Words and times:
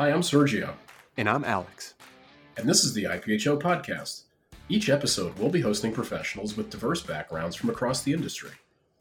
Hi, 0.00 0.10
I'm 0.10 0.22
Sergio. 0.22 0.72
And 1.18 1.28
I'm 1.28 1.44
Alex. 1.44 1.92
And 2.56 2.66
this 2.66 2.84
is 2.84 2.94
the 2.94 3.04
IPHO 3.04 3.60
podcast. 3.60 4.22
Each 4.70 4.88
episode, 4.88 5.38
we'll 5.38 5.50
be 5.50 5.60
hosting 5.60 5.92
professionals 5.92 6.56
with 6.56 6.70
diverse 6.70 7.02
backgrounds 7.02 7.54
from 7.54 7.68
across 7.68 8.02
the 8.02 8.14
industry. 8.14 8.52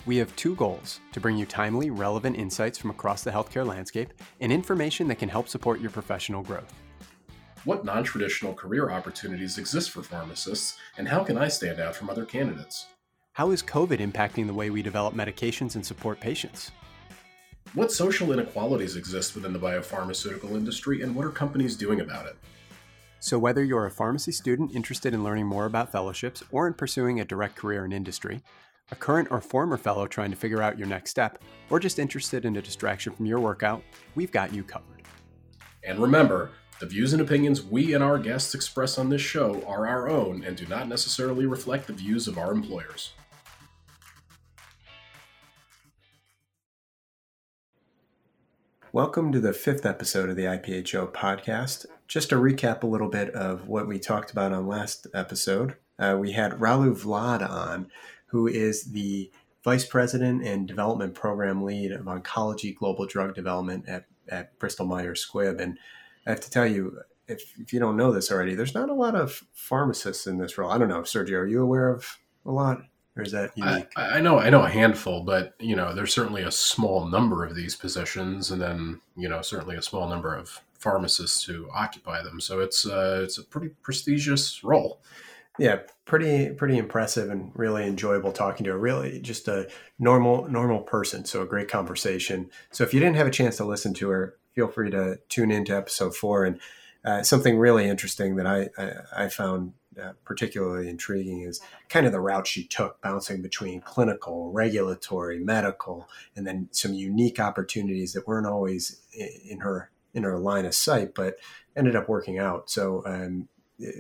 We 0.06 0.18
have 0.18 0.36
two 0.36 0.56
goals 0.56 1.00
to 1.14 1.22
bring 1.22 1.38
you 1.38 1.46
timely, 1.46 1.90
relevant 1.90 2.36
insights 2.36 2.78
from 2.78 2.90
across 2.90 3.24
the 3.24 3.32
healthcare 3.32 3.66
landscape 3.66 4.12
and 4.42 4.52
information 4.52 5.08
that 5.08 5.20
can 5.20 5.30
help 5.30 5.48
support 5.48 5.80
your 5.80 5.90
professional 5.90 6.44
growth. 6.44 6.74
What 7.64 7.86
non 7.86 8.04
traditional 8.04 8.54
career 8.54 8.90
opportunities 8.90 9.58
exist 9.58 9.92
for 9.92 10.04
pharmacists, 10.04 10.78
and 10.98 11.08
how 11.08 11.24
can 11.24 11.38
I 11.38 11.48
stand 11.48 11.80
out 11.80 11.96
from 11.96 12.10
other 12.10 12.26
candidates? 12.26 12.88
How 13.32 13.52
is 13.52 13.64
COVID 13.64 14.00
impacting 14.00 14.48
the 14.48 14.54
way 14.54 14.70
we 14.70 14.82
develop 14.82 15.14
medications 15.14 15.76
and 15.76 15.86
support 15.86 16.20
patients? 16.20 16.72
What 17.76 17.92
social 17.92 18.32
inequalities 18.32 18.96
exist 18.96 19.36
within 19.36 19.54
the 19.54 19.60
biopharmaceutical 19.60 20.52
industry, 20.56 21.04
and 21.04 21.16
what 21.16 21.24
are 21.24 21.30
companies 21.30 21.76
doing 21.76 22.02
about 22.02 22.26
it? 22.26 22.36
So, 23.20 23.38
whether 23.38 23.64
you're 23.64 23.86
a 23.86 23.92
pharmacy 23.92 24.32
student 24.32 24.76
interested 24.76 25.14
in 25.14 25.24
learning 25.24 25.46
more 25.46 25.68
about 25.68 25.92
fellowships 25.92 26.42
or 26.52 26.66
in 26.66 26.74
pursuing 26.74 27.20
a 27.20 27.26
direct 27.26 27.56
career 27.56 27.86
in 27.86 27.92
industry, 27.92 28.42
a 28.92 28.96
current 28.96 29.28
or 29.30 29.40
former 29.40 29.78
fellow 29.78 30.08
trying 30.08 30.32
to 30.32 30.36
figure 30.36 30.64
out 30.64 30.80
your 30.80 30.88
next 30.88 31.12
step, 31.12 31.44
or 31.70 31.80
just 31.80 32.00
interested 32.00 32.44
in 32.44 32.56
a 32.56 32.62
distraction 32.62 33.14
from 33.14 33.28
your 33.28 33.40
workout, 33.40 33.84
we've 34.16 34.32
got 34.32 34.52
you 34.52 34.64
covered. 34.64 35.04
And 35.84 36.00
remember, 36.00 36.50
the 36.80 36.88
views 36.88 37.14
and 37.14 37.22
opinions 37.22 37.62
we 37.62 37.94
and 37.94 38.04
our 38.04 38.18
guests 38.18 38.56
express 38.56 38.98
on 38.98 39.10
this 39.10 39.22
show 39.22 39.64
are 39.68 39.86
our 39.86 40.10
own 40.10 40.44
and 40.44 40.58
do 40.58 40.66
not 40.66 40.88
necessarily 40.88 41.46
reflect 41.46 41.86
the 41.86 41.94
views 41.94 42.28
of 42.28 42.40
our 42.40 42.52
employers. 42.52 43.12
Welcome 48.92 49.32
to 49.34 49.40
the 49.40 49.54
fifth 49.54 49.86
episode 49.86 50.32
of 50.32 50.36
the 50.36 50.46
IPHO 50.46 51.14
podcast. 51.14 51.86
Just 52.08 52.30
to 52.30 52.38
recap 52.38 52.82
a 52.82 52.88
little 52.88 53.08
bit 53.08 53.30
of 53.36 53.68
what 53.68 53.88
we 53.88 54.00
talked 54.00 54.32
about 54.32 54.52
on 54.52 54.68
last 54.68 55.06
episode, 55.14 55.76
uh, 56.00 56.18
we 56.20 56.32
had 56.32 56.54
Ralu 56.54 57.00
Vlad 57.00 57.48
on, 57.48 57.92
who 58.30 58.48
is 58.48 58.86
the 58.86 59.32
Vice 59.64 59.86
President 59.86 60.44
and 60.44 60.68
Development 60.68 61.14
Program 61.14 61.64
Lead 61.64 61.92
of 61.92 62.06
Oncology 62.06 62.76
Global 62.76 63.06
Drug 63.06 63.36
Development 63.36 63.88
at, 63.88 64.06
at 64.28 64.58
Bristol 64.58 64.88
Myers 64.88 65.24
Squibb. 65.24 65.62
And 65.62 65.78
I 66.26 66.32
have 66.32 66.42
to 66.42 66.50
tell 66.50 66.66
you, 66.66 67.00
if, 67.28 67.54
if 67.60 67.72
you 67.72 67.80
don't 67.80 67.96
know 67.96 68.12
this 68.12 68.32
already, 68.32 68.56
there's 68.56 68.74
not 68.74 68.90
a 68.90 68.96
lot 68.96 69.14
of 69.14 69.44
pharmacists 69.54 70.26
in 70.26 70.40
this 70.40 70.58
role. 70.58 70.72
I 70.72 70.80
don't 70.80 70.90
know, 70.90 71.02
Sergio, 71.02 71.34
are 71.34 71.46
you 71.46 71.62
aware 71.62 71.90
of 71.90 72.18
a 72.44 72.52
lot? 72.52 72.82
Or 73.16 73.24
is 73.24 73.32
that 73.32 73.52
unique? 73.56 73.92
I, 73.96 74.18
I, 74.18 74.22
know 74.22 74.40
I 74.40 74.50
know 74.50 74.64
a 74.64 74.70
handful, 74.70 75.24
but 75.24 75.54
you 75.60 75.76
know, 75.76 75.94
there's 75.94 76.14
certainly 76.14 76.44
a 76.44 76.52
small 76.52 77.08
number 77.08 77.46
of 77.46 77.56
these 77.56 77.76
positions, 77.76 78.52
and 78.52 78.62
then 78.62 79.02
you 79.16 79.28
know, 79.28 79.42
certainly 79.42 79.76
a 79.76 79.82
small 79.82 80.08
number 80.08 80.36
of 80.36 80.62
pharmacists 80.74 81.44
who 81.44 81.70
occupy 81.72 82.22
them. 82.24 82.40
So 82.40 82.60
it's 82.60 82.86
uh, 82.86 83.22
it's 83.24 83.38
a 83.38 83.44
pretty 83.44 83.70
prestigious 83.82 84.64
role. 84.64 85.02
Yeah, 85.58 85.80
pretty 86.06 86.52
pretty 86.52 86.78
impressive 86.78 87.30
and 87.30 87.52
really 87.54 87.86
enjoyable 87.86 88.32
talking 88.32 88.64
to 88.66 88.72
a 88.72 88.78
really 88.78 89.20
just 89.20 89.48
a 89.48 89.70
normal 89.98 90.48
normal 90.50 90.82
person. 90.82 91.26
So 91.26 91.42
a 91.42 91.46
great 91.46 91.70
conversation. 91.70 92.50
So 92.72 92.84
if 92.84 92.94
you 92.94 93.00
didn't 93.00 93.18
have 93.18 93.28
a 93.28 93.32
chance 93.32 93.58
to 93.58 93.66
listen 93.66 93.94
to 93.96 94.10
her, 94.10 94.38
feel 94.56 94.70
free 94.70 94.90
to 94.92 95.20
tune 95.28 95.52
in 95.52 95.66
to 95.66 95.76
episode 95.76 96.16
four 96.16 96.46
and. 96.46 96.60
Uh, 97.06 97.24
something 97.24 97.58
really 97.58 97.88
interesting 97.88 98.36
that 98.36 98.46
I, 98.46 98.68
I, 98.78 99.24
I 99.24 99.30
found 99.30 99.72
particularly 100.24 100.90
intriguing 100.90 101.42
is 101.42 101.62
kind 101.90 102.06
of 102.06 102.12
the 102.12 102.22
route 102.22 102.48
she 102.48 102.66
took, 102.66 103.02
bouncing 103.02 103.42
between 103.42 103.82
clinical, 103.82 104.52
regulatory, 104.52 105.40
medical, 105.40 106.08
and 106.36 106.46
then 106.46 106.70
some 106.72 106.94
unique 106.94 107.40
opportunities 107.40 108.14
that 108.14 108.28
weren't 108.28 108.48
always 108.48 109.02
in 109.14 109.60
her 109.60 109.92
in 110.14 110.24
her 110.24 110.40
line 110.40 110.66
of 110.66 110.74
sight, 110.74 111.14
but 111.14 111.36
ended 111.76 111.96
up 111.96 112.10
working 112.10 112.40
out. 112.40 112.70
So 112.70 113.04
um, 113.06 113.48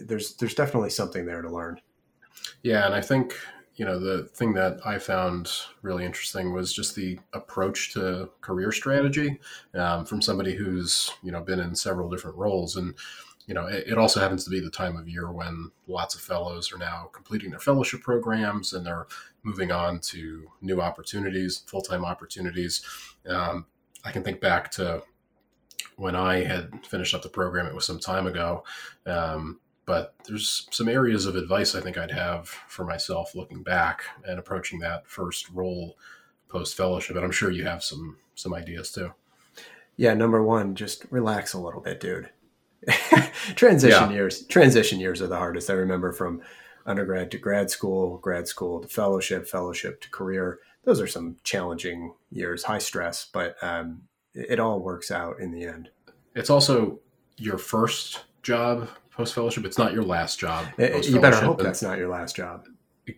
there's 0.06 0.36
there's 0.36 0.56
definitely 0.56 0.90
something 0.90 1.26
there 1.26 1.42
to 1.42 1.50
learn. 1.50 1.80
Yeah, 2.64 2.86
and 2.86 2.94
I 2.94 3.02
think 3.02 3.36
you 3.76 3.86
know 3.86 3.98
the 3.98 4.26
thing 4.36 4.54
that 4.54 4.80
I 4.86 5.00
found 5.00 5.50
really 5.82 6.06
interesting 6.06 6.54
was 6.54 6.74
just 6.74 6.96
the 6.96 7.18
approach 7.34 7.94
to 7.94 8.30
career 8.42 8.72
strategy 8.72 9.40
um, 9.74 10.06
from 10.06 10.22
somebody 10.22 10.56
who's 10.56 11.12
you 11.24 11.32
know 11.32 11.42
been 11.42 11.60
in 11.60 11.76
several 11.76 12.10
different 12.10 12.38
roles 12.38 12.76
and 12.76 12.94
you 13.50 13.56
know, 13.56 13.66
it, 13.66 13.86
it, 13.88 13.98
also 13.98 14.20
happens 14.20 14.44
to 14.44 14.52
be 14.52 14.60
the 14.60 14.70
time 14.70 14.96
of 14.96 15.10
year 15.10 15.32
when 15.32 15.72
lots 15.88 16.14
of 16.14 16.22
fellows 16.22 16.72
are 16.72 16.78
now 16.78 17.10
completing 17.12 17.50
their 17.50 17.60
fellowship 17.60 18.02
programs 18.02 18.74
and 18.74 18.86
they're 18.86 19.08
moving 19.42 19.72
on 19.72 20.00
to 20.02 20.48
new 20.62 20.80
opportunities, 20.80 21.64
full 21.66 21.82
time 21.82 22.06
opportunities. 22.06 22.86
Um, 23.28 23.66
I 24.06 24.12
can 24.12 24.24
think 24.24 24.40
back 24.40 24.70
to 24.74 25.02
when 25.96 26.16
I 26.16 26.44
had 26.44 26.86
finished 26.86 27.16
up 27.16 27.24
the 27.24 27.30
program, 27.30 27.66
it 27.66 27.74
was 27.74 27.86
some 27.86 27.98
time 27.98 28.28
ago. 28.28 28.64
Um, 29.08 29.60
but 29.88 30.14
there's 30.28 30.68
some 30.70 30.88
areas 30.88 31.26
of 31.26 31.36
advice 31.36 31.74
I 31.74 31.82
think 31.82 31.98
I'd 31.98 32.12
have 32.12 32.48
for 32.48 32.86
myself 32.86 33.34
looking 33.34 33.64
back 33.64 34.04
and 34.26 34.38
approaching 34.38 34.78
that 34.82 35.08
first 35.08 35.50
role 35.50 35.98
post 36.50 36.78
fellowship. 36.78 37.16
And 37.16 37.26
I'm 37.26 37.32
sure 37.32 37.50
you 37.50 37.66
have 37.66 37.84
some 37.84 38.18
some 38.36 38.54
ideas 38.54 38.92
too. 38.92 39.12
Yeah, 39.98 40.14
number 40.14 40.44
one, 40.44 40.76
just 40.76 41.08
relax 41.10 41.54
a 41.54 41.60
little 41.60 41.82
bit, 41.82 42.00
dude 42.00 42.30
transition 43.56 44.10
yeah. 44.10 44.16
years. 44.16 44.46
Transition 44.48 45.00
years 45.00 45.22
are 45.22 45.28
the 45.28 45.38
hardest. 45.38 45.70
I 45.70 45.74
remember 45.74 46.12
from 46.12 46.42
undergrad 46.86 47.32
to 47.32 47.38
grad 47.38 47.70
school 47.70 48.18
grad 48.18 48.48
school 48.48 48.82
to 48.82 48.88
fellowship 48.88 49.48
fellowship 49.48 50.02
to 50.02 50.10
career. 50.10 50.60
Those 50.84 51.00
are 51.00 51.08
some 51.08 51.38
challenging 51.44 52.14
years 52.32 52.64
high 52.64 52.80
stress 52.80 53.28
but 53.32 53.56
um, 53.62 54.04
it, 54.34 54.60
all 54.60 54.80
works 54.80 55.12
out 55.12 55.40
in 55.40 55.52
the 55.52 55.66
end. 55.66 55.90
It's 56.36 56.50
also 56.50 57.00
your 57.38 57.58
first 57.58 58.24
job 58.42 58.90
post 59.12 59.36
fellowship 59.36 59.66
it's 59.66 59.78
not 59.78 59.94
your 59.94 60.04
last 60.04 60.40
job 60.40 60.66
you 60.78 61.20
better 61.20 61.40
hope 61.40 61.62
that's 61.62 61.82
not 61.82 61.98
your 61.98 62.10
last 62.10 62.36
job. 62.36 62.66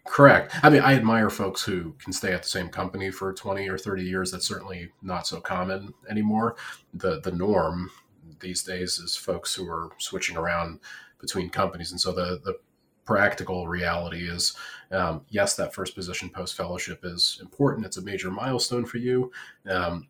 Correct. 0.05 0.53
I 0.63 0.69
mean 0.69 0.81
i 0.81 0.93
admire 0.93 1.29
folks 1.29 1.61
who 1.63 1.93
can 1.99 2.13
stay 2.13 2.33
at 2.33 2.43
the 2.43 2.49
same 2.49 2.69
company 2.69 3.11
for 3.11 3.33
20 3.33 3.67
or 3.69 3.77
30 3.77 4.03
years. 4.03 4.31
That's 4.31 4.47
certainly 4.47 4.89
not 5.01 5.27
so 5.27 5.39
common 5.39 5.93
anymore. 6.09 6.55
The 6.93 7.21
the 7.21 7.31
norm 7.31 7.91
these 8.41 8.63
days 8.63 8.99
is 8.99 9.15
folks 9.15 9.53
who 9.55 9.69
are 9.69 9.89
switching 9.97 10.37
around 10.37 10.79
between 11.19 11.49
companies. 11.49 11.91
And 11.91 12.01
so 12.01 12.11
the, 12.11 12.41
the 12.43 12.59
practical 13.05 13.67
reality 13.67 14.27
is 14.27 14.55
um, 14.91 15.25
yes, 15.29 15.55
that 15.55 15.73
first 15.73 15.95
position 15.95 16.29
post 16.29 16.55
fellowship 16.55 17.01
is 17.03 17.39
important. 17.41 17.85
It's 17.85 17.97
a 17.97 18.01
major 18.01 18.31
milestone 18.31 18.85
for 18.85 18.97
you. 18.97 19.31
Um, 19.69 20.07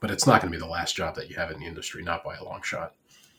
but 0.00 0.10
it's 0.10 0.26
not 0.26 0.40
going 0.40 0.52
to 0.52 0.58
be 0.58 0.60
the 0.60 0.70
last 0.70 0.96
job 0.96 1.14
that 1.14 1.30
you 1.30 1.36
have 1.36 1.50
in 1.50 1.60
the 1.60 1.66
industry, 1.66 2.02
not 2.02 2.24
by 2.24 2.36
a 2.36 2.44
long 2.44 2.60
shot. 2.62 2.94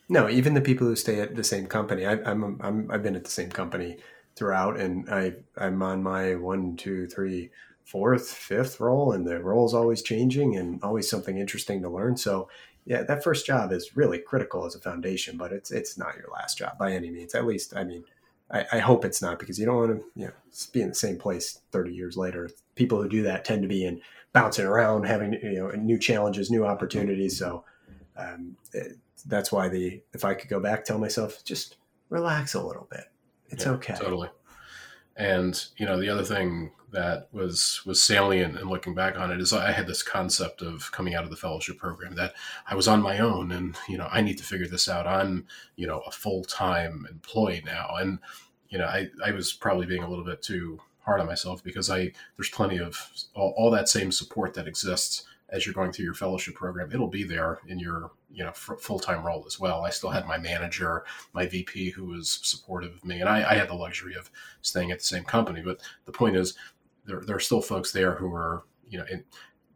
No, 0.09 0.29
even 0.29 0.53
the 0.53 0.61
people 0.61 0.87
who 0.87 0.95
stay 0.95 1.19
at 1.19 1.35
the 1.35 1.43
same 1.43 1.67
company. 1.67 2.05
I, 2.05 2.13
I'm, 2.13 2.59
I'm 2.61 2.89
I've 2.89 3.03
been 3.03 3.15
at 3.15 3.25
the 3.25 3.29
same 3.29 3.49
company 3.49 3.97
throughout, 4.35 4.79
and 4.79 5.09
I 5.09 5.33
I'm 5.57 5.81
on 5.83 6.01
my 6.01 6.35
one, 6.35 6.77
two, 6.77 7.07
three, 7.07 7.51
fourth, 7.83 8.29
fifth 8.29 8.79
role, 8.79 9.11
and 9.11 9.27
the 9.27 9.41
role 9.41 9.65
is 9.65 9.73
always 9.73 10.01
changing 10.01 10.55
and 10.55 10.81
always 10.81 11.09
something 11.09 11.37
interesting 11.37 11.81
to 11.81 11.89
learn. 11.89 12.15
So 12.15 12.47
yeah, 12.87 13.03
that 13.03 13.21
first 13.23 13.45
job 13.45 13.73
is 13.73 13.97
really 13.97 14.17
critical 14.17 14.65
as 14.65 14.73
a 14.73 14.79
foundation, 14.79 15.37
but 15.37 15.51
it's 15.51 15.71
it's 15.71 15.97
not 15.97 16.15
your 16.15 16.29
last 16.31 16.57
job 16.57 16.77
by 16.77 16.93
any 16.93 17.11
means. 17.11 17.35
At 17.35 17.45
least, 17.45 17.75
I 17.75 17.83
mean, 17.83 18.05
I, 18.49 18.65
I 18.71 18.79
hope 18.79 19.03
it's 19.03 19.21
not 19.21 19.39
because 19.39 19.59
you 19.59 19.65
don't 19.65 19.75
want 19.75 19.91
to 19.91 20.05
you 20.15 20.25
know 20.27 20.33
be 20.71 20.81
in 20.81 20.89
the 20.89 20.95
same 20.95 21.17
place 21.17 21.59
thirty 21.71 21.93
years 21.93 22.15
later. 22.15 22.49
People 22.75 23.01
who 23.01 23.09
do 23.09 23.23
that 23.23 23.43
tend 23.43 23.61
to 23.63 23.67
be 23.67 23.83
in 23.83 23.99
bouncing 24.31 24.65
around, 24.65 25.03
having 25.03 25.33
you 25.33 25.55
know 25.55 25.69
new 25.71 25.99
challenges, 25.99 26.49
new 26.49 26.65
opportunities. 26.65 27.37
So 27.37 27.65
um, 28.15 28.55
it, 28.71 28.93
that's 29.25 29.51
why 29.51 29.67
the 29.67 30.01
if 30.13 30.23
I 30.23 30.33
could 30.33 30.49
go 30.49 30.61
back, 30.61 30.85
tell 30.85 30.97
myself 30.97 31.43
just 31.43 31.75
relax 32.09 32.53
a 32.53 32.65
little 32.65 32.87
bit. 32.89 33.03
It's 33.49 33.65
yeah, 33.65 33.71
okay. 33.71 33.95
Totally. 33.95 34.29
And 35.17 35.61
you 35.77 35.85
know 35.85 35.99
the 35.99 36.09
other 36.09 36.23
thing 36.23 36.71
that 36.91 37.27
was 37.31 37.81
was 37.85 38.01
salient 38.01 38.57
and 38.57 38.69
looking 38.69 38.95
back 38.95 39.17
on 39.17 39.31
it 39.31 39.41
is 39.41 39.51
I 39.51 39.71
had 39.71 39.87
this 39.87 40.03
concept 40.03 40.61
of 40.61 40.91
coming 40.91 41.15
out 41.15 41.23
of 41.23 41.29
the 41.29 41.35
fellowship 41.35 41.77
program 41.77 42.15
that 42.15 42.33
I 42.67 42.75
was 42.75 42.87
on 42.87 43.01
my 43.01 43.19
own 43.19 43.51
and 43.51 43.75
you 43.89 43.97
know 43.97 44.07
I 44.11 44.21
need 44.21 44.37
to 44.37 44.43
figure 44.43 44.67
this 44.67 44.87
out. 44.87 45.07
I'm 45.07 45.47
you 45.75 45.87
know 45.87 46.01
a 46.05 46.11
full 46.11 46.43
time 46.43 47.07
employee 47.09 47.63
now, 47.65 47.95
and 47.99 48.19
you 48.69 48.77
know 48.77 48.85
I 48.85 49.09
I 49.25 49.31
was 49.31 49.53
probably 49.53 49.85
being 49.85 50.03
a 50.03 50.09
little 50.09 50.25
bit 50.25 50.41
too 50.41 50.79
hard 50.99 51.19
on 51.19 51.25
myself 51.25 51.63
because 51.63 51.89
I 51.89 52.11
there's 52.35 52.49
plenty 52.49 52.77
of 52.77 53.09
all, 53.33 53.53
all 53.57 53.71
that 53.71 53.89
same 53.89 54.11
support 54.11 54.53
that 54.53 54.67
exists 54.67 55.25
as 55.49 55.65
you're 55.65 55.73
going 55.73 55.91
through 55.91 56.05
your 56.05 56.13
fellowship 56.13 56.55
program. 56.55 56.91
It'll 56.91 57.07
be 57.07 57.23
there 57.23 57.59
in 57.67 57.79
your 57.79 58.11
you 58.31 58.43
know 58.43 58.51
full 58.51 58.99
time 58.99 59.25
role 59.25 59.43
as 59.47 59.59
well. 59.59 59.83
I 59.83 59.89
still 59.89 60.09
had 60.09 60.27
my 60.27 60.37
manager, 60.37 61.05
my 61.33 61.45
VP, 61.45 61.91
who 61.91 62.05
was 62.05 62.39
supportive 62.43 62.93
of 62.93 63.05
me, 63.05 63.19
and 63.19 63.29
I, 63.29 63.51
I 63.51 63.55
had 63.55 63.69
the 63.69 63.75
luxury 63.75 64.15
of 64.15 64.29
staying 64.61 64.91
at 64.91 64.99
the 64.99 65.05
same 65.05 65.23
company. 65.23 65.61
But 65.61 65.81
the 66.05 66.11
point 66.11 66.35
is, 66.35 66.55
there, 67.05 67.21
there 67.21 67.35
are 67.35 67.41
still 67.41 67.61
folks 67.61 67.91
there 67.91 68.15
who 68.15 68.33
are 68.33 68.63
you 68.89 68.97
know 68.97 69.05
in, 69.09 69.23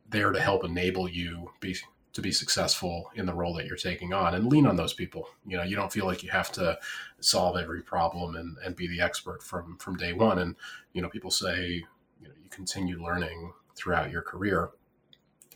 there 0.10 0.32
to 0.32 0.42
help 0.42 0.64
enable 0.64 1.08
you 1.08 1.52
be 1.60 1.76
to 2.14 2.22
be 2.22 2.32
successful 2.32 3.10
in 3.16 3.26
the 3.26 3.34
role 3.34 3.54
that 3.54 3.66
you're 3.66 3.78
taking 3.78 4.14
on 4.14 4.36
and 4.36 4.48
lean 4.48 4.68
on 4.68 4.76
those 4.76 4.94
people 4.94 5.30
you 5.46 5.56
know 5.56 5.64
you 5.64 5.76
don't 5.76 5.94
feel 5.94 6.06
like 6.06 6.24
you 6.24 6.30
have 6.30 6.52
to 6.52 6.78
solve 7.22 7.56
every 7.56 7.82
problem 7.82 8.36
and, 8.36 8.58
and 8.66 8.76
be 8.76 8.88
the 8.88 9.00
expert 9.00 9.42
from 9.42 9.78
from 9.78 9.96
day 9.96 10.12
one 10.12 10.40
and 10.40 10.56
you 10.92 11.02
know 11.02 11.08
people 11.08 11.32
say 11.32 11.84
you 12.20 12.28
know 12.28 12.34
you 12.44 12.50
continue 12.50 13.02
learning 13.02 13.54
throughout 13.76 14.12
your 14.12 14.22
career 14.22 14.72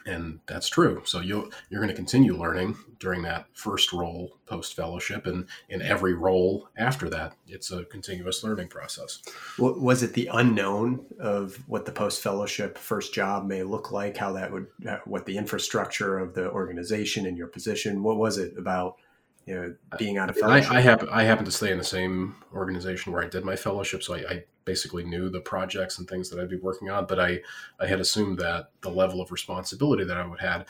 and 0.05 0.39
that's 0.47 0.69
true. 0.69 1.01
So 1.05 1.19
you 1.19 1.51
you're 1.69 1.81
going 1.81 1.89
to 1.89 1.95
continue 1.95 2.37
learning 2.37 2.77
during 2.99 3.23
that 3.23 3.47
first 3.53 3.91
role 3.91 4.37
post 4.45 4.75
fellowship, 4.75 5.25
and 5.25 5.47
in 5.69 5.81
every 5.81 6.13
role 6.13 6.69
after 6.77 7.09
that, 7.09 7.35
it's 7.47 7.71
a 7.71 7.85
continuous 7.85 8.43
learning 8.43 8.67
process. 8.67 9.21
Was 9.57 10.03
it 10.03 10.13
the 10.13 10.29
unknown 10.33 11.05
of 11.19 11.55
what 11.67 11.85
the 11.85 11.91
post 11.91 12.21
fellowship 12.21 12.77
first 12.77 13.13
job 13.13 13.45
may 13.45 13.63
look 13.63 13.91
like? 13.91 14.17
How 14.17 14.33
that 14.33 14.51
would, 14.51 14.67
uh, 14.87 14.97
what 15.05 15.25
the 15.25 15.37
infrastructure 15.37 16.19
of 16.19 16.33
the 16.33 16.51
organization 16.51 17.25
and 17.25 17.37
your 17.37 17.47
position? 17.47 18.03
What 18.03 18.17
was 18.17 18.37
it 18.37 18.57
about? 18.57 18.97
You 19.45 19.55
know, 19.55 19.75
being 19.97 20.17
out 20.17 20.29
of 20.29 20.37
fellowship. 20.37 20.71
I, 20.71 20.77
I 20.77 20.81
happen 20.81 21.07
I 21.11 21.23
happen 21.23 21.45
to 21.45 21.51
stay 21.51 21.71
in 21.71 21.77
the 21.77 21.83
same 21.83 22.35
organization 22.53 23.13
where 23.13 23.23
I 23.23 23.27
did 23.27 23.45
my 23.45 23.55
fellowship, 23.55 24.01
so 24.01 24.15
I, 24.15 24.17
I 24.17 24.43
basically 24.65 25.03
knew 25.03 25.29
the 25.29 25.39
projects 25.39 25.99
and 25.99 26.09
things 26.09 26.29
that 26.29 26.39
I'd 26.39 26.49
be 26.49 26.57
working 26.57 26.89
on, 26.89 27.05
but 27.05 27.19
I, 27.19 27.41
I 27.79 27.85
had 27.85 27.99
assumed 27.99 28.39
that 28.39 28.71
the 28.81 28.89
level 28.89 29.21
of 29.21 29.31
responsibility 29.31 30.03
that 30.03 30.17
I 30.17 30.25
would 30.25 30.41
have 30.41 30.65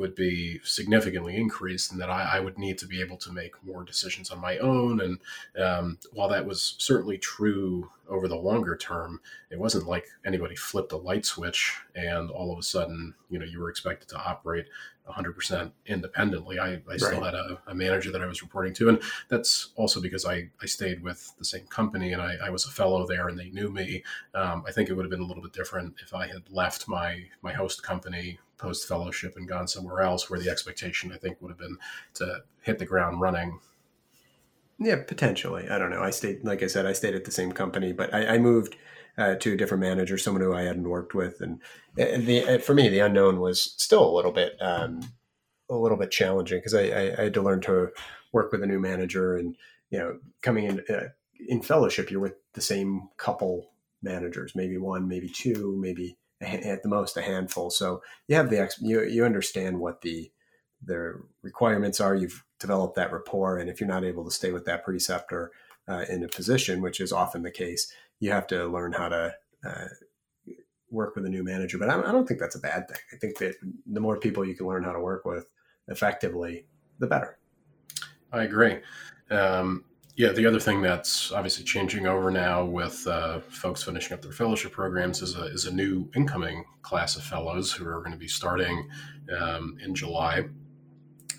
would 0.00 0.14
be 0.14 0.58
significantly 0.64 1.36
increased 1.36 1.92
and 1.92 2.00
that 2.00 2.08
I, 2.08 2.38
I 2.38 2.40
would 2.40 2.58
need 2.58 2.78
to 2.78 2.86
be 2.86 3.02
able 3.02 3.18
to 3.18 3.30
make 3.30 3.52
more 3.62 3.84
decisions 3.84 4.30
on 4.30 4.40
my 4.40 4.56
own. 4.58 5.00
And 5.00 5.18
um, 5.62 5.98
while 6.12 6.30
that 6.30 6.46
was 6.46 6.74
certainly 6.78 7.18
true 7.18 7.90
over 8.08 8.26
the 8.26 8.34
longer 8.34 8.76
term, 8.76 9.20
it 9.50 9.58
wasn't 9.58 9.86
like 9.86 10.06
anybody 10.24 10.56
flipped 10.56 10.92
a 10.92 10.96
light 10.96 11.26
switch 11.26 11.76
and 11.94 12.30
all 12.30 12.50
of 12.50 12.58
a 12.58 12.62
sudden, 12.62 13.14
you 13.28 13.38
know, 13.38 13.44
you 13.44 13.60
were 13.60 13.68
expected 13.68 14.08
to 14.08 14.16
operate 14.16 14.66
100% 15.06 15.70
independently. 15.86 16.58
I, 16.58 16.68
I 16.68 16.80
right. 16.86 17.00
still 17.00 17.22
had 17.22 17.34
a, 17.34 17.60
a, 17.66 17.74
manager 17.74 18.10
that 18.10 18.22
I 18.22 18.26
was 18.26 18.42
reporting 18.42 18.72
to. 18.74 18.88
And 18.88 19.02
that's 19.28 19.70
also 19.76 20.00
because 20.00 20.24
I, 20.24 20.48
I 20.62 20.66
stayed 20.66 21.02
with 21.02 21.32
the 21.38 21.44
same 21.44 21.66
company 21.66 22.12
and 22.12 22.22
I, 22.22 22.36
I 22.46 22.50
was 22.50 22.64
a 22.64 22.70
fellow 22.70 23.06
there 23.06 23.28
and 23.28 23.38
they 23.38 23.50
knew 23.50 23.70
me. 23.70 24.02
Um, 24.34 24.64
I 24.66 24.72
think 24.72 24.88
it 24.88 24.94
would 24.94 25.04
have 25.04 25.10
been 25.10 25.20
a 25.20 25.26
little 25.26 25.42
bit 25.42 25.52
different 25.52 25.94
if 26.02 26.14
I 26.14 26.26
had 26.28 26.42
left 26.50 26.88
my, 26.88 27.24
my 27.42 27.52
host 27.52 27.82
company 27.82 28.38
post 28.60 28.86
fellowship 28.86 29.36
and 29.36 29.48
gone 29.48 29.68
somewhere 29.68 30.02
else 30.02 30.28
where 30.28 30.40
the 30.40 30.50
expectation, 30.50 31.12
I 31.12 31.16
think, 31.16 31.40
would 31.40 31.50
have 31.50 31.58
been 31.58 31.78
to 32.14 32.42
hit 32.62 32.78
the 32.78 32.86
ground 32.86 33.20
running. 33.20 33.60
Yeah, 34.78 35.02
potentially. 35.06 35.68
I 35.68 35.78
don't 35.78 35.90
know. 35.90 36.02
I 36.02 36.10
stayed, 36.10 36.44
like 36.44 36.62
I 36.62 36.66
said, 36.66 36.86
I 36.86 36.92
stayed 36.92 37.14
at 37.14 37.24
the 37.24 37.30
same 37.30 37.52
company, 37.52 37.92
but 37.92 38.12
I, 38.14 38.34
I 38.34 38.38
moved 38.38 38.76
uh, 39.18 39.34
to 39.36 39.52
a 39.52 39.56
different 39.56 39.82
manager, 39.82 40.16
someone 40.16 40.42
who 40.42 40.54
I 40.54 40.62
hadn't 40.62 40.88
worked 40.88 41.14
with, 41.14 41.40
and, 41.40 41.60
the 41.96 42.62
for 42.64 42.74
me 42.74 42.88
the 42.88 43.00
unknown 43.00 43.40
was 43.40 43.74
still 43.76 44.08
a 44.08 44.14
little 44.14 44.32
bit 44.32 44.56
um, 44.62 45.00
a 45.68 45.74
little 45.74 45.98
bit 45.98 46.10
challenging 46.10 46.58
because 46.58 46.74
I, 46.74 46.84
I, 46.84 47.18
I, 47.18 47.24
had 47.24 47.34
to 47.34 47.42
learn 47.42 47.60
to 47.62 47.90
work 48.32 48.52
with 48.52 48.62
a 48.62 48.66
new 48.66 48.78
manager, 48.78 49.36
and 49.36 49.56
you 49.90 49.98
know, 49.98 50.18
coming 50.40 50.64
in 50.64 50.84
uh, 50.88 51.08
in 51.48 51.60
fellowship, 51.62 52.10
you're 52.10 52.20
with 52.20 52.36
the 52.54 52.60
same 52.60 53.08
couple 53.16 53.72
managers, 54.02 54.54
maybe 54.54 54.78
one, 54.78 55.08
maybe 55.08 55.28
two, 55.28 55.76
maybe 55.78 56.16
at 56.40 56.82
the 56.82 56.88
most 56.88 57.16
a 57.16 57.22
handful. 57.22 57.70
So 57.70 58.02
you 58.28 58.36
have 58.36 58.50
the 58.50 58.70
you 58.80 59.02
you 59.02 59.24
understand 59.24 59.78
what 59.78 60.00
the 60.00 60.30
the 60.82 61.20
requirements 61.42 62.00
are. 62.00 62.14
You've 62.14 62.44
developed 62.58 62.96
that 62.96 63.12
rapport, 63.12 63.58
and 63.58 63.68
if 63.68 63.80
you're 63.80 63.88
not 63.88 64.04
able 64.04 64.24
to 64.24 64.30
stay 64.30 64.52
with 64.52 64.64
that 64.64 64.84
preceptor 64.84 65.50
uh, 65.88 66.04
in 66.08 66.24
a 66.24 66.28
position, 66.28 66.80
which 66.80 67.00
is 67.00 67.12
often 67.12 67.42
the 67.42 67.50
case, 67.50 67.92
you 68.20 68.30
have 68.30 68.46
to 68.48 68.66
learn 68.66 68.92
how 68.92 69.08
to 69.08 69.34
uh, 69.66 69.86
work 70.90 71.14
with 71.14 71.26
a 71.26 71.28
new 71.28 71.44
manager. 71.44 71.78
But 71.78 71.90
I, 71.90 71.98
I 71.98 72.12
don't 72.12 72.26
think 72.26 72.40
that's 72.40 72.56
a 72.56 72.60
bad 72.60 72.88
thing. 72.88 72.98
I 73.12 73.16
think 73.16 73.38
that 73.38 73.54
the 73.86 74.00
more 74.00 74.18
people 74.18 74.44
you 74.44 74.54
can 74.54 74.66
learn 74.66 74.84
how 74.84 74.92
to 74.92 75.00
work 75.00 75.24
with 75.24 75.46
effectively, 75.88 76.66
the 76.98 77.06
better. 77.06 77.38
I 78.32 78.44
agree. 78.44 78.78
Um, 79.30 79.84
yeah, 80.20 80.32
the 80.32 80.44
other 80.44 80.60
thing 80.60 80.82
that's 80.82 81.32
obviously 81.32 81.64
changing 81.64 82.06
over 82.06 82.30
now 82.30 82.62
with 82.62 83.06
uh, 83.06 83.40
folks 83.48 83.82
finishing 83.82 84.12
up 84.12 84.20
their 84.20 84.32
fellowship 84.32 84.70
programs 84.70 85.22
is 85.22 85.34
a, 85.34 85.44
is 85.46 85.64
a 85.64 85.72
new 85.72 86.10
incoming 86.14 86.62
class 86.82 87.16
of 87.16 87.22
fellows 87.22 87.72
who 87.72 87.88
are 87.88 88.00
going 88.00 88.12
to 88.12 88.18
be 88.18 88.28
starting 88.28 88.86
um, 89.40 89.78
in 89.82 89.94
July. 89.94 90.44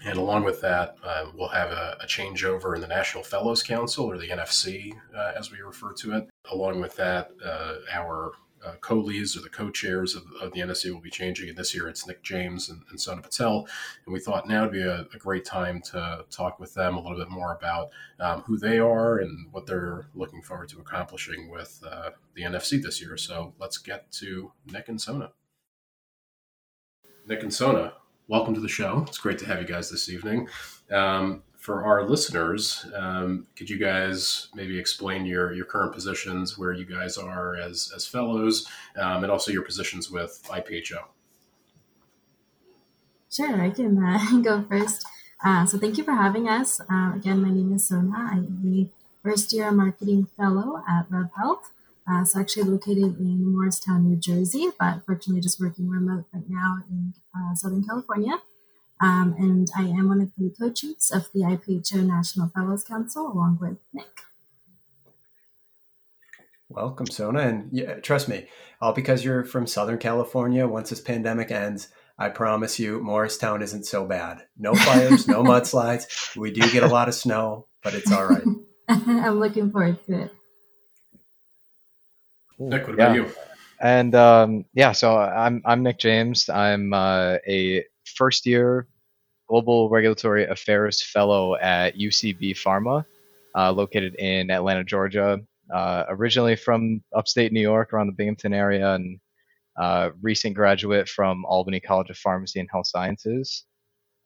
And 0.04 0.18
along 0.18 0.46
with 0.46 0.62
that, 0.62 0.96
uh, 1.04 1.26
we'll 1.36 1.50
have 1.50 1.70
a, 1.70 1.96
a, 2.02 2.08
changeover 2.08 2.74
in 2.74 2.82
the 2.82 2.88
National 2.88 3.24
Fellows 3.24 3.62
Council, 3.62 4.06
or 4.06 4.18
the 4.18 4.30
NFC, 4.30 4.92
uh, 5.16 5.34
as 5.38 5.52
we 5.52 5.60
refer 5.60 5.94
to 5.94 6.14
it. 6.14 6.28
Along 6.52 6.82
with 6.82 6.96
that, 6.96 7.30
uh, 7.46 7.76
our 7.94 8.32
uh, 8.66 8.74
co-leads 8.82 9.36
or 9.36 9.42
the 9.42 9.50
co-chairs 9.50 10.16
of, 10.16 10.24
of, 10.42 10.52
the 10.54 10.60
NFC 10.60 10.92
will 10.92 11.02
be 11.02 11.10
changing. 11.10 11.50
And 11.50 11.58
this 11.58 11.74
year, 11.74 11.88
it's 11.88 12.06
Nick 12.06 12.22
James 12.24 12.70
and, 12.70 12.82
and 12.90 13.00
Sona 13.00 13.22
Patel. 13.22 13.68
And 14.06 14.14
we 14.14 14.20
thought 14.20 14.48
now 14.48 14.64
would 14.64 14.72
be 14.72 14.82
a, 14.82 15.08
a, 15.14 15.18
great 15.18 15.46
time 15.46 15.82
to 15.92 16.26
talk 16.30 16.60
with 16.60 16.74
them 16.74 16.96
a 16.96 17.02
little 17.02 17.18
bit 17.18 17.30
more 17.30 17.56
about 17.56 17.90
um, 18.20 18.42
who 18.42 18.58
they 18.58 18.80
are 18.80 19.20
and 19.20 19.48
what 19.52 19.66
they're 19.66 20.08
looking 20.14 20.42
forward 20.42 20.70
to 20.70 20.80
accomplishing 20.80 21.50
with 21.50 21.82
uh, 21.90 22.12
the 22.36 22.44
NFC 22.44 22.82
this 22.82 23.02
year. 23.02 23.18
So 23.18 23.54
let's 23.60 23.78
get 23.78 24.12
to 24.14 24.52
Nick 24.72 24.90
and 24.90 25.02
Sona. 25.02 25.32
Nick 27.28 27.44
and 27.44 27.54
Sona, 27.54 27.94
welcome 28.28 28.54
to 28.54 28.60
the 28.60 28.68
show. 28.68 29.06
It's 29.08 29.18
great 29.18 29.40
to 29.40 29.46
have 29.46 29.62
you 29.62 29.68
guys 29.68 29.90
this 29.90 30.10
evening. 30.10 30.48
Um, 30.92 31.44
for 31.62 31.86
our 31.86 32.10
listeners, 32.10 32.88
um, 32.96 33.46
could 33.56 33.70
you 33.70 33.78
guys 33.78 34.48
maybe 34.56 34.80
explain 34.80 35.28
your, 35.28 35.54
your 35.54 35.66
current 35.66 35.94
positions, 35.94 36.58
where 36.58 36.74
you 36.74 36.86
guys 36.86 37.18
are 37.18 37.56
as, 37.56 37.94
as 37.96 38.06
fellows, 38.06 38.68
um, 38.98 39.24
and 39.24 39.32
also 39.32 39.52
your 39.52 39.62
positions 39.62 40.10
with 40.10 40.42
IPHO? 40.50 41.04
Sure, 43.32 43.62
I 43.62 43.70
can 43.70 44.04
uh, 44.04 44.42
go 44.44 44.64
first. 44.64 45.06
Uh, 45.46 45.68
so 45.68 45.78
thank 45.78 46.00
you 46.00 46.04
for 46.04 46.14
having 46.14 46.50
us. 46.50 46.82
Uh, 46.82 47.14
again, 47.16 47.44
my 47.44 47.50
name 47.50 47.74
is 47.74 47.88
Sona. 47.88 48.18
I'm 48.32 48.62
the 48.64 48.90
first 49.22 49.54
year 49.54 49.72
marketing 49.72 50.28
fellow 50.36 50.82
at 50.90 51.06
Rev 51.12 51.30
Health. 51.38 51.72
Uh, 52.10 52.26
so 52.26 52.40
actually 52.40 52.64
located 52.64 53.20
in 53.20 53.54
Morristown, 53.54 54.10
New 54.10 54.16
Jersey, 54.16 54.70
but 54.80 55.06
fortunately 55.06 55.42
just 55.42 55.60
working 55.60 55.88
remote 55.88 56.26
right 56.34 56.50
now 56.50 56.80
in 56.90 57.14
uh, 57.38 57.54
Southern 57.54 57.84
California. 57.84 58.42
Um, 59.02 59.34
and 59.40 59.68
I 59.76 59.84
am 59.86 60.10
one 60.10 60.22
of 60.22 60.30
the 60.38 60.54
co-chiefs 60.60 61.12
of 61.12 61.28
the 61.34 61.42
IPHO 61.42 62.06
National 62.06 62.50
Fellows 62.50 62.84
Council 62.84 63.32
along 63.32 63.58
with 63.60 63.78
Nick. 63.94 64.22
Welcome, 66.70 67.08
Sona. 67.08 67.42
And 67.42 67.70
yeah, 67.72 67.96
trust 67.96 68.30
me, 68.30 68.48
all 68.80 68.94
because 68.94 69.26
you're 69.26 69.44
from 69.44 69.66
Southern 69.66 69.98
California, 69.98 70.68
once 70.68 70.92
this 70.92 71.02
pandemic 71.02 71.52
ends, 71.52 71.90
I 72.18 72.30
promise 72.30 72.80
you, 72.80 73.02
Morristown 73.02 73.64
isn't 73.64 73.86
so 73.86 74.06
bad. 74.06 74.44
No 74.56 74.76
fires, 74.76 75.28
no 75.28 75.44
mudslides. 75.44 76.38
We 76.38 76.52
do 76.52 76.72
get 76.72 76.84
a 76.84 76.88
lot 76.88 77.08
of 77.08 77.16
snow, 77.16 77.66
but 77.84 77.96
it's 77.96 78.12
all 78.12 78.28
right. 78.28 78.44
I'm 78.88 79.40
looking 79.40 79.72
forward 79.72 79.98
to 80.06 80.22
it. 80.22 80.32
Nick, 82.60 82.86
what 82.86 82.94
about 82.94 83.16
yeah. 83.16 83.24
you? 83.24 83.32
And 83.82 84.14
um, 84.14 84.66
yeah, 84.76 84.92
so 84.92 85.18
I'm 85.18 85.64
I'm 85.66 85.82
Nick 85.82 85.98
James. 85.98 86.48
I'm 86.50 86.94
uh, 86.94 87.38
a 87.48 87.84
first 88.16 88.46
year 88.46 88.88
global 89.52 89.90
regulatory 89.90 90.46
affairs 90.46 91.04
fellow 91.04 91.56
at 91.58 91.98
UCB 91.98 92.52
Pharma, 92.56 93.04
uh, 93.54 93.70
located 93.72 94.16
in 94.16 94.50
Atlanta, 94.50 94.84
Georgia. 94.84 95.40
Uh, 95.74 96.04
originally 96.10 96.56
from 96.56 97.02
upstate 97.16 97.54
New 97.54 97.62
York, 97.62 97.94
around 97.94 98.08
the 98.08 98.14
Binghamton 98.14 98.54
area, 98.54 98.94
and 98.96 99.20
uh, 99.78 100.10
recent 100.22 100.54
graduate 100.56 101.08
from 101.08 101.46
Albany 101.46 101.80
College 101.80 102.10
of 102.10 102.18
Pharmacy 102.18 102.60
and 102.60 102.70
Health 102.72 102.88
Sciences. 102.88 103.66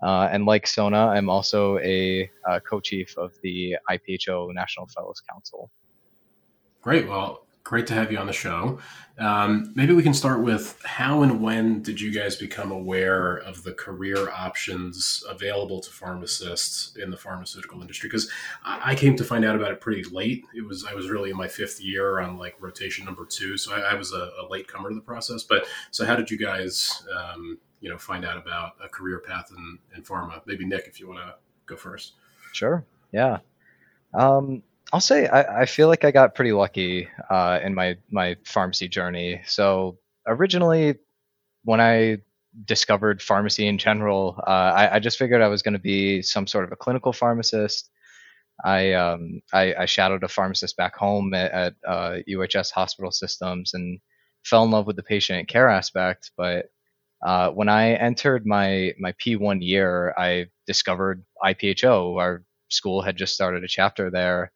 Uh, 0.03 0.27
and 0.31 0.45
like 0.45 0.67
Sona, 0.67 1.07
I'm 1.07 1.29
also 1.29 1.79
a 1.79 2.29
uh, 2.50 2.60
co-chief 2.67 3.15
of 3.17 3.33
the 3.43 3.75
IPHO 3.89 4.53
National 4.53 4.88
Fellows 4.88 5.21
Council. 5.31 5.71
Great. 6.81 7.07
Well, 7.07 7.44
great 7.65 7.88
to 7.88 7.93
have 7.95 8.12
you 8.12 8.17
on 8.17 8.27
the 8.27 8.34
show. 8.34 8.79
Um, 9.17 9.72
maybe 9.75 9.93
we 9.93 10.03
can 10.03 10.13
start 10.13 10.41
with 10.41 10.79
how 10.86 11.24
and 11.24 11.41
when 11.41 11.81
did 11.81 12.00
you 12.00 12.12
guys 12.12 12.36
become 12.36 12.72
aware 12.72 13.38
of 13.38 13.63
the 13.63 13.74
career 13.74 14.29
options 14.29 15.24
available 15.27 15.79
to 15.79 15.89
pharmacists 15.89 16.95
in 16.98 17.10
the 17.10 17.17
pharmaceutical 17.17 17.81
industry? 17.81 18.07
Because 18.07 18.29
I, 18.63 18.91
I 18.91 18.95
came 18.95 19.15
to 19.15 19.24
find 19.24 19.43
out 19.43 19.55
about 19.55 19.72
it 19.72 19.81
pretty 19.81 20.03
late. 20.03 20.43
It 20.55 20.65
was 20.65 20.86
I 20.86 20.93
was 20.93 21.10
really 21.10 21.31
in 21.31 21.38
my 21.38 21.48
fifth 21.48 21.81
year 21.81 22.19
on 22.19 22.38
like 22.38 22.55
rotation 22.62 23.03
number 23.03 23.25
two, 23.25 23.57
so 23.57 23.74
I, 23.74 23.79
I 23.79 23.93
was 23.95 24.13
a, 24.13 24.31
a, 24.41 24.45
late 24.48 24.67
comer 24.67 24.89
to 24.89 24.95
the 24.95 25.01
process. 25.01 25.43
But 25.43 25.65
so 25.91 26.05
how 26.05 26.15
did 26.15 26.29
you 26.29 26.38
guys, 26.38 27.03
um, 27.17 27.57
you 27.81 27.89
know, 27.89 27.98
find 27.98 28.25
out 28.25 28.38
about 28.38 28.74
a 28.84 28.89
career 28.89 29.19
path 29.19 29.50
in, 29.55 29.79
in 29.95 30.03
pharma? 30.03 30.41
Maybe 30.45 30.65
Nick, 30.65 30.86
if 30.88 31.00
you 31.00 31.07
want 31.07 31.19
to 31.19 31.36
go 31.65 31.75
first. 31.75 32.13
Sure. 32.51 32.86
Yeah. 33.12 33.39
Um, 34.13 34.62
I'll 34.95 35.01
say 35.01 35.27
I, 35.27 35.63
I 35.63 35.65
feel 35.65 35.89
like 35.89 36.05
I 36.05 36.11
got 36.11 36.35
pretty 36.35 36.53
lucky 36.53 37.09
uh, 37.29 37.59
in 37.61 37.75
my 37.75 37.97
my 38.09 38.37
pharmacy 38.45 38.87
journey. 38.87 39.41
So 39.45 39.97
originally, 40.25 40.95
when 41.65 41.81
I 41.81 42.19
discovered 42.63 43.21
pharmacy 43.21 43.67
in 43.67 43.77
general, 43.77 44.39
uh, 44.47 44.71
I, 44.81 44.95
I, 44.95 44.99
just 44.99 45.17
figured 45.17 45.41
I 45.41 45.49
was 45.49 45.61
going 45.61 45.73
to 45.73 45.79
be 45.79 46.21
some 46.21 46.47
sort 46.47 46.63
of 46.63 46.71
a 46.71 46.77
clinical 46.77 47.11
pharmacist. 47.11 47.89
I, 48.63 48.93
um, 48.93 49.41
I, 49.51 49.73
I 49.79 49.85
shadowed 49.85 50.23
a 50.23 50.29
pharmacist 50.29 50.77
back 50.77 50.95
home 50.95 51.33
at, 51.33 51.51
at 51.51 51.73
uh, 51.85 52.17
UHS 52.29 52.71
hospital 52.71 53.11
systems 53.11 53.73
and 53.73 53.99
fell 54.45 54.63
in 54.63 54.71
love 54.71 54.87
with 54.87 54.95
the 54.95 55.03
patient 55.03 55.49
care 55.49 55.67
aspect. 55.67 56.31
But 56.37 56.67
uh, 57.21 57.49
when 57.49 57.67
I 57.67 57.95
entered 57.95 58.45
my 58.45 58.93
my 58.97 59.11
P1 59.13 59.57
year, 59.61 60.15
I 60.17 60.45
discovered 60.65 61.25
IPHO. 61.43 62.17
Our 62.17 62.43
school 62.69 63.01
had 63.01 63.17
just 63.17 63.33
started 63.33 63.65
a 63.65 63.67
chapter 63.67 64.09
there, 64.09 64.53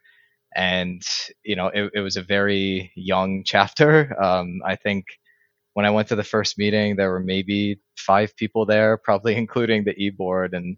and 0.55 1.03
you 1.43 1.55
know 1.55 1.67
it, 1.67 1.91
it 1.95 1.99
was 2.01 2.17
a 2.17 2.23
very 2.23 2.91
young 2.95 3.43
chapter. 3.43 4.15
Um, 4.23 4.61
I 4.65 4.75
think 4.75 5.05
when 5.73 5.85
I 5.85 5.91
went 5.91 6.09
to 6.09 6.15
the 6.15 6.23
first 6.23 6.57
meeting, 6.57 6.95
there 6.95 7.11
were 7.11 7.19
maybe 7.21 7.79
five 7.97 8.35
people 8.35 8.65
there, 8.65 8.97
probably 9.03 9.35
including 9.35 9.83
the 9.83 9.95
e-board. 9.97 10.53
And 10.53 10.77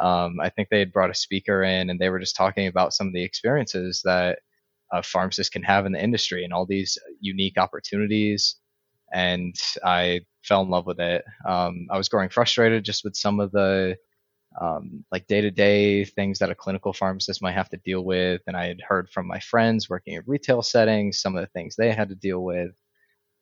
um, 0.00 0.40
I 0.40 0.50
think 0.50 0.68
they 0.68 0.78
had 0.78 0.92
brought 0.92 1.10
a 1.10 1.14
speaker 1.14 1.62
in 1.62 1.90
and 1.90 1.98
they 1.98 2.10
were 2.10 2.18
just 2.18 2.36
talking 2.36 2.66
about 2.66 2.92
some 2.92 3.06
of 3.06 3.12
the 3.14 3.22
experiences 3.22 4.02
that 4.04 4.40
a 4.92 5.02
pharmacist 5.02 5.52
can 5.52 5.62
have 5.62 5.86
in 5.86 5.92
the 5.92 6.02
industry 6.02 6.44
and 6.44 6.52
all 6.52 6.66
these 6.66 6.98
unique 7.20 7.56
opportunities. 7.56 8.56
And 9.14 9.54
I 9.84 10.20
fell 10.42 10.62
in 10.62 10.70
love 10.70 10.86
with 10.86 11.00
it. 11.00 11.24
Um, 11.48 11.86
I 11.90 11.96
was 11.96 12.08
growing 12.08 12.28
frustrated 12.28 12.84
just 12.84 13.04
with 13.04 13.16
some 13.16 13.40
of 13.40 13.52
the 13.52 13.96
um, 14.60 15.04
like 15.10 15.26
day 15.26 15.40
to 15.40 15.50
day 15.50 16.04
things 16.04 16.38
that 16.38 16.50
a 16.50 16.54
clinical 16.54 16.92
pharmacist 16.92 17.42
might 17.42 17.52
have 17.52 17.68
to 17.70 17.76
deal 17.78 18.04
with. 18.04 18.42
And 18.46 18.56
I 18.56 18.66
had 18.66 18.80
heard 18.80 19.08
from 19.10 19.26
my 19.26 19.40
friends 19.40 19.88
working 19.88 20.14
in 20.14 20.22
retail 20.26 20.62
settings 20.62 21.20
some 21.20 21.36
of 21.36 21.42
the 21.42 21.48
things 21.48 21.76
they 21.76 21.92
had 21.92 22.08
to 22.10 22.14
deal 22.14 22.42
with. 22.44 22.72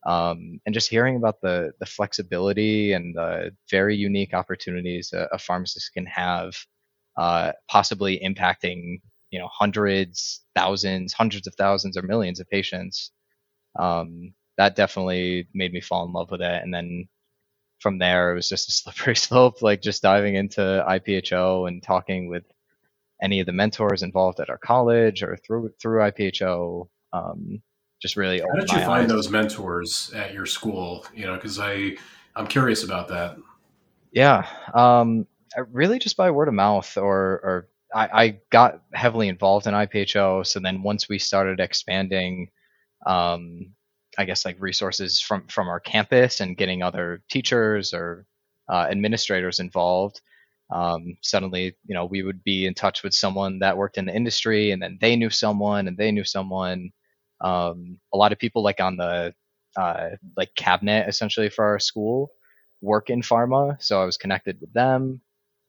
Um, 0.07 0.61
and 0.65 0.75
just 0.75 0.89
hearing 0.89 1.17
about 1.17 1.41
the 1.43 1.73
the 1.81 1.87
flexibility 1.87 2.95
and 2.95 3.15
the 3.15 3.51
very 3.71 3.97
unique 3.97 4.33
opportunities 4.35 5.13
a, 5.13 5.29
a 5.33 5.39
pharmacist 5.39 5.93
can 5.93 6.07
have, 6.07 6.55
uh, 7.19 7.53
possibly 7.69 8.19
impacting 8.25 9.01
you 9.31 9.39
know 9.39 9.49
hundreds, 9.53 10.43
thousands, 10.57 11.13
hundreds 11.13 11.47
of 11.47 11.55
thousands, 11.57 11.97
or 11.99 12.03
millions 12.03 12.41
of 12.41 12.49
patients. 12.49 13.13
Um, 13.79 14.35
that 14.59 14.77
definitely 14.77 15.49
made 15.55 15.73
me 15.73 15.81
fall 15.81 16.05
in 16.07 16.13
love 16.13 16.31
with 16.31 16.43
it. 16.43 16.63
And 16.63 16.73
then 16.75 17.09
from 17.81 17.99
there, 17.99 18.33
it 18.33 18.35
was 18.37 18.49
just 18.49 18.69
a 18.69 18.73
slippery 18.73 19.17
slope, 19.17 19.63
like 19.63 19.83
just 19.83 20.03
diving 20.03 20.37
into 20.37 20.61
IPHO 20.61 21.67
and 21.69 21.83
talking 21.83 22.29
with 22.29 22.45
any 23.23 23.41
of 23.41 23.47
the 23.47 23.53
mentors 23.53 24.03
involved 24.03 24.41
at 24.41 24.51
our 24.51 24.59
college 24.59 25.23
or 25.23 25.37
through 25.37 25.73
through 25.81 26.01
IPHO. 26.01 26.89
Um, 27.13 27.63
just 28.01 28.17
really. 28.17 28.41
How 28.41 28.59
did 28.59 28.71
you 28.71 28.79
find 28.79 29.05
eyes. 29.05 29.09
those 29.09 29.29
mentors 29.29 30.13
at 30.15 30.33
your 30.33 30.47
school? 30.47 31.05
You 31.15 31.27
know, 31.27 31.35
because 31.35 31.59
I 31.59 31.97
I'm 32.37 32.47
curious 32.47 32.85
about 32.85 33.09
that. 33.09 33.37
Yeah, 34.13 34.47
um, 34.75 35.27
really 35.71 35.99
just 35.99 36.17
by 36.17 36.31
word 36.31 36.49
of 36.49 36.55
mouth, 36.55 36.97
or 36.97 37.15
or 37.15 37.69
I, 37.95 38.23
I 38.23 38.41
got 38.51 38.83
heavily 38.93 39.29
involved 39.29 39.67
in 39.67 39.75
IPHO. 39.75 40.47
So 40.47 40.61
then 40.61 40.83
once 40.83 41.09
we 41.09 41.19
started 41.19 41.61
expanding, 41.61 42.51
um, 43.07 43.73
I 44.19 44.25
guess 44.25 44.45
like 44.45 44.61
resources 44.61 45.21
from 45.21 45.47
from 45.49 45.69
our 45.69 45.81
campus 45.81 46.41
and 46.41 46.57
getting 46.57 46.83
other 46.83 47.23
teachers 47.31 47.95
or 47.95 48.27
uh, 48.69 48.87
administrators 48.91 49.61
involved. 49.61 50.21
Um, 50.71 51.17
suddenly, 51.23 51.77
you 51.87 51.95
know, 51.95 52.05
we 52.07 52.23
would 52.23 52.45
be 52.45 52.67
in 52.67 52.75
touch 52.75 53.03
with 53.03 53.13
someone 53.15 53.59
that 53.59 53.77
worked 53.77 53.99
in 53.99 54.07
the 54.07 54.15
industry, 54.15 54.71
and 54.71 54.81
then 54.81 54.99
they 55.01 55.17
knew 55.17 55.31
someone, 55.31 55.89
and 55.89 55.97
they 55.97 56.13
knew 56.13 56.25
someone. 56.25 56.91
Um, 57.41 57.99
a 58.13 58.17
lot 58.17 58.33
of 58.33 58.39
people, 58.39 58.63
like 58.63 58.81
on 58.81 58.97
the 58.97 59.35
uh, 59.77 60.11
like 60.37 60.55
cabinet, 60.55 61.09
essentially 61.09 61.49
for 61.49 61.65
our 61.65 61.79
school, 61.79 62.33
work 62.81 63.11
in 63.11 63.23
pharma, 63.23 63.83
so 63.83 64.01
I 64.01 64.05
was 64.05 64.17
connected 64.17 64.61
with 64.61 64.73
them, 64.73 65.21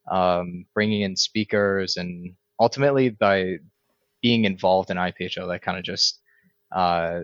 um, 0.10 0.66
bringing 0.74 1.02
in 1.02 1.16
speakers, 1.16 1.98
and 1.98 2.36
ultimately 2.60 3.10
by 3.10 3.58
being 4.22 4.46
involved 4.46 4.92
in 4.92 4.98
IPHO, 4.98 5.48
that 5.48 5.62
kind 5.62 5.78
of 5.78 5.84
just 5.84 6.20
uh, 6.72 7.22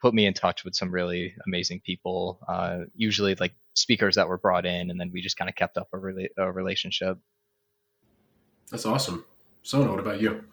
put 0.00 0.14
me 0.14 0.26
in 0.26 0.34
touch 0.34 0.64
with 0.64 0.74
some 0.74 0.90
really 0.90 1.34
amazing 1.46 1.80
people. 1.84 2.40
Uh, 2.48 2.80
usually 2.94 3.34
like 3.34 3.54
speakers 3.74 4.16
that 4.16 4.28
were 4.28 4.38
brought 4.38 4.66
in, 4.66 4.90
and 4.90 5.00
then 5.00 5.10
we 5.12 5.20
just 5.20 5.36
kind 5.36 5.48
of 5.48 5.56
kept 5.56 5.76
up 5.76 5.88
a, 5.92 5.96
rela- 5.96 6.28
a 6.36 6.50
relationship. 6.52 7.18
That's 8.70 8.86
awesome. 8.86 9.24
Sona, 9.62 9.90
what 9.90 10.00
about 10.00 10.20
you? 10.20 10.44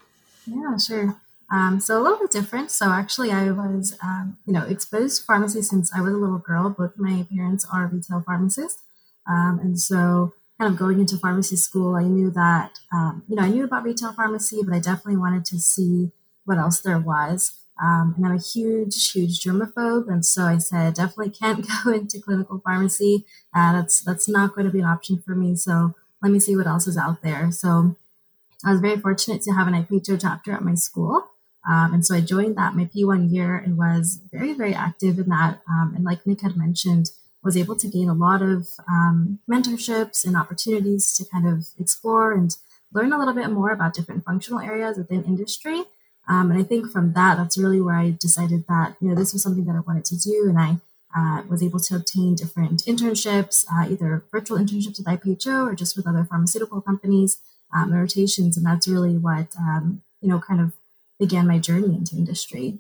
Yeah, 0.46 0.78
sure. 0.78 1.22
Um, 1.52 1.80
so 1.80 2.00
a 2.00 2.04
little 2.04 2.20
bit 2.20 2.32
different. 2.32 2.72
So 2.72 2.90
actually, 2.90 3.32
I 3.32 3.52
was, 3.52 3.98
um, 4.04 4.38
you 4.46 4.54
know, 4.54 4.64
exposed 4.64 5.22
to 5.22 5.26
pharmacy 5.26 5.62
since 5.62 5.94
I 5.94 6.02
was 6.02 6.14
a 6.14 6.18
little 6.18 6.40
girl. 6.40 6.70
Both 6.70 6.98
my 6.98 7.26
parents 7.34 7.66
are 7.72 7.88
retail 7.88 8.22
pharmacists, 8.26 8.82
um, 9.30 9.60
and 9.64 9.80
so 9.80 10.34
kind 10.60 10.72
of 10.72 10.80
going 10.80 11.00
into 11.00 11.18
pharmacy 11.18 11.56
school, 11.56 11.96
I 11.96 12.04
knew 12.04 12.32
that, 12.32 12.80
um, 12.92 13.24
you 13.28 13.36
know, 13.36 13.44
I 13.44 13.50
knew 13.50 13.64
about 13.64 13.84
retail 13.84 14.12
pharmacy, 14.14 14.62
but 14.64 14.74
I 14.74 14.80
definitely 14.80 15.18
wanted 15.18 15.46
to 15.46 15.60
see 15.60 16.12
what 16.46 16.58
else 16.58 16.80
there 16.80 17.00
was. 17.00 17.60
Um, 17.82 18.16
and 18.18 18.26
I'm 18.26 18.36
a 18.36 18.42
huge, 18.42 19.12
huge 19.12 19.44
germaphobe, 19.44 20.08
and 20.08 20.26
so 20.26 20.44
I 20.44 20.58
said 20.58 20.96
definitely 20.96 21.32
can't 21.32 21.66
go 21.84 21.92
into 21.92 22.20
clinical 22.20 22.60
pharmacy. 22.60 23.26
Uh, 23.54 23.74
that's 23.74 24.02
that's 24.02 24.28
not 24.28 24.56
going 24.56 24.66
to 24.66 24.74
be 24.74 24.80
an 24.80 24.86
option 24.86 25.22
for 25.26 25.36
me. 25.36 25.56
So 25.56 25.94
let 26.22 26.32
me 26.32 26.40
see 26.40 26.56
what 26.56 26.68
else 26.68 26.88
is 26.88 26.98
out 26.98 27.22
there. 27.22 27.52
So 27.52 27.96
I 28.66 28.72
was 28.72 28.82
very 28.82 28.98
fortunate 28.98 29.42
to 29.44 29.52
have 29.52 29.68
an 29.68 29.74
IPHO 29.74 30.20
chapter 30.20 30.52
at 30.52 30.64
my 30.64 30.74
school, 30.74 31.28
um, 31.68 31.94
and 31.94 32.06
so 32.06 32.16
I 32.16 32.22
joined 32.22 32.56
that 32.56 32.76
my 32.76 32.86
P1 32.86 33.32
year 33.32 33.58
and 33.58 33.78
was 33.78 34.22
very, 34.32 34.54
very 34.54 34.74
active 34.74 35.20
in 35.20 35.30
that. 35.30 35.62
Um, 35.70 35.94
and 35.96 36.06
like 36.06 36.26
Nick 36.26 36.42
had 36.42 36.56
mentioned, 36.56 37.12
was 37.44 37.58
able 37.58 37.76
to 37.76 37.88
gain 37.88 38.10
a 38.10 38.14
lot 38.14 38.42
of 38.42 38.68
um, 38.90 39.40
mentorships 39.50 40.26
and 40.26 40.38
opportunities 40.38 41.16
to 41.18 41.26
kind 41.26 41.48
of 41.48 41.68
explore 41.78 42.32
and 42.32 42.56
learn 42.94 43.12
a 43.12 43.20
little 43.20 43.34
bit 43.34 43.50
more 43.50 43.72
about 43.72 43.94
different 43.94 44.24
functional 44.24 44.62
areas 44.62 44.98
within 44.98 45.24
industry. 45.26 45.84
Um, 46.28 46.52
and 46.52 46.60
I 46.60 46.64
think 46.64 46.92
from 46.92 47.14
that, 47.14 47.38
that's 47.38 47.58
really 47.58 47.82
where 47.82 47.96
I 47.96 48.12
decided 48.20 48.66
that 48.68 48.98
you 49.00 49.10
know 49.10 49.16
this 49.16 49.34
was 49.34 49.44
something 49.44 49.66
that 49.66 49.76
I 49.76 49.80
wanted 49.80 50.06
to 50.06 50.18
do, 50.18 50.48
and 50.50 50.60
I 50.60 50.78
uh, 51.16 51.44
was 51.48 51.64
able 51.64 51.80
to 51.80 51.96
obtain 51.96 52.36
different 52.36 52.84
internships, 52.86 53.66
uh, 53.72 53.90
either 53.90 54.24
virtual 54.32 54.58
internships 54.58 54.98
with 54.98 55.06
IPHO 55.08 55.72
or 55.72 55.76
just 55.76 55.96
with 55.96 56.08
other 56.08 56.26
pharmaceutical 56.26 56.82
companies, 56.82 57.40
um, 57.74 57.94
rotations, 57.94 58.58
and 58.58 58.66
that's 58.66 58.88
really 58.88 59.18
what 59.18 59.56
um, 59.58 60.02
you 60.22 60.28
know 60.28 60.40
kind 60.40 60.60
of 60.60 60.74
began 61.20 61.48
my 61.48 61.60
journey 61.60 61.96
into 61.96 62.16
industry. 62.16 62.80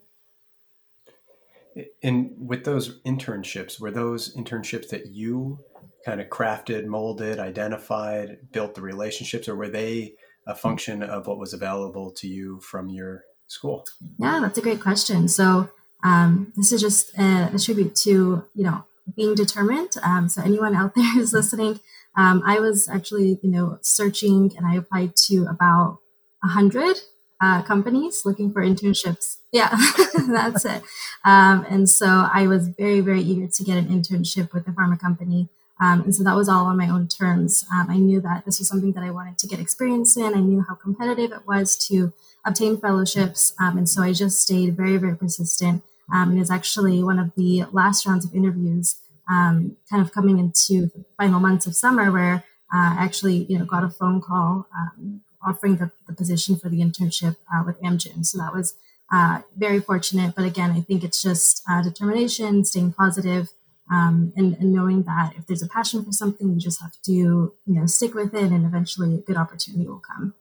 And 2.03 2.31
with 2.37 2.63
those 2.63 2.99
internships, 3.01 3.79
were 3.79 3.91
those 3.91 4.35
internships 4.35 4.89
that 4.89 5.07
you 5.07 5.59
kind 6.03 6.19
of 6.19 6.27
crafted, 6.27 6.85
molded, 6.85 7.39
identified, 7.39 8.37
built 8.51 8.75
the 8.75 8.81
relationships, 8.81 9.47
or 9.47 9.55
were 9.55 9.69
they 9.69 10.15
a 10.47 10.55
function 10.55 11.03
of 11.03 11.27
what 11.27 11.37
was 11.37 11.53
available 11.53 12.11
to 12.11 12.27
you 12.27 12.59
from 12.61 12.89
your 12.89 13.23
school? 13.47 13.85
Yeah, 14.19 14.39
that's 14.41 14.57
a 14.57 14.61
great 14.61 14.81
question. 14.81 15.27
So 15.27 15.69
um, 16.03 16.53
this 16.55 16.71
is 16.71 16.81
just 16.81 17.17
a, 17.17 17.51
a, 17.53 17.59
tribute 17.59 17.95
to 17.95 18.43
you 18.53 18.63
know 18.63 18.85
being 19.15 19.35
determined. 19.35 19.91
Um, 20.03 20.29
so 20.29 20.41
anyone 20.41 20.75
out 20.75 20.93
there 20.95 21.11
who's 21.13 21.33
listening, 21.33 21.79
um, 22.15 22.43
I 22.45 22.59
was 22.59 22.87
actually 22.87 23.39
you 23.41 23.49
know 23.49 23.79
searching 23.81 24.53
and 24.57 24.65
I 24.65 24.75
applied 24.75 25.15
to 25.27 25.45
about 25.49 25.99
a 26.43 26.47
hundred 26.47 26.97
uh, 27.41 27.61
companies 27.63 28.25
looking 28.25 28.51
for 28.51 28.61
internships. 28.61 29.37
Yeah, 29.51 29.69
that's 30.27 30.65
it. 30.65 30.83
Um, 31.25 31.65
and 31.69 31.89
so 31.89 32.29
I 32.31 32.47
was 32.47 32.67
very 32.67 33.01
very 33.01 33.21
eager 33.21 33.47
to 33.47 33.63
get 33.63 33.77
an 33.77 33.87
internship 33.87 34.53
with 34.53 34.67
a 34.67 34.71
pharma 34.71 34.99
company. 34.99 35.49
Um, 35.79 36.01
and 36.01 36.15
so 36.15 36.23
that 36.23 36.35
was 36.35 36.49
all 36.49 36.65
on 36.65 36.77
my 36.77 36.89
own 36.89 37.07
terms. 37.07 37.63
Um, 37.71 37.87
I 37.89 37.97
knew 37.97 38.19
that 38.21 38.45
this 38.45 38.57
was 38.57 38.67
something 38.67 38.93
that 38.93 39.03
I 39.03 39.11
wanted 39.11 39.37
to 39.37 39.47
get 39.47 39.59
experience 39.59 40.17
in. 40.17 40.33
I 40.33 40.39
knew 40.39 40.65
how 40.67 40.73
competitive 40.73 41.31
it 41.31 41.45
was 41.45 41.77
to 41.87 42.13
obtain 42.47 42.77
fellowships. 42.77 43.53
Um, 43.59 43.77
and 43.77 43.89
so 43.89 44.01
I 44.01 44.13
just 44.13 44.41
stayed 44.41 44.75
very, 44.75 44.97
very 44.97 45.15
persistent. 45.15 45.83
Um, 46.13 46.31
and 46.31 46.39
it's 46.39 46.51
actually 46.51 47.03
one 47.03 47.19
of 47.19 47.31
the 47.35 47.65
last 47.71 48.05
rounds 48.05 48.25
of 48.25 48.33
interviews, 48.33 48.95
um, 49.29 49.75
kind 49.89 50.01
of 50.01 50.13
coming 50.13 50.39
into 50.39 50.87
the 50.87 51.05
final 51.17 51.39
months 51.39 51.67
of 51.67 51.75
summer, 51.75 52.11
where 52.11 52.45
uh, 52.73 52.95
I 52.97 53.03
actually, 53.03 53.45
you 53.49 53.59
know, 53.59 53.65
got 53.65 53.83
a 53.83 53.89
phone 53.89 54.21
call 54.21 54.67
um, 54.75 55.21
offering 55.45 55.75
the, 55.75 55.91
the, 56.07 56.13
position 56.13 56.55
for 56.55 56.69
the 56.69 56.79
internship 56.79 57.35
uh, 57.53 57.63
with 57.65 57.79
Amgen. 57.81 58.25
So 58.25 58.37
that 58.37 58.53
was 58.53 58.75
uh, 59.11 59.41
very 59.55 59.79
fortunate. 59.79 60.33
But 60.35 60.45
again, 60.45 60.71
I 60.71 60.81
think 60.81 61.03
it's 61.03 61.21
just 61.21 61.61
uh, 61.69 61.81
determination, 61.81 62.63
staying 62.63 62.93
positive, 62.93 63.49
um, 63.91 64.33
and, 64.35 64.55
and, 64.57 64.73
knowing 64.73 65.03
that 65.03 65.33
if 65.37 65.47
there's 65.47 65.61
a 65.61 65.67
passion 65.67 66.03
for 66.03 66.11
something, 66.11 66.49
you 66.49 66.59
just 66.59 66.81
have 66.81 66.91
to, 67.05 67.11
you 67.13 67.53
know, 67.65 67.85
stick 67.85 68.13
with 68.13 68.33
it, 68.33 68.51
and 68.51 68.65
eventually 68.65 69.15
a 69.15 69.19
good 69.19 69.37
opportunity 69.37 69.87
will 69.87 70.01
come. 70.01 70.33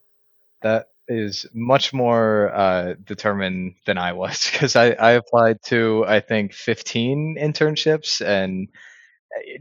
That 0.63 0.89
is 1.09 1.47
much 1.55 1.93
more 1.93 2.55
uh, 2.55 2.95
determined 3.05 3.75
than 3.87 3.99
I 3.99 4.13
was 4.13 4.51
because 4.51 4.77
I, 4.77 4.91
I 4.91 5.13
applied 5.13 5.59
to 5.67 6.05
I 6.07 6.21
think 6.21 6.53
15 6.53 7.37
internships 7.41 8.25
and 8.25 8.69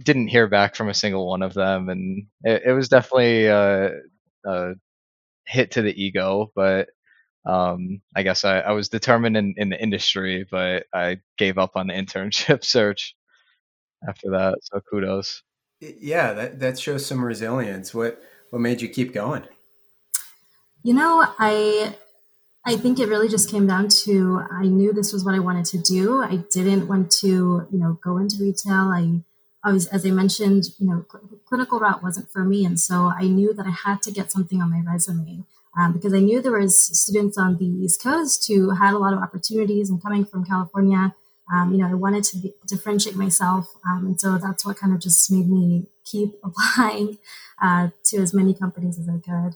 didn't 0.04 0.28
hear 0.28 0.48
back 0.48 0.76
from 0.76 0.90
a 0.90 0.94
single 0.94 1.28
one 1.28 1.42
of 1.42 1.54
them, 1.54 1.90
and 1.90 2.28
it, 2.44 2.64
it 2.68 2.72
was 2.74 2.90
definitely 2.90 3.48
a, 3.48 3.92
a, 4.46 4.74
hit 5.46 5.72
to 5.72 5.82
the 5.82 6.04
ego. 6.04 6.52
But 6.56 6.90
um, 7.46 8.02
I 8.16 8.24
guess 8.24 8.46
I, 8.46 8.60
I 8.60 8.72
was 8.72 8.90
determined 8.90 9.38
in, 9.38 9.54
in 9.58 9.70
the 9.70 9.82
industry, 9.82 10.46
but 10.50 10.86
I 10.94 11.20
gave 11.38 11.58
up 11.58 11.72
on 11.76 11.88
the 11.88 11.94
internship 12.02 12.64
search 12.64 13.16
after 14.08 14.32
that. 14.32 14.58
So 14.64 14.82
kudos. 14.90 15.44
Yeah, 15.80 16.34
that 16.34 16.60
that 16.60 16.80
shows 16.80 17.06
some 17.06 17.24
resilience. 17.24 17.94
What 17.94 18.22
what 18.50 18.62
made 18.62 18.82
you 18.82 18.90
keep 18.90 19.14
going? 19.14 19.44
You 20.86 20.94
know, 20.94 21.26
I 21.40 21.96
I 22.64 22.78
think 22.78 23.00
it 23.00 23.10
really 23.10 23.28
just 23.28 23.50
came 23.50 23.66
down 23.66 23.88
to 24.04 24.44
I 24.52 24.68
knew 24.68 24.94
this 24.94 25.12
was 25.12 25.26
what 25.26 25.34
I 25.34 25.40
wanted 25.40 25.66
to 25.74 25.80
do. 25.80 26.22
I 26.22 26.44
didn't 26.52 26.88
want 26.88 27.10
to, 27.22 27.28
you 27.72 27.80
know, 27.80 27.98
go 28.04 28.18
into 28.18 28.36
retail. 28.40 28.94
I 28.94 29.24
always, 29.66 29.88
as 29.88 30.06
I 30.06 30.12
mentioned, 30.12 30.66
you 30.78 30.88
know, 30.88 31.04
cl- 31.12 31.28
clinical 31.48 31.80
route 31.80 32.04
wasn't 32.04 32.30
for 32.30 32.44
me, 32.44 32.64
and 32.66 32.80
so 32.80 33.12
I 33.20 33.24
knew 33.24 33.52
that 33.52 33.66
I 33.66 33.72
had 33.72 34.04
to 34.04 34.12
get 34.12 34.32
something 34.32 34.62
on 34.62 34.70
my 34.70 34.84
resume 34.86 35.46
um, 35.76 35.92
because 35.92 36.14
I 36.14 36.20
knew 36.20 36.40
there 36.40 36.60
was 36.60 36.78
students 36.80 37.36
on 37.36 37.58
the 37.58 37.66
East 37.66 38.04
Coast 38.04 38.46
who 38.48 38.76
had 38.76 38.94
a 38.94 39.00
lot 39.00 39.14
of 39.14 39.24
opportunities, 39.24 39.90
and 39.90 40.00
coming 40.00 40.24
from 40.24 40.46
California, 40.46 41.16
um, 41.52 41.74
you 41.74 41.80
know, 41.80 41.90
I 41.90 41.96
wanted 41.96 42.26
to 42.26 42.38
be, 42.38 42.54
differentiate 42.68 43.16
myself. 43.16 43.74
Um, 43.90 44.06
and 44.06 44.22
so 44.22 44.38
that's 44.38 44.64
what 44.64 44.78
kind 44.78 44.94
of 44.94 45.00
just 45.00 45.32
made 45.32 45.50
me 45.50 45.88
keep 46.06 46.36
applying 46.44 47.18
uh, 47.60 47.88
to 48.04 48.18
as 48.18 48.36
many 48.36 48.54
companies 48.54 49.00
as 49.00 49.10
I 49.10 49.18
could. 49.18 49.56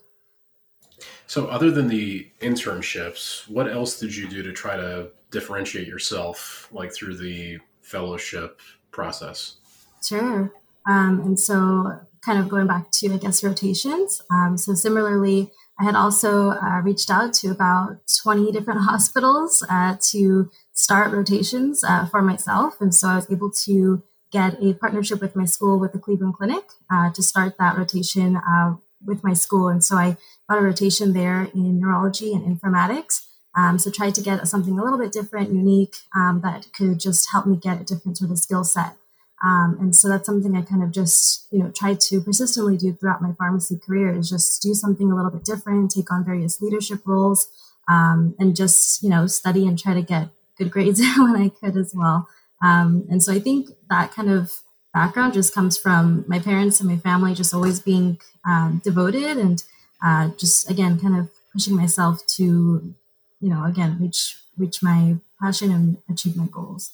So, 1.27 1.47
other 1.47 1.71
than 1.71 1.87
the 1.87 2.27
internships, 2.41 3.47
what 3.49 3.69
else 3.69 3.99
did 3.99 4.15
you 4.15 4.27
do 4.27 4.43
to 4.43 4.51
try 4.51 4.75
to 4.75 5.09
differentiate 5.31 5.87
yourself, 5.87 6.67
like 6.71 6.93
through 6.93 7.17
the 7.17 7.59
fellowship 7.81 8.61
process? 8.91 9.55
Sure. 10.03 10.53
Um, 10.87 11.21
and 11.21 11.39
so, 11.39 11.99
kind 12.21 12.39
of 12.39 12.49
going 12.49 12.67
back 12.67 12.91
to, 12.91 13.13
I 13.13 13.17
guess, 13.17 13.43
rotations. 13.43 14.21
Um, 14.31 14.57
so, 14.57 14.73
similarly, 14.73 15.51
I 15.79 15.83
had 15.83 15.95
also 15.95 16.51
uh, 16.51 16.81
reached 16.83 17.09
out 17.09 17.33
to 17.35 17.49
about 17.49 17.97
20 18.23 18.51
different 18.51 18.81
hospitals 18.83 19.63
uh, 19.69 19.97
to 20.11 20.49
start 20.73 21.11
rotations 21.11 21.83
uh, 21.83 22.05
for 22.07 22.21
myself. 22.21 22.81
And 22.81 22.93
so, 22.93 23.07
I 23.07 23.15
was 23.15 23.31
able 23.31 23.51
to 23.65 24.03
get 24.31 24.61
a 24.61 24.73
partnership 24.73 25.21
with 25.21 25.35
my 25.35 25.45
school 25.45 25.79
with 25.79 25.91
the 25.91 25.99
Cleveland 25.99 26.35
Clinic 26.35 26.63
uh, 26.91 27.11
to 27.11 27.23
start 27.23 27.55
that 27.57 27.77
rotation 27.77 28.37
uh, 28.37 28.75
with 29.05 29.23
my 29.23 29.33
school. 29.33 29.67
And 29.67 29.83
so, 29.83 29.95
I 29.97 30.17
got 30.49 30.59
a 30.59 30.61
rotation 30.61 31.13
there 31.13 31.49
in 31.53 31.79
neurology 31.79 32.33
and 32.33 32.43
informatics. 32.45 33.25
Um, 33.55 33.79
so, 33.79 33.89
tried 33.91 34.15
to 34.15 34.21
get 34.21 34.47
something 34.47 34.77
a 34.77 34.83
little 34.83 34.99
bit 34.99 35.11
different, 35.11 35.51
unique, 35.51 35.97
um, 36.15 36.41
that 36.43 36.67
could 36.73 36.99
just 36.99 37.31
help 37.31 37.45
me 37.45 37.57
get 37.57 37.81
a 37.81 37.83
different 37.83 38.17
sort 38.17 38.31
of 38.31 38.39
skill 38.39 38.63
set. 38.63 38.95
Um, 39.43 39.77
and 39.79 39.95
so 39.95 40.09
that's 40.09 40.25
something 40.25 40.55
I 40.55 40.61
kind 40.63 40.83
of 40.83 40.91
just, 40.91 41.47
you 41.51 41.59
know, 41.59 41.71
tried 41.71 42.01
to 42.01 42.21
persistently 42.21 42.75
do 42.75 42.93
throughout 42.93 43.21
my 43.21 43.31
pharmacy 43.37 43.77
career 43.77 44.13
is 44.13 44.29
just 44.29 44.61
do 44.61 44.73
something 44.73 45.11
a 45.11 45.15
little 45.15 45.31
bit 45.31 45.45
different, 45.45 45.91
take 45.91 46.11
on 46.11 46.25
various 46.25 46.61
leadership 46.61 47.01
roles, 47.05 47.47
um, 47.87 48.35
and 48.37 48.55
just, 48.55 49.01
you 49.01 49.09
know, 49.09 49.27
study 49.27 49.65
and 49.65 49.79
try 49.79 49.93
to 49.93 50.01
get 50.01 50.29
good 50.57 50.71
grades 50.71 50.99
when 51.17 51.35
I 51.35 51.49
could 51.49 51.77
as 51.77 51.93
well. 51.95 52.27
Um, 52.61 53.07
and 53.09 53.23
so 53.23 53.31
I 53.31 53.39
think 53.39 53.69
that 53.89 54.11
kind 54.11 54.29
of 54.29 54.61
background 54.93 55.33
just 55.33 55.53
comes 55.53 55.77
from 55.77 56.25
my 56.27 56.39
parents 56.39 56.79
and 56.79 56.89
my 56.89 56.97
family 56.97 57.33
just 57.33 57.53
always 57.53 57.79
being 57.79 58.19
um, 58.45 58.81
devoted 58.83 59.37
and 59.37 59.63
uh, 60.03 60.29
just, 60.37 60.69
again, 60.69 60.99
kind 60.99 61.17
of 61.17 61.29
pushing 61.53 61.75
myself 61.75 62.25
to, 62.27 62.95
you 63.41 63.49
know, 63.49 63.65
again, 63.65 63.97
reach 63.99 64.37
reach 64.59 64.83
my 64.83 65.15
passion 65.41 65.71
and 65.71 65.97
achieve 66.09 66.35
my 66.35 66.45
goals. 66.51 66.93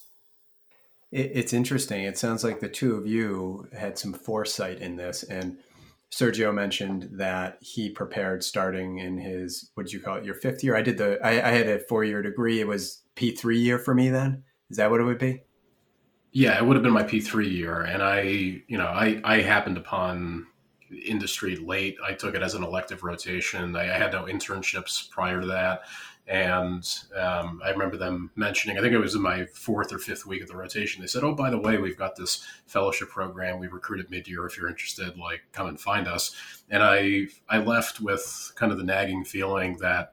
It, 1.10 1.32
it's 1.34 1.52
interesting. 1.52 2.04
It 2.04 2.16
sounds 2.16 2.44
like 2.44 2.60
the 2.60 2.68
two 2.68 2.96
of 2.96 3.06
you 3.06 3.68
had 3.76 3.98
some 3.98 4.12
foresight 4.12 4.78
in 4.78 4.96
this. 4.96 5.22
And 5.24 5.58
Sergio 6.10 6.54
mentioned 6.54 7.08
that 7.12 7.58
he 7.60 7.90
prepared 7.90 8.44
starting 8.44 8.98
in 8.98 9.18
his, 9.18 9.70
what 9.74 9.86
did 9.86 9.92
you 9.92 10.00
call 10.00 10.16
it, 10.16 10.24
your 10.24 10.34
fifth 10.34 10.62
year? 10.62 10.76
I 10.76 10.82
did 10.82 10.98
the, 10.98 11.18
I, 11.22 11.48
I 11.48 11.50
had 11.50 11.68
a 11.68 11.80
four 11.80 12.04
year 12.04 12.22
degree. 12.22 12.60
It 12.60 12.68
was 12.68 13.02
P3 13.16 13.60
year 13.60 13.78
for 13.78 13.94
me 13.94 14.08
then. 14.08 14.44
Is 14.70 14.76
that 14.76 14.90
what 14.90 15.00
it 15.00 15.04
would 15.04 15.18
be? 15.18 15.42
Yeah, 16.36 16.58
it 16.58 16.66
would 16.66 16.76
have 16.76 16.82
been 16.82 16.92
my 16.92 17.02
P3 17.02 17.50
year. 17.50 17.80
And 17.80 18.02
I, 18.02 18.20
you 18.20 18.76
know, 18.76 18.88
I, 18.88 19.22
I 19.24 19.40
happened 19.40 19.78
upon 19.78 20.46
industry 20.90 21.56
late. 21.56 21.96
I 22.06 22.12
took 22.12 22.34
it 22.34 22.42
as 22.42 22.52
an 22.52 22.62
elective 22.62 23.04
rotation. 23.04 23.74
I, 23.74 23.84
I 23.84 23.96
had 23.96 24.12
no 24.12 24.24
internships 24.24 25.08
prior 25.08 25.40
to 25.40 25.46
that. 25.46 25.84
And 26.26 26.86
um, 27.18 27.62
I 27.64 27.70
remember 27.70 27.96
them 27.96 28.32
mentioning, 28.36 28.76
I 28.76 28.82
think 28.82 28.92
it 28.92 28.98
was 28.98 29.14
in 29.14 29.22
my 29.22 29.46
fourth 29.46 29.94
or 29.94 29.98
fifth 29.98 30.26
week 30.26 30.42
of 30.42 30.48
the 30.48 30.56
rotation. 30.58 31.00
They 31.00 31.06
said, 31.06 31.24
Oh, 31.24 31.34
by 31.34 31.48
the 31.48 31.58
way, 31.58 31.78
we've 31.78 31.96
got 31.96 32.16
this 32.16 32.44
fellowship 32.66 33.08
program. 33.08 33.58
We 33.58 33.68
recruited 33.68 34.10
mid 34.10 34.28
year. 34.28 34.44
If 34.44 34.58
you're 34.58 34.68
interested, 34.68 35.16
like 35.16 35.40
come 35.52 35.68
and 35.68 35.80
find 35.80 36.06
us. 36.06 36.36
And 36.68 36.82
I, 36.82 37.28
I 37.48 37.60
left 37.60 38.02
with 38.02 38.52
kind 38.56 38.72
of 38.72 38.76
the 38.76 38.84
nagging 38.84 39.24
feeling 39.24 39.78
that 39.78 40.12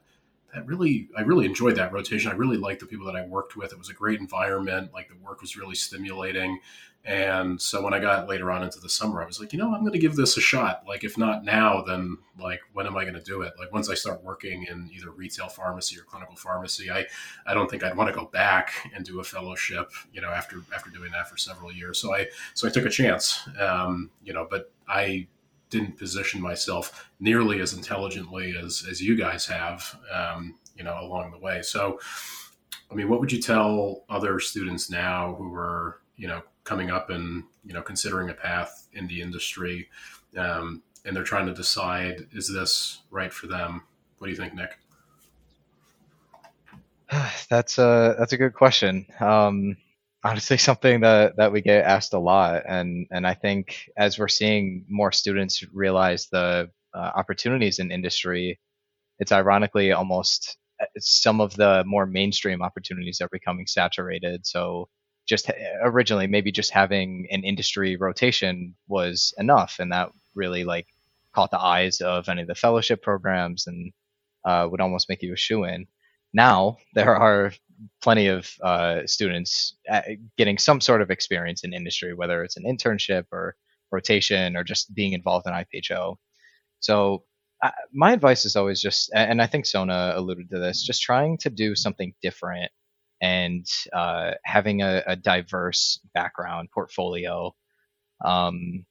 that 0.54 0.66
really, 0.68 1.10
I 1.18 1.22
really 1.22 1.46
enjoyed 1.46 1.76
that 1.78 1.92
rotation. 1.92 2.32
I 2.32 2.36
really 2.36 2.58
liked 2.58 2.80
the 2.80 2.86
people 2.86 3.06
that 3.08 3.16
I 3.16 3.26
worked 3.26 3.56
with. 3.56 3.72
It 3.72 3.78
was 3.78 3.90
a 3.90 3.94
great 3.94 4.20
environment. 4.20 4.94
Like 4.94 5.10
the 5.10 5.16
work 5.16 5.42
was 5.42 5.58
really 5.58 5.76
stimulating. 5.76 6.60
And 7.06 7.62
so 7.62 7.84
when 7.84 7.94
I 7.94 8.00
got 8.00 8.30
later 8.30 8.50
on 8.50 8.64
into 8.64 8.80
the 8.80 8.88
summer, 8.88 9.22
I 9.22 9.26
was 9.26 9.38
like, 9.38 9.52
you 9.52 9.60
know, 9.60 9.74
I'm 9.74 9.82
going 9.82 9.92
to 9.92 10.00
give 10.00 10.16
this 10.16 10.38
a 10.38 10.42
shot. 10.42 10.84
Like, 10.88 11.04
if 11.04 11.18
not 11.18 11.44
now, 11.44 11.82
then 11.82 12.18
like, 12.40 12.62
when 12.72 12.88
am 12.88 12.96
I 12.96 13.04
going 13.04 13.16
to 13.16 13.22
do 13.22 13.42
it? 13.42 13.54
Like, 13.60 13.74
once 13.74 13.90
I 13.90 13.94
start 13.94 14.24
working 14.24 14.66
in 14.70 14.90
either 14.96 15.12
retail 15.12 15.50
pharmacy 15.50 16.00
or 16.00 16.04
clinical 16.04 16.38
pharmacy, 16.38 16.90
I, 16.90 17.06
I 17.46 17.54
don't 17.54 17.70
think 17.70 17.84
I'd 17.84 17.98
want 17.98 18.14
to 18.14 18.18
go 18.18 18.28
back 18.28 18.72
and 18.96 19.04
do 19.04 19.20
a 19.20 19.24
fellowship, 19.24 19.92
you 20.14 20.22
know, 20.22 20.30
after, 20.30 20.62
after 20.74 20.90
doing 20.92 21.12
that 21.12 21.30
for 21.30 21.36
several 21.36 21.74
years. 21.74 22.00
So 22.00 22.16
I, 22.16 22.28
so 22.54 22.70
I 22.70 22.72
took 22.72 22.86
a 22.86 22.90
chance, 22.90 23.50
um, 23.60 24.10
you 24.24 24.32
know, 24.32 24.48
but 24.50 24.72
I 24.88 25.28
didn't 25.74 25.98
position 25.98 26.40
myself 26.42 27.10
nearly 27.20 27.60
as 27.60 27.74
intelligently 27.74 28.56
as, 28.58 28.86
as 28.90 29.02
you 29.02 29.16
guys 29.18 29.46
have, 29.46 30.00
um, 30.12 30.56
you 30.78 30.84
know, 30.84 30.98
along 31.02 31.32
the 31.32 31.40
way. 31.40 31.62
So, 31.62 32.00
I 32.90 32.96
mean, 32.96 33.10
what 33.10 33.20
would 33.20 33.32
you 33.32 33.42
tell 33.42 34.06
other 34.10 34.40
students 34.40 34.90
now 34.90 35.36
who 35.36 35.54
are, 35.54 36.00
you 36.16 36.28
know, 36.28 36.42
coming 36.64 36.90
up 36.90 37.10
and 37.10 37.44
you 37.66 37.74
know 37.74 37.82
considering 37.82 38.30
a 38.30 38.34
path 38.34 38.88
in 38.94 39.08
the 39.08 39.22
industry 39.22 39.90
um, 40.38 40.82
and 41.06 41.16
they're 41.16 41.24
trying 41.24 41.46
to 41.46 41.54
decide 41.54 42.28
is 42.32 42.52
this 42.52 43.02
right 43.12 43.34
for 43.34 43.48
them? 43.48 43.84
What 44.18 44.28
do 44.28 44.32
you 44.32 44.38
think 44.38 44.54
nick? 44.54 44.78
That's 47.50 47.78
a 47.78 48.16
that's 48.18 48.34
a 48.34 48.38
good 48.38 48.54
question. 48.54 49.06
Um, 49.20 49.78
honestly 50.24 50.58
something 50.58 51.02
that 51.02 51.38
that 51.38 51.52
we 51.52 51.62
get 51.62 51.86
asked 51.86 52.14
a 52.14 52.20
lot. 52.20 52.64
And 52.68 53.08
and 53.12 53.28
i 53.28 53.34
think 53.34 53.90
as 53.98 54.18
we're 54.20 54.28
seeing 54.28 54.86
more 54.90 55.12
students 55.12 55.64
realize 55.74 56.28
the 56.32 56.70
uh, 56.94 57.12
opportunities 57.16 57.80
in 57.80 57.92
industry 57.92 58.60
it's 59.20 59.32
ironically 59.32 59.92
almost 59.92 60.58
uh, 60.82 60.86
some 61.00 61.42
of 61.42 61.56
the 61.56 61.84
more 61.86 62.06
mainstream 62.06 62.62
opportunities 62.62 63.22
are 63.22 63.30
becoming 63.32 63.68
saturated. 63.68 64.46
So 64.46 64.90
just 65.28 65.50
originally 65.82 66.28
maybe 66.28 66.52
just 66.52 66.72
having 66.72 67.28
an 67.32 67.44
industry 67.44 67.96
rotation 67.96 68.76
was 68.88 69.34
enough. 69.38 69.78
And 69.80 69.92
that 69.92 70.10
really 70.36 70.64
like 70.64 70.88
caught 71.34 71.52
the 71.52 71.60
eyes 71.60 72.02
of 72.02 72.28
any 72.30 72.42
of 72.42 72.48
the 72.48 72.56
fellowship 72.56 73.02
programs 73.02 73.68
and 73.68 73.94
uh, 74.46 74.68
would 74.70 74.82
almost 74.82 75.10
make 75.10 75.22
you 75.22 75.34
a 75.34 75.38
shoe 75.38 75.64
in. 75.64 75.88
Now 76.34 76.78
there 76.96 77.16
are 77.16 77.54
plenty 78.02 78.28
of 78.28 78.50
uh, 78.64 79.02
students 79.06 79.76
uh, 79.90 80.02
getting 80.38 80.58
some 80.58 80.82
sort 80.82 81.02
of 81.02 81.12
experience 81.12 81.64
in 81.64 81.74
industry 81.74 82.14
whether 82.14 82.44
it's 82.44 82.58
an 82.58 82.64
internship 82.66 83.26
or 83.32 83.56
rotation 83.92 84.56
or 84.56 84.64
just 84.64 84.94
being 84.94 85.14
involved 85.14 85.48
in 85.48 85.54
ipho 85.54 86.16
so 86.80 87.24
uh, 87.64 87.72
my 87.94 88.12
advice 88.12 88.46
is 88.46 88.56
always 88.56 88.82
just 88.82 89.12
and 89.14 89.42
i 89.42 89.48
think 89.48 89.66
sona 89.66 90.14
alluded 90.16 90.50
to 90.50 90.60
this 90.60 90.84
just 90.84 91.02
trying 91.02 91.38
to 91.38 91.50
do 91.50 91.76
something 91.76 92.14
different 92.22 92.72
and 93.24 93.66
uh, 93.94 94.32
having 94.44 94.82
a, 94.82 95.02
a, 95.08 95.16
diverse 95.16 95.98
background 96.14 96.68
portfolio. 96.74 97.56
Um, 98.24 98.86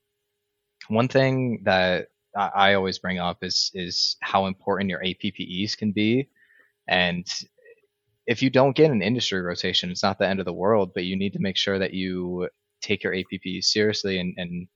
one 0.88 1.09
thing 1.09 1.61
that 1.64 2.09
I 2.35 2.73
always 2.73 2.99
bring 2.99 3.18
up 3.18 3.38
is 3.42 3.71
is 3.75 4.16
how 4.23 4.47
important 4.47 4.88
your 4.88 5.03
APPEs 5.05 5.77
can 5.77 5.92
be, 5.92 6.31
and 6.88 7.27
if 8.26 8.42
you 8.42 8.50
don't 8.50 8.76
get 8.76 8.90
an 8.90 9.02
industry 9.02 9.40
rotation, 9.40 9.90
it's 9.90 10.02
not 10.02 10.18
the 10.18 10.28
end 10.28 10.40
of 10.40 10.46
the 10.46 10.52
world, 10.52 10.92
but 10.94 11.04
you 11.04 11.16
need 11.16 11.32
to 11.32 11.40
make 11.40 11.56
sure 11.56 11.78
that 11.78 11.94
you 11.94 12.48
take 12.80 13.02
your 13.02 13.14
APP 13.14 13.62
seriously 13.62 14.18
and, 14.18 14.35
and 14.37 14.68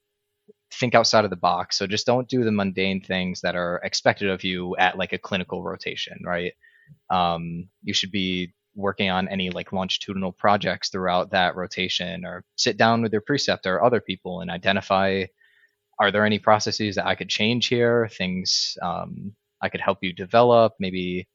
think 0.72 0.94
outside 0.94 1.24
of 1.24 1.30
the 1.30 1.36
box. 1.36 1.76
So 1.78 1.86
just 1.86 2.06
don't 2.06 2.28
do 2.28 2.44
the 2.44 2.52
mundane 2.52 3.00
things 3.00 3.40
that 3.42 3.54
are 3.54 3.80
expected 3.84 4.30
of 4.30 4.44
you 4.44 4.76
at 4.76 4.98
like 4.98 5.12
a 5.12 5.18
clinical 5.18 5.62
rotation, 5.62 6.18
right? 6.24 6.52
Um, 7.10 7.68
you 7.82 7.94
should 7.94 8.10
be 8.10 8.52
working 8.74 9.10
on 9.10 9.28
any 9.28 9.50
like 9.50 9.72
longitudinal 9.72 10.32
projects 10.32 10.90
throughout 10.90 11.30
that 11.30 11.56
rotation 11.56 12.24
or 12.24 12.44
sit 12.56 12.76
down 12.76 13.02
with 13.02 13.12
your 13.12 13.22
preceptor 13.22 13.76
or 13.76 13.84
other 13.84 14.00
people 14.00 14.40
and 14.40 14.50
identify 14.50 15.24
are 15.98 16.10
there 16.10 16.26
any 16.26 16.38
processes 16.38 16.96
that 16.96 17.06
I 17.06 17.14
could 17.14 17.30
change 17.30 17.68
here, 17.68 18.08
things 18.12 18.76
um, 18.82 19.34
I 19.62 19.70
could 19.70 19.80
help 19.80 19.98
you 20.02 20.12
develop, 20.12 20.74
maybe 20.78 21.26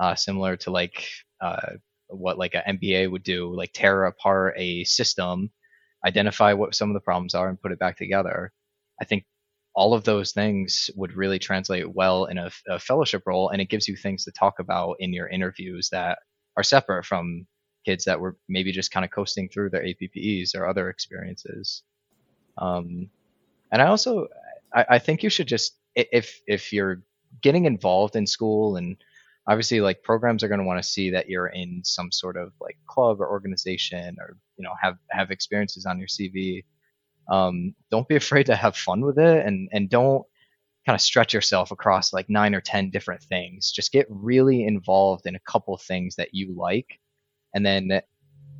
uh, 0.00 0.14
similar 0.14 0.56
to 0.56 0.70
like 0.70 1.06
uh, 1.40 1.74
what 2.08 2.38
like 2.38 2.54
an 2.54 2.78
MBA 2.78 3.10
would 3.10 3.22
do, 3.22 3.54
like 3.54 3.72
tear 3.72 4.06
apart 4.06 4.54
a 4.56 4.82
system, 4.84 5.50
identify 6.04 6.54
what 6.54 6.74
some 6.74 6.90
of 6.90 6.94
the 6.94 7.00
problems 7.00 7.34
are, 7.34 7.48
and 7.48 7.60
put 7.60 7.70
it 7.70 7.78
back 7.78 7.98
together. 7.98 8.52
I 9.00 9.04
think 9.04 9.24
all 9.74 9.92
of 9.94 10.04
those 10.04 10.32
things 10.32 10.90
would 10.96 11.14
really 11.14 11.38
translate 11.38 11.94
well 11.94 12.24
in 12.24 12.38
a, 12.38 12.50
a 12.68 12.78
fellowship 12.78 13.22
role, 13.26 13.50
and 13.50 13.60
it 13.60 13.68
gives 13.68 13.86
you 13.86 13.96
things 13.96 14.24
to 14.24 14.32
talk 14.32 14.58
about 14.58 14.96
in 15.00 15.12
your 15.12 15.28
interviews 15.28 15.90
that 15.90 16.18
are 16.56 16.62
separate 16.62 17.04
from 17.04 17.46
kids 17.84 18.04
that 18.06 18.20
were 18.20 18.36
maybe 18.48 18.72
just 18.72 18.90
kind 18.90 19.04
of 19.04 19.10
coasting 19.10 19.48
through 19.48 19.70
their 19.70 19.84
APPEs 19.84 20.54
or 20.54 20.66
other 20.66 20.88
experiences. 20.88 21.82
Um, 22.58 23.10
and 23.70 23.80
I 23.80 23.86
also, 23.86 24.28
I, 24.74 24.86
I, 24.90 24.98
think 24.98 25.22
you 25.22 25.30
should 25.30 25.46
just, 25.46 25.76
if 25.94 26.40
if 26.46 26.72
you're 26.72 27.02
getting 27.40 27.64
involved 27.64 28.16
in 28.16 28.26
school 28.26 28.76
and 28.76 28.96
obviously 29.48 29.80
like 29.80 30.02
programs 30.02 30.42
are 30.42 30.48
going 30.48 30.60
to 30.60 30.66
want 30.66 30.82
to 30.82 30.88
see 30.88 31.10
that 31.10 31.28
you're 31.28 31.48
in 31.48 31.82
some 31.84 32.12
sort 32.12 32.36
of 32.36 32.52
like 32.60 32.76
club 32.86 33.20
or 33.20 33.30
organization 33.30 34.16
or 34.20 34.36
you 34.56 34.64
know 34.64 34.74
have 34.80 34.96
have 35.10 35.30
experiences 35.30 35.86
on 35.86 35.98
your 35.98 36.08
CV. 36.08 36.64
Um, 37.30 37.74
don't 37.90 38.08
be 38.08 38.16
afraid 38.24 38.46
to 38.46 38.56
have 38.56 38.76
fun 38.76 39.00
with 39.00 39.18
it 39.18 39.46
and 39.46 39.68
and 39.72 39.88
don't 39.88 40.24
kind 40.86 40.94
of 40.94 41.00
stretch 41.00 41.34
yourself 41.34 41.70
across 41.70 42.12
like 42.12 42.30
nine 42.30 42.54
or 42.54 42.60
10 42.60 42.90
different 42.90 43.22
things. 43.22 43.70
Just 43.70 43.92
get 43.92 44.06
really 44.08 44.64
involved 44.64 45.26
in 45.26 45.34
a 45.34 45.40
couple 45.40 45.76
things 45.76 46.16
that 46.16 46.30
you 46.32 46.54
like. 46.56 46.98
And 47.54 47.66
then 47.66 48.00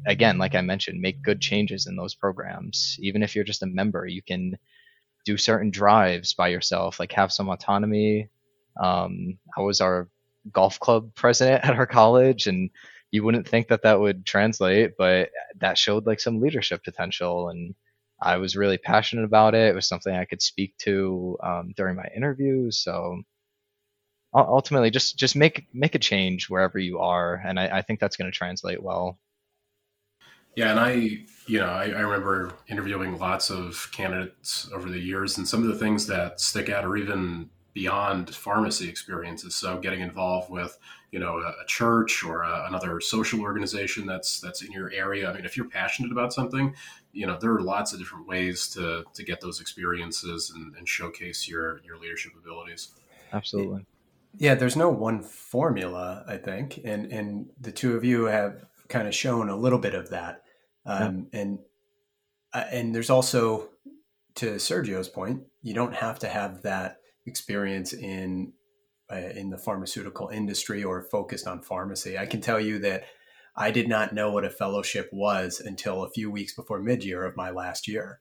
again, 0.07 0.39
like 0.39 0.55
I 0.55 0.61
mentioned, 0.61 1.01
make 1.01 1.23
good 1.23 1.41
changes 1.41 1.87
in 1.87 1.97
those 1.97 2.15
programs. 2.15 2.97
Even 3.01 3.23
if 3.23 3.35
you're 3.35 3.45
just 3.45 3.63
a 3.63 3.67
member, 3.67 4.07
you 4.07 4.23
can 4.23 4.57
do 5.25 5.37
certain 5.37 5.71
drives 5.71 6.35
by 6.35 6.49
yourself, 6.49 7.01
like 7.01 7.13
have 7.13 7.33
some 7.33 7.49
autonomy. 7.49 8.29
Um, 8.83 9.39
was 9.57 9.81
our 9.81 10.09
golf 10.53 10.79
club 10.81 11.15
president 11.15 11.65
at 11.69 11.77
our 11.77 11.87
college, 11.87 12.47
and 12.47 12.71
you 13.11 13.25
wouldn't 13.25 13.49
think 13.49 13.69
that 13.69 13.83
that 13.83 14.01
would 14.01 14.25
translate, 14.25 14.93
but 14.97 15.31
that 15.59 15.79
showed 15.79 16.07
like 16.07 16.21
some 16.21 16.41
leadership 16.41 16.85
potential, 16.85 17.49
and 17.49 17.75
I 18.21 18.37
was 18.37 18.57
really 18.57 18.79
passionate 18.79 19.25
about 19.25 19.55
it. 19.55 19.69
It 19.69 19.75
was 19.75 19.89
something 19.89 20.15
I 20.15 20.27
could 20.27 20.43
speak 20.43 20.77
to 20.79 21.39
um, 21.43 21.73
during 21.77 21.97
my 21.97 22.09
interviews. 22.15 22.79
So 22.79 23.23
ultimately, 24.35 24.91
just 24.91 25.19
just 25.19 25.37
make 25.37 25.67
make 25.73 25.95
a 25.95 25.99
change 25.99 26.49
wherever 26.49 26.79
you 26.79 26.99
are, 26.99 27.43
and 27.45 27.59
I, 27.59 27.79
I 27.79 27.83
think 27.83 28.01
that's 28.01 28.17
going 28.17 28.31
to 28.31 28.37
translate 28.37 28.83
well. 28.83 29.19
Yeah, 30.57 30.71
and 30.71 30.81
I, 30.81 30.93
you 31.47 31.61
know, 31.61 31.67
I, 31.67 31.85
I, 31.85 32.01
remember 32.01 32.53
interviewing 32.67 33.19
lots 33.19 33.51
of 33.51 33.89
candidates 33.93 34.69
over 34.75 34.89
the 34.89 34.99
years, 34.99 35.39
and 35.39 35.47
some 35.47 35.63
of 35.63 35.69
the 35.69 35.79
things 35.79 36.07
that 36.09 36.41
stick 36.41 36.69
out 36.69 36.85
are 36.85 36.97
even 36.97 37.49
beyond 37.73 38.35
pharmacy 38.35 38.89
experiences. 38.89 39.55
So, 39.55 39.79
getting 39.79 40.01
involved 40.01 40.51
with, 40.51 40.79
you 41.13 41.19
know, 41.19 41.39
a, 41.39 41.49
a 41.63 41.67
church 41.67 42.25
or 42.25 42.43
a, 42.43 42.67
another 42.69 43.01
social 43.01 43.41
organization 43.41 44.07
that's 44.07 44.41
that's 44.41 44.63
in 44.63 44.73
your 44.73 44.91
area. 44.93 45.31
I 45.31 45.35
mean, 45.35 45.45
if 45.45 45.57
you're 45.57 45.69
passionate 45.69 46.13
about 46.13 46.33
something, 46.33 46.75
you 47.13 47.27
know, 47.27 47.39
there 47.41 47.53
are 47.53 47.63
lots 47.63 47.93
of 47.93 47.99
different 47.99 48.27
ways 48.27 48.69
to 48.71 49.05
to 49.13 49.23
get 49.23 49.41
those 49.41 49.61
experiences 49.61 50.53
and, 50.55 50.75
and 50.77 50.89
showcase 50.89 51.49
your 51.49 51.81
your 51.85 51.99
leadership 51.99 52.33
abilities. 52.39 52.89
Absolutely. 53.33 53.87
Yeah, 54.37 54.55
there's 54.55 54.77
no 54.77 54.91
one 54.91 55.23
formula, 55.23 56.25
I 56.27 56.37
think, 56.37 56.81
and 56.85 57.13
and 57.13 57.51
the 57.61 57.73
two 57.73 57.97
of 57.97 58.05
you 58.05 58.25
have 58.25 58.65
kind 58.89 59.09
of 59.09 59.15
shown 59.15 59.49
a 59.49 59.57
little 59.57 59.79
bit 59.79 59.95
of 59.95 60.11
that. 60.11 60.43
Um, 60.87 61.29
yeah. 61.33 61.41
And 61.41 61.59
uh, 62.53 62.65
and 62.71 62.95
there's 62.95 63.11
also, 63.11 63.69
to 64.37 64.55
Sergio's 64.57 65.09
point, 65.09 65.43
you 65.63 65.75
don't 65.75 65.95
have 65.95 66.19
to 66.21 66.29
have 66.29 66.63
that 66.63 67.00
experience 67.27 67.93
in 67.93 68.53
uh, 69.13 69.17
in 69.17 69.51
the 69.51 69.59
pharmaceutical 69.59 70.29
industry 70.29 70.85
or 70.85 71.03
focused 71.03 71.47
on 71.47 71.63
pharmacy. 71.63 72.17
I 72.17 72.27
can 72.27 72.41
tell 72.41 72.61
you 72.61 72.79
that 72.81 73.05
I 73.57 73.71
did 73.71 73.89
not 73.89 74.15
know 74.15 74.31
what 74.31 74.45
a 74.45 74.51
fellowship 74.51 75.09
was 75.13 75.61
until 75.61 76.05
a 76.05 76.11
few 76.11 76.31
weeks 76.31 76.55
before 76.55 76.81
mid 76.81 77.05
year 77.05 77.25
of 77.25 77.37
my 77.37 77.51
last 77.51 77.89
year. 77.89 78.21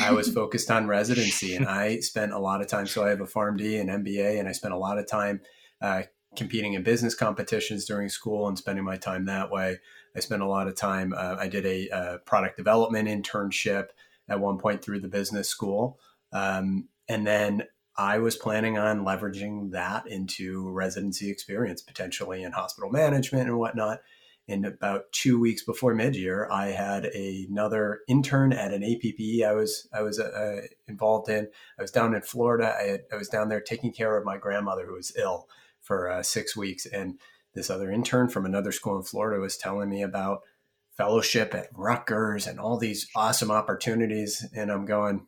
I 0.00 0.12
was 0.12 0.28
focused 0.34 0.70
on 0.70 0.86
residency 0.86 1.56
and 1.56 1.66
I 1.66 2.00
spent 2.00 2.32
a 2.32 2.38
lot 2.38 2.60
of 2.60 2.68
time. 2.68 2.86
So 2.86 3.04
I 3.04 3.10
have 3.10 3.20
a 3.20 3.26
PharmD 3.26 3.80
and 3.80 3.90
MBA, 4.04 4.38
and 4.38 4.48
I 4.48 4.52
spent 4.52 4.74
a 4.74 4.78
lot 4.78 4.98
of 4.98 5.08
time 5.08 5.40
uh, 5.80 6.02
competing 6.36 6.74
in 6.74 6.82
business 6.82 7.14
competitions 7.14 7.84
during 7.84 8.08
school 8.08 8.48
and 8.48 8.56
spending 8.56 8.84
my 8.84 8.96
time 8.96 9.24
that 9.26 9.50
way. 9.50 9.78
I 10.16 10.20
spent 10.20 10.42
a 10.42 10.48
lot 10.48 10.68
of 10.68 10.76
time. 10.76 11.12
Uh, 11.16 11.36
I 11.38 11.48
did 11.48 11.66
a, 11.66 11.88
a, 11.88 12.18
product 12.18 12.56
development 12.56 13.08
internship 13.08 13.88
at 14.28 14.40
one 14.40 14.58
point 14.58 14.82
through 14.82 15.00
the 15.00 15.08
business 15.08 15.48
school, 15.48 15.98
um, 16.32 16.88
and 17.08 17.26
then 17.26 17.62
I 17.98 18.18
was 18.18 18.36
planning 18.36 18.78
on 18.78 19.04
leveraging 19.04 19.72
that 19.72 20.06
into 20.06 20.70
residency 20.70 21.30
experience, 21.30 21.82
potentially 21.82 22.44
in 22.44 22.52
hospital 22.52 22.90
management 22.90 23.48
and 23.48 23.58
whatnot. 23.58 23.98
And 24.46 24.64
about 24.64 25.12
two 25.12 25.38
weeks 25.38 25.64
before 25.64 25.94
mid-year, 25.94 26.48
I 26.50 26.68
had 26.68 27.06
another 27.06 28.00
intern 28.08 28.52
at 28.52 28.72
an 28.72 28.84
APP 28.84 29.44
I 29.46 29.52
was 29.52 29.88
I 29.92 30.00
was 30.02 30.18
uh, 30.18 30.62
involved 30.86 31.28
in. 31.28 31.48
I 31.78 31.82
was 31.82 31.90
down 31.90 32.14
in 32.14 32.22
Florida. 32.22 32.74
I, 32.78 32.84
had, 32.84 33.00
I 33.12 33.16
was 33.16 33.28
down 33.28 33.48
there 33.48 33.60
taking 33.60 33.92
care 33.92 34.16
of 34.16 34.24
my 34.24 34.38
grandmother 34.38 34.86
who 34.86 34.94
was 34.94 35.12
ill 35.18 35.48
for 35.82 36.08
uh, 36.08 36.22
six 36.22 36.56
weeks, 36.56 36.86
and 36.86 37.18
this 37.54 37.68
other 37.68 37.90
intern 37.90 38.28
from 38.28 38.46
another 38.46 38.72
school 38.72 38.96
in 38.96 39.02
Florida 39.02 39.40
was 39.40 39.58
telling 39.58 39.90
me 39.90 40.02
about 40.02 40.42
fellowship 40.96 41.54
at 41.54 41.68
Rutgers 41.74 42.46
and 42.46 42.58
all 42.58 42.78
these 42.78 43.08
awesome 43.14 43.50
opportunities. 43.50 44.46
And 44.54 44.70
I'm 44.70 44.86
going, 44.86 45.26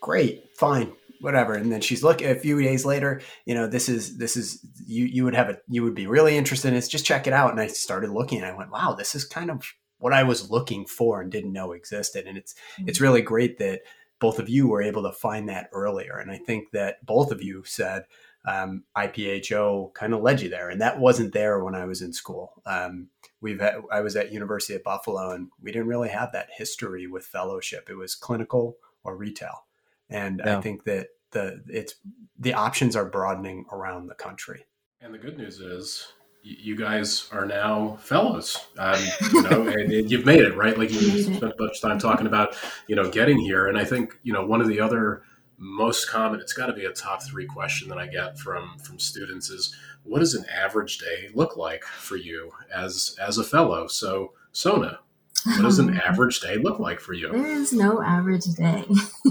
great, 0.00 0.56
fine, 0.56 0.92
whatever. 1.20 1.54
And 1.54 1.70
then 1.72 1.80
she's 1.80 2.02
looking 2.02 2.28
a 2.28 2.34
few 2.34 2.60
days 2.62 2.84
later, 2.84 3.20
you 3.44 3.54
know, 3.54 3.66
this 3.66 3.88
is, 3.88 4.18
this 4.18 4.36
is, 4.36 4.64
you, 4.86 5.04
you 5.04 5.24
would 5.24 5.34
have 5.34 5.50
a, 5.50 5.58
you 5.68 5.82
would 5.82 5.94
be 5.94 6.06
really 6.06 6.36
interested 6.36 6.68
in 6.68 6.74
this. 6.74 6.88
Just 6.88 7.06
check 7.06 7.26
it 7.26 7.32
out. 7.32 7.50
And 7.50 7.60
I 7.60 7.66
started 7.66 8.10
looking 8.10 8.38
and 8.38 8.46
I 8.46 8.56
went, 8.56 8.70
wow, 8.70 8.94
this 8.94 9.14
is 9.14 9.24
kind 9.24 9.50
of 9.50 9.64
what 9.98 10.12
I 10.12 10.22
was 10.22 10.50
looking 10.50 10.86
for 10.86 11.20
and 11.20 11.32
didn't 11.32 11.52
know 11.52 11.72
existed. 11.72 12.26
And 12.26 12.36
it's, 12.36 12.54
mm-hmm. 12.54 12.88
it's 12.88 13.00
really 13.00 13.22
great 13.22 13.58
that 13.58 13.80
both 14.18 14.38
of 14.38 14.48
you 14.48 14.68
were 14.68 14.82
able 14.82 15.02
to 15.02 15.12
find 15.12 15.48
that 15.48 15.68
earlier. 15.72 16.18
And 16.18 16.30
I 16.30 16.38
think 16.38 16.70
that 16.72 17.04
both 17.04 17.32
of 17.32 17.42
you 17.42 17.64
said, 17.64 18.04
um, 18.46 18.84
IPHO 18.96 19.92
kind 19.94 20.14
of 20.14 20.22
led 20.22 20.40
you 20.40 20.48
there, 20.48 20.70
and 20.70 20.80
that 20.80 21.00
wasn't 21.00 21.34
there 21.34 21.62
when 21.62 21.74
I 21.74 21.84
was 21.84 22.00
in 22.00 22.12
school. 22.12 22.62
Um, 22.64 23.08
we've 23.40 23.60
had, 23.60 23.82
I 23.90 24.00
was 24.00 24.14
at 24.14 24.32
University 24.32 24.74
of 24.74 24.84
Buffalo, 24.84 25.32
and 25.32 25.48
we 25.60 25.72
didn't 25.72 25.88
really 25.88 26.10
have 26.10 26.32
that 26.32 26.50
history 26.56 27.06
with 27.08 27.26
fellowship. 27.26 27.88
It 27.90 27.96
was 27.96 28.14
clinical 28.14 28.76
or 29.02 29.16
retail, 29.16 29.65
and 30.10 30.40
yeah. 30.44 30.58
I 30.58 30.60
think 30.60 30.84
that 30.84 31.08
the 31.32 31.62
it's 31.68 31.94
the 32.38 32.54
options 32.54 32.96
are 32.96 33.04
broadening 33.04 33.66
around 33.72 34.06
the 34.06 34.14
country. 34.14 34.66
And 35.00 35.12
the 35.12 35.18
good 35.18 35.38
news 35.38 35.60
is 35.60 36.12
you 36.42 36.76
guys 36.76 37.28
are 37.32 37.44
now 37.44 37.98
fellows, 38.00 38.66
um, 38.78 39.00
you 39.32 39.42
know, 39.42 39.62
and, 39.66 39.92
and, 39.92 40.10
you've 40.10 40.24
made 40.24 40.40
it, 40.40 40.56
right? 40.56 40.78
Like 40.78 40.92
you 40.92 41.22
spent 41.22 41.42
a 41.42 41.54
bunch 41.58 41.76
of 41.76 41.80
time 41.80 41.98
talking 41.98 42.28
about, 42.28 42.56
you 42.86 42.94
know, 42.94 43.10
getting 43.10 43.36
here. 43.36 43.66
And 43.66 43.76
I 43.76 43.84
think, 43.84 44.16
you 44.22 44.32
know, 44.32 44.46
one 44.46 44.60
of 44.60 44.68
the 44.68 44.78
other 44.78 45.22
most 45.58 46.08
common 46.08 46.40
it's 46.40 46.52
got 46.52 46.66
to 46.66 46.72
be 46.72 46.84
a 46.84 46.92
top 46.92 47.22
three 47.22 47.46
question 47.46 47.88
that 47.88 47.98
i 47.98 48.06
get 48.06 48.38
from 48.38 48.76
from 48.78 48.98
students 48.98 49.48
is 49.48 49.74
what 50.02 50.18
does 50.18 50.34
an 50.34 50.44
average 50.54 50.98
day 50.98 51.28
look 51.34 51.56
like 51.56 51.82
for 51.82 52.16
you 52.16 52.52
as 52.74 53.16
as 53.20 53.38
a 53.38 53.44
fellow 53.44 53.86
so 53.86 54.32
sona 54.52 54.98
what 55.46 55.62
does 55.62 55.78
an 55.78 55.98
average 56.04 56.40
day 56.40 56.56
look 56.56 56.78
like 56.78 57.00
for 57.00 57.12
you? 57.12 57.30
There 57.30 57.46
is 57.46 57.72
no 57.72 58.02
average 58.02 58.44
day. 58.56 58.84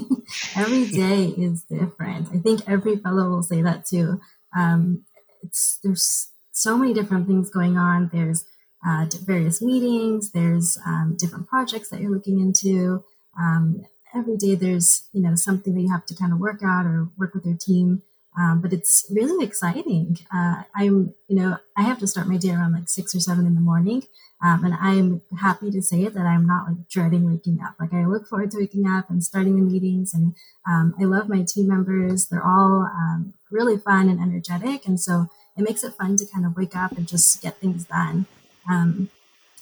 Every 0.55 0.87
day 0.87 1.25
is 1.37 1.63
different. 1.63 2.29
I 2.33 2.39
think 2.39 2.61
every 2.67 2.97
fellow 2.97 3.29
will 3.29 3.43
say 3.43 3.61
that 3.61 3.85
too. 3.85 4.19
Um, 4.57 5.05
it's 5.43 5.79
there's 5.83 6.29
so 6.51 6.77
many 6.77 6.93
different 6.93 7.27
things 7.27 7.51
going 7.51 7.77
on. 7.77 8.09
There's 8.11 8.45
uh, 8.85 9.05
various 9.23 9.61
meetings. 9.61 10.31
There's 10.31 10.77
um, 10.85 11.15
different 11.19 11.47
projects 11.47 11.89
that 11.89 12.01
you're 12.01 12.11
looking 12.11 12.39
into. 12.39 13.03
Um, 13.39 13.85
every 14.15 14.37
day 14.37 14.55
there's 14.55 15.07
you 15.13 15.21
know 15.21 15.35
something 15.35 15.75
that 15.75 15.81
you 15.81 15.91
have 15.91 16.05
to 16.07 16.15
kind 16.15 16.33
of 16.33 16.39
work 16.39 16.61
out 16.63 16.85
or 16.85 17.09
work 17.17 17.33
with 17.33 17.45
your 17.45 17.57
team. 17.57 18.01
Um, 18.37 18.61
but 18.61 18.73
it's 18.73 19.05
really 19.09 19.45
exciting. 19.45 20.17
Uh, 20.33 20.63
i'm 20.75 21.13
you 21.27 21.35
know 21.35 21.57
i 21.77 21.83
have 21.83 21.99
to 21.99 22.07
start 22.07 22.27
my 22.27 22.37
day 22.37 22.51
around 22.51 22.73
like 22.73 22.89
six 22.89 23.15
or 23.15 23.19
seven 23.19 23.45
in 23.45 23.55
the 23.55 23.61
morning 23.61 24.03
um, 24.43 24.63
and 24.63 24.73
i'm 24.75 25.21
happy 25.39 25.71
to 25.71 25.81
say 25.81 26.07
that 26.07 26.25
i'm 26.25 26.45
not 26.45 26.67
like 26.67 26.87
dreading 26.89 27.29
waking 27.29 27.59
up. 27.65 27.75
Like 27.79 27.93
i 27.93 28.05
look 28.05 28.27
forward 28.27 28.51
to 28.51 28.57
waking 28.57 28.87
up 28.87 29.09
and 29.09 29.23
starting 29.23 29.55
the 29.55 29.61
meetings 29.61 30.13
and 30.13 30.35
um, 30.67 30.93
i 30.99 31.03
love 31.03 31.29
my 31.29 31.43
team 31.43 31.67
members. 31.67 32.27
They're 32.27 32.45
all 32.45 32.83
um, 32.83 33.33
really 33.51 33.77
fun 33.77 34.09
and 34.09 34.19
energetic. 34.19 34.85
And 34.85 34.99
so 34.99 35.27
it 35.57 35.63
makes 35.63 35.83
it 35.83 35.93
fun 35.93 36.17
to 36.17 36.25
kind 36.25 36.45
of 36.45 36.55
wake 36.55 36.75
up 36.75 36.91
and 36.97 37.07
just 37.07 37.41
get 37.41 37.57
things 37.57 37.85
done. 37.85 38.25
Um, 38.69 39.09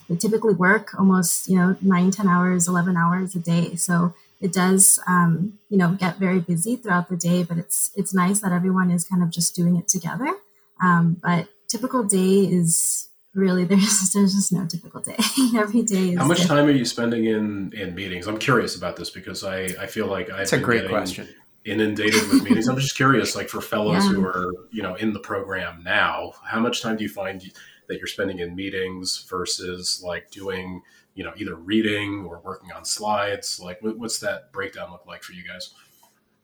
we 0.09 0.17
typically 0.17 0.53
work 0.53 0.93
almost 0.99 1.47
you 1.47 1.57
know 1.57 1.77
nine 1.81 2.11
ten 2.11 2.27
hours 2.27 2.67
11 2.67 2.97
hours 2.97 3.35
a 3.35 3.39
day. 3.39 3.75
So 3.75 4.13
it 4.41 4.51
does 4.51 4.99
um, 5.07 5.59
you 5.69 5.77
know 5.77 5.91
get 5.93 6.17
very 6.17 6.39
busy 6.39 6.75
throughout 6.75 7.09
the 7.09 7.15
day 7.15 7.43
but 7.43 7.57
it's 7.57 7.91
it's 7.95 8.13
nice 8.13 8.39
that 8.41 8.51
everyone 8.51 8.91
is 8.91 9.05
kind 9.05 9.23
of 9.23 9.29
just 9.29 9.55
doing 9.55 9.75
it 9.77 9.87
together. 9.87 10.33
Um, 10.81 11.17
but 11.21 11.47
typical 11.67 12.03
day 12.03 12.39
is 12.39 13.07
really 13.33 13.63
there's 13.65 14.11
there's 14.13 14.33
just 14.33 14.51
no 14.51 14.65
typical 14.65 15.01
day. 15.01 15.17
Every 15.55 15.81
day 15.81 16.15
how 16.15 16.25
much 16.25 16.39
different. 16.39 16.59
time 16.59 16.67
are 16.67 16.77
you 16.77 16.85
spending 16.85 17.25
in 17.25 17.73
in 17.73 17.95
meetings? 17.95 18.27
I'm 18.27 18.37
curious 18.37 18.75
about 18.75 18.95
this 18.95 19.09
because 19.09 19.43
i 19.43 19.63
i 19.79 19.87
feel 19.87 20.07
like 20.07 20.29
i've 20.29 20.51
a 20.51 20.57
great 20.57 20.87
question. 20.87 21.27
inundated 21.65 22.21
with 22.29 22.43
meetings. 22.43 22.67
I'm 22.67 22.77
just 22.77 22.95
curious 22.95 23.35
like 23.35 23.49
for 23.49 23.61
fellows 23.61 24.05
yeah. 24.05 24.11
who 24.11 24.25
are 24.25 24.51
you 24.71 24.83
know 24.83 24.95
in 24.95 25.13
the 25.13 25.19
program 25.19 25.83
now 25.83 26.33
how 26.43 26.59
much 26.59 26.81
time 26.81 26.97
do 26.97 27.03
you 27.03 27.09
find 27.09 27.41
that 27.87 27.97
you're 27.97 28.07
spending 28.07 28.39
in 28.39 28.55
meetings 28.55 29.25
versus 29.29 30.01
like 30.03 30.31
doing 30.31 30.81
you 31.15 31.23
know 31.23 31.33
either 31.35 31.55
reading 31.55 32.25
or 32.25 32.39
working 32.43 32.71
on 32.71 32.85
slides? 32.85 33.59
Like 33.59 33.79
what's 33.81 34.19
that 34.19 34.51
breakdown 34.51 34.91
look 34.91 35.05
like 35.07 35.23
for 35.23 35.33
you 35.33 35.43
guys? 35.43 35.73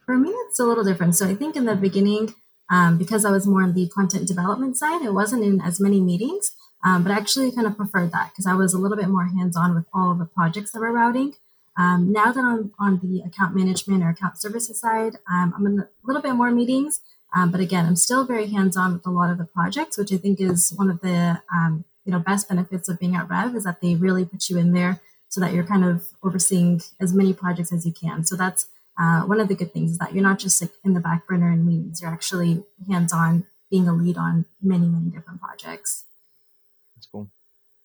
For 0.06 0.18
me 0.18 0.30
it's 0.30 0.60
a 0.60 0.66
little 0.66 0.84
different. 0.84 1.16
So 1.16 1.28
i 1.28 1.36
think 1.36 1.56
in 1.56 1.66
the 1.66 1.76
beginning 1.76 2.34
um, 2.72 3.00
because 3.00 3.26
i 3.26 3.32
was 3.32 3.48
more 3.48 3.64
on 3.64 3.74
the 3.74 3.88
content 3.90 4.28
development 4.28 4.78
side 4.78 5.02
it 5.02 5.14
wasn't 5.14 5.44
in 5.44 5.60
as 5.60 5.80
many 5.80 6.00
meetings 6.00 6.52
um, 6.84 7.04
but 7.04 7.12
I 7.12 7.16
actually 7.16 7.52
kind 7.52 7.68
of 7.68 7.76
preferred 7.78 8.12
that 8.12 8.32
because 8.32 8.46
i 8.46 8.54
was 8.54 8.74
a 8.74 8.78
little 8.78 8.98
bit 8.98 9.10
more 9.10 9.26
hands-on 9.26 9.76
with 9.76 9.86
all 9.94 10.12
of 10.12 10.20
the 10.20 10.26
projects 10.26 10.72
that 10.72 10.80
we're 10.80 10.92
routing 10.92 11.34
um, 11.78 12.12
now 12.12 12.32
that 12.32 12.44
i'm 12.44 12.72
on 12.80 13.00
the 13.04 13.22
account 13.22 13.56
management 13.56 14.04
or 14.04 14.10
account 14.10 14.40
services 14.40 14.80
side 14.80 15.18
um, 15.32 15.54
i'm 15.56 15.66
in 15.66 15.80
a 15.80 15.88
little 16.04 16.22
bit 16.22 16.34
more 16.34 16.52
meetings 16.52 17.02
um, 17.36 17.52
but 17.52 17.60
again 17.60 17.86
i'm 17.86 17.96
still 17.96 18.26
very 18.26 18.48
hands-on 18.48 18.94
with 18.94 19.06
a 19.06 19.12
lot 19.12 19.30
of 19.30 19.38
the 19.38 19.46
projects 19.46 19.98
which 19.98 20.14
i 20.14 20.18
think 20.18 20.40
is 20.40 20.72
one 20.76 20.90
of 20.90 21.02
the 21.02 21.42
um, 21.54 21.84
you 22.10 22.12
know 22.12 22.20
best 22.20 22.50
benefits 22.50 22.90
of 22.90 23.00
being 23.00 23.16
at 23.16 23.30
Rev 23.30 23.56
is 23.56 23.66
that 23.66 23.82
they 23.82 23.94
really 23.94 24.26
put 24.26 24.50
you 24.50 24.58
in 24.58 24.74
there 24.74 25.00
so 25.28 25.40
that 25.40 25.54
you're 25.54 25.64
kind 25.64 25.86
of 25.86 26.08
overseeing 26.24 26.82
as 27.00 27.14
many 27.14 27.34
projects 27.34 27.72
as 27.72 27.86
you 27.86 27.94
can. 27.94 28.24
So 28.24 28.36
that's 28.36 28.68
uh, 29.00 29.22
one 29.22 29.40
of 29.40 29.48
the 29.48 29.54
good 29.54 29.72
things 29.74 29.92
is 29.92 29.98
that 30.00 30.14
you're 30.16 30.24
not 30.24 30.40
just 30.40 30.60
like 30.60 30.72
in 30.84 30.96
the 30.96 31.00
back 31.00 31.28
burner 31.28 31.52
in 31.52 31.68
meetings; 31.68 32.02
you're 32.02 32.10
actually 32.10 32.64
hands 32.90 33.14
on, 33.14 33.46
being 33.70 33.88
a 33.88 33.94
lead 33.94 34.18
on 34.18 34.46
many 34.60 34.88
many 34.88 35.12
different 35.12 35.40
projects. 35.40 36.06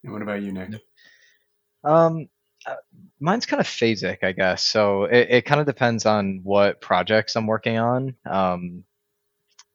And 0.04 0.12
what 0.12 0.22
about 0.22 0.42
you, 0.42 0.52
Nick? 0.52 0.70
Um, 1.82 2.28
uh, 2.66 2.76
mine's 3.20 3.46
kind 3.46 3.60
of 3.60 3.66
phasic, 3.66 4.22
I 4.22 4.32
guess. 4.32 4.64
So 4.64 5.04
it, 5.04 5.28
it 5.30 5.42
kind 5.46 5.60
of 5.60 5.66
depends 5.66 6.06
on 6.06 6.40
what 6.44 6.80
projects 6.80 7.36
I'm 7.36 7.46
working 7.46 7.78
on. 7.78 8.16
Um, 8.26 8.84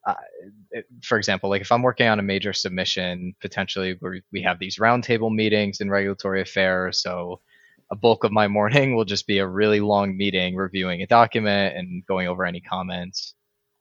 uh, 0.05 0.15
it, 0.71 0.85
for 1.03 1.17
example, 1.17 1.49
like 1.49 1.61
if 1.61 1.71
I'm 1.71 1.81
working 1.81 2.07
on 2.07 2.19
a 2.19 2.23
major 2.23 2.53
submission, 2.53 3.35
potentially 3.41 3.97
we 4.01 4.21
we 4.31 4.41
have 4.43 4.59
these 4.59 4.77
roundtable 4.77 5.33
meetings 5.33 5.81
in 5.81 5.89
regulatory 5.89 6.41
affairs. 6.41 7.01
So 7.01 7.41
a 7.91 7.95
bulk 7.95 8.23
of 8.23 8.31
my 8.31 8.47
morning 8.59 8.95
will 8.95 9.05
just 9.05 9.27
be 9.27 9.39
a 9.39 9.47
really 9.47 9.81
long 9.81 10.17
meeting 10.17 10.55
reviewing 10.55 11.01
a 11.01 11.07
document 11.07 11.75
and 11.77 12.05
going 12.05 12.27
over 12.27 12.45
any 12.45 12.61
comments. 12.61 13.35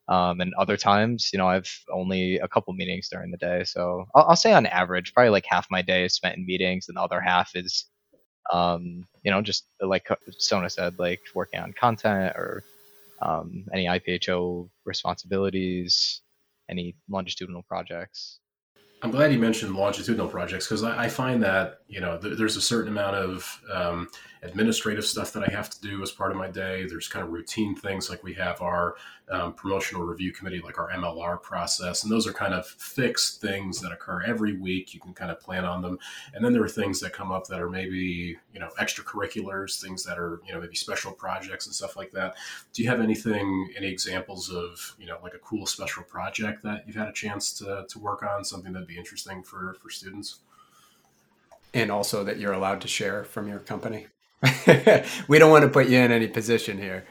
Um, 0.08 0.40
and 0.40 0.54
other 0.54 0.78
times, 0.78 1.30
you 1.32 1.38
know, 1.38 1.48
I've 1.48 1.70
only 1.92 2.38
a 2.38 2.48
couple 2.48 2.72
meetings 2.72 3.08
during 3.10 3.30
the 3.30 3.36
day. 3.36 3.64
So 3.64 4.06
I'll, 4.14 4.30
I'll, 4.30 4.36
say 4.36 4.54
on 4.54 4.64
average, 4.64 5.12
probably 5.12 5.30
like 5.30 5.44
half 5.46 5.66
my 5.70 5.82
day 5.82 6.04
is 6.04 6.14
spent 6.14 6.38
in 6.38 6.46
meetings 6.46 6.88
and 6.88 6.96
the 6.96 7.02
other 7.02 7.20
half 7.20 7.50
is, 7.54 7.84
um, 8.50 9.06
you 9.22 9.30
know, 9.30 9.42
just 9.42 9.66
like 9.82 10.08
Sona 10.38 10.70
said, 10.70 10.98
like 10.98 11.20
working 11.34 11.60
on 11.60 11.74
content 11.74 12.34
or 12.36 12.64
um, 13.20 13.66
any 13.74 13.84
IPHO 13.84 14.70
responsibilities, 14.86 16.22
any 16.70 16.96
longitudinal 17.10 17.64
projects. 17.64 18.40
I'm 19.00 19.12
glad 19.12 19.32
you 19.32 19.38
mentioned 19.38 19.74
longitudinal 19.76 20.28
projects 20.28 20.66
because 20.66 20.82
I, 20.82 21.04
I, 21.04 21.08
find 21.08 21.40
that 21.44 21.82
you 21.88 22.00
know 22.00 22.18
th- 22.18 22.36
there's 22.36 22.56
a 22.56 22.60
certain 22.60 22.90
amount 22.90 23.14
of 23.14 23.60
um, 23.72 24.08
administrative 24.42 25.04
stuff 25.04 25.32
that 25.32 25.48
I 25.48 25.52
have 25.52 25.70
to 25.70 25.80
do 25.80 26.02
as 26.02 26.10
part 26.10 26.32
of 26.32 26.36
my 26.36 26.48
day. 26.48 26.84
There's 26.86 27.06
kind 27.06 27.24
of 27.24 27.32
routine 27.32 27.76
things 27.76 28.10
like 28.10 28.24
we 28.24 28.34
have 28.34 28.60
our 28.60 28.96
um, 29.30 29.52
promotional 29.52 30.02
review 30.02 30.32
committee, 30.32 30.60
like 30.60 30.78
our 30.78 30.90
MLR 30.90 31.40
process, 31.40 32.02
and 32.02 32.10
those 32.10 32.26
are 32.26 32.32
kind 32.32 32.54
of 32.54 32.66
fixed 32.66 33.40
things 33.40 33.80
that 33.80 33.92
occur 33.92 34.22
every 34.22 34.56
week. 34.56 34.94
You 34.94 35.00
can 35.00 35.14
kind 35.14 35.30
of 35.30 35.38
plan 35.38 35.64
on 35.64 35.82
them, 35.82 35.98
and 36.34 36.44
then 36.44 36.52
there 36.52 36.62
are 36.62 36.68
things 36.68 36.98
that 37.00 37.12
come 37.12 37.30
up 37.30 37.46
that 37.48 37.60
are 37.60 37.70
maybe 37.70 38.36
you 38.52 38.60
know 38.60 38.70
extracurriculars, 38.80 39.80
things 39.80 40.02
that 40.04 40.18
are 40.18 40.40
you 40.46 40.52
know 40.52 40.60
maybe 40.60 40.76
special 40.76 41.12
projects 41.12 41.66
and 41.66 41.74
stuff 41.74 41.96
like 41.96 42.10
that. 42.12 42.36
Do 42.72 42.82
you 42.82 42.88
have 42.88 43.00
anything, 43.00 43.72
any 43.76 43.88
examples 43.88 44.50
of 44.50 44.96
you 44.98 45.06
know 45.06 45.18
like 45.22 45.34
a 45.34 45.38
cool 45.38 45.66
special 45.66 46.02
project 46.02 46.62
that 46.64 46.84
you've 46.86 46.96
had 46.96 47.08
a 47.08 47.12
chance 47.12 47.52
to 47.58 47.86
to 47.88 47.98
work 47.98 48.22
on, 48.22 48.44
something 48.44 48.72
that'd 48.72 48.87
be 48.88 48.96
interesting 48.96 49.42
for 49.42 49.76
for 49.80 49.90
students? 49.90 50.40
And 51.74 51.92
also 51.92 52.24
that 52.24 52.38
you're 52.38 52.54
allowed 52.54 52.80
to 52.80 52.88
share 52.88 53.24
from 53.24 53.46
your 53.46 53.58
company. 53.58 54.06
we 55.28 55.38
don't 55.38 55.50
want 55.50 55.64
to 55.64 55.68
put 55.68 55.88
you 55.88 55.98
in 55.98 56.10
any 56.10 56.26
position 56.26 56.78
here. 56.78 57.04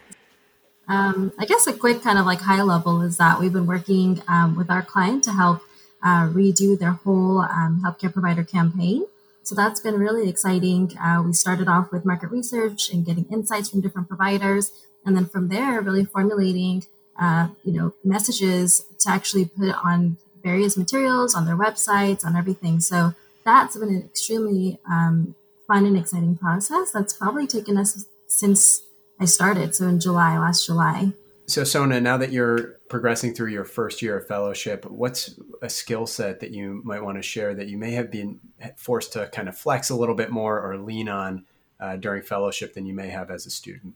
Um, 0.90 1.32
I 1.38 1.46
guess 1.46 1.68
a 1.68 1.74
quick 1.74 2.02
kind 2.02 2.18
of 2.18 2.26
like 2.26 2.42
high 2.42 2.64
level 2.64 3.02
is 3.02 3.18
that 3.18 3.40
we've 3.40 3.54
been 3.54 3.68
working 3.68 4.22
um, 4.28 4.56
with 4.56 4.72
our 4.72 4.82
client 4.82 5.24
to 5.26 5.32
help 5.32 5.62
uh, 6.02 6.28
redo 6.30 6.80
their 6.80 6.94
whole 6.94 7.42
um, 7.42 7.82
healthcare 7.86 8.12
provider 8.12 8.44
campaign. 8.44 9.06
So 9.44 9.54
that's 9.54 9.80
been 9.80 9.96
really 9.96 10.28
exciting. 10.28 10.98
Uh, 10.98 11.24
we 11.26 11.34
started 11.34 11.68
off 11.68 11.92
with 11.92 12.06
market 12.06 12.32
research 12.32 12.90
and 12.92 13.06
getting 13.06 13.26
insights 13.26 13.70
from 13.70 13.82
different 13.82 14.08
providers, 14.08 14.72
and 15.06 15.16
then 15.16 15.26
from 15.26 15.50
there, 15.50 15.80
really 15.82 16.06
formulating, 16.06 16.84
uh, 17.20 17.50
you 17.64 17.74
know, 17.74 17.94
messages 18.04 18.86
to 19.00 19.10
actually 19.10 19.46
put 19.46 19.74
on 19.84 20.18
various 20.48 20.78
materials 20.78 21.36
on 21.36 21.46
their 21.46 21.58
websites, 21.58 22.24
on 22.26 22.36
everything. 22.36 22.80
So 22.80 23.14
that's 23.44 23.76
been 23.76 23.90
an 23.90 24.04
extremely 24.12 24.80
um, 24.90 25.36
fun 25.68 25.86
and 25.86 25.98
exciting 25.98 26.38
process. 26.38 26.92
That's 26.92 27.14
probably 27.14 27.48
taken 27.48 27.78
us 27.78 28.06
since 28.28 28.82
I 29.20 29.26
started. 29.26 29.76
So 29.76 29.88
in 29.88 30.00
July, 30.00 30.38
last 30.38 30.66
July. 30.66 31.12
So 31.48 31.64
Sona, 31.64 32.00
now 32.02 32.18
that 32.18 32.32
you're 32.32 32.80
progressing 32.90 33.34
through 33.34 33.52
your 33.52 33.64
first 33.64 34.02
year 34.02 34.18
of 34.18 34.28
fellowship, 34.28 34.86
what's 34.86 35.40
a 35.62 35.70
skill 35.70 36.06
set 36.06 36.40
that 36.42 36.52
you 36.52 36.82
might 36.84 37.04
want 37.04 37.18
to 37.18 37.22
share 37.22 37.56
that 37.56 37.68
you 37.68 37.78
may 37.78 37.92
have 37.92 38.12
been 38.12 38.40
forced 38.76 39.14
to 39.14 39.28
kind 39.28 39.48
of 39.48 39.58
flex 39.58 39.90
a 39.90 39.96
little 39.96 40.16
bit 40.16 40.30
more 40.30 40.60
or 40.60 40.78
lean 40.78 41.08
on 41.10 41.46
uh, 41.80 41.96
during 41.96 42.22
fellowship 42.22 42.74
than 42.74 42.86
you 42.86 42.94
may 42.94 43.10
have 43.10 43.32
as 43.32 43.46
a 43.46 43.50
student? 43.50 43.96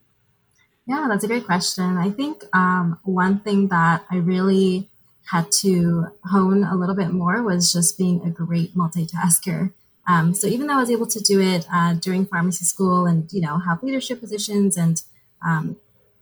Yeah, 0.86 1.08
that's 1.10 1.24
a 1.24 1.28
great 1.28 1.46
question. 1.46 1.98
I 1.98 2.10
think 2.10 2.44
um, 2.54 3.00
one 3.04 3.40
thing 3.40 3.68
that 3.68 4.06
I 4.10 4.18
really 4.18 4.88
had 5.30 5.52
to 5.52 6.08
hone 6.26 6.64
a 6.64 6.76
little 6.76 6.96
bit 6.96 7.12
more 7.12 7.42
was 7.42 7.72
just 7.72 7.98
being 7.98 8.22
a 8.24 8.30
great 8.30 8.76
multitasker. 8.76 9.72
Um, 10.08 10.34
so 10.34 10.48
even 10.48 10.68
though 10.68 10.76
I 10.76 10.82
was 10.82 10.92
able 10.92 11.08
to 11.08 11.20
do 11.20 11.40
it 11.40 11.66
uh, 11.72 11.94
during 11.94 12.26
pharmacy 12.26 12.66
school 12.66 13.06
and 13.06 13.32
you 13.32 13.42
know 13.42 13.60
have 13.60 13.84
leadership 13.84 14.20
positions 14.20 14.78
and 14.78 15.02
um, 15.46 15.78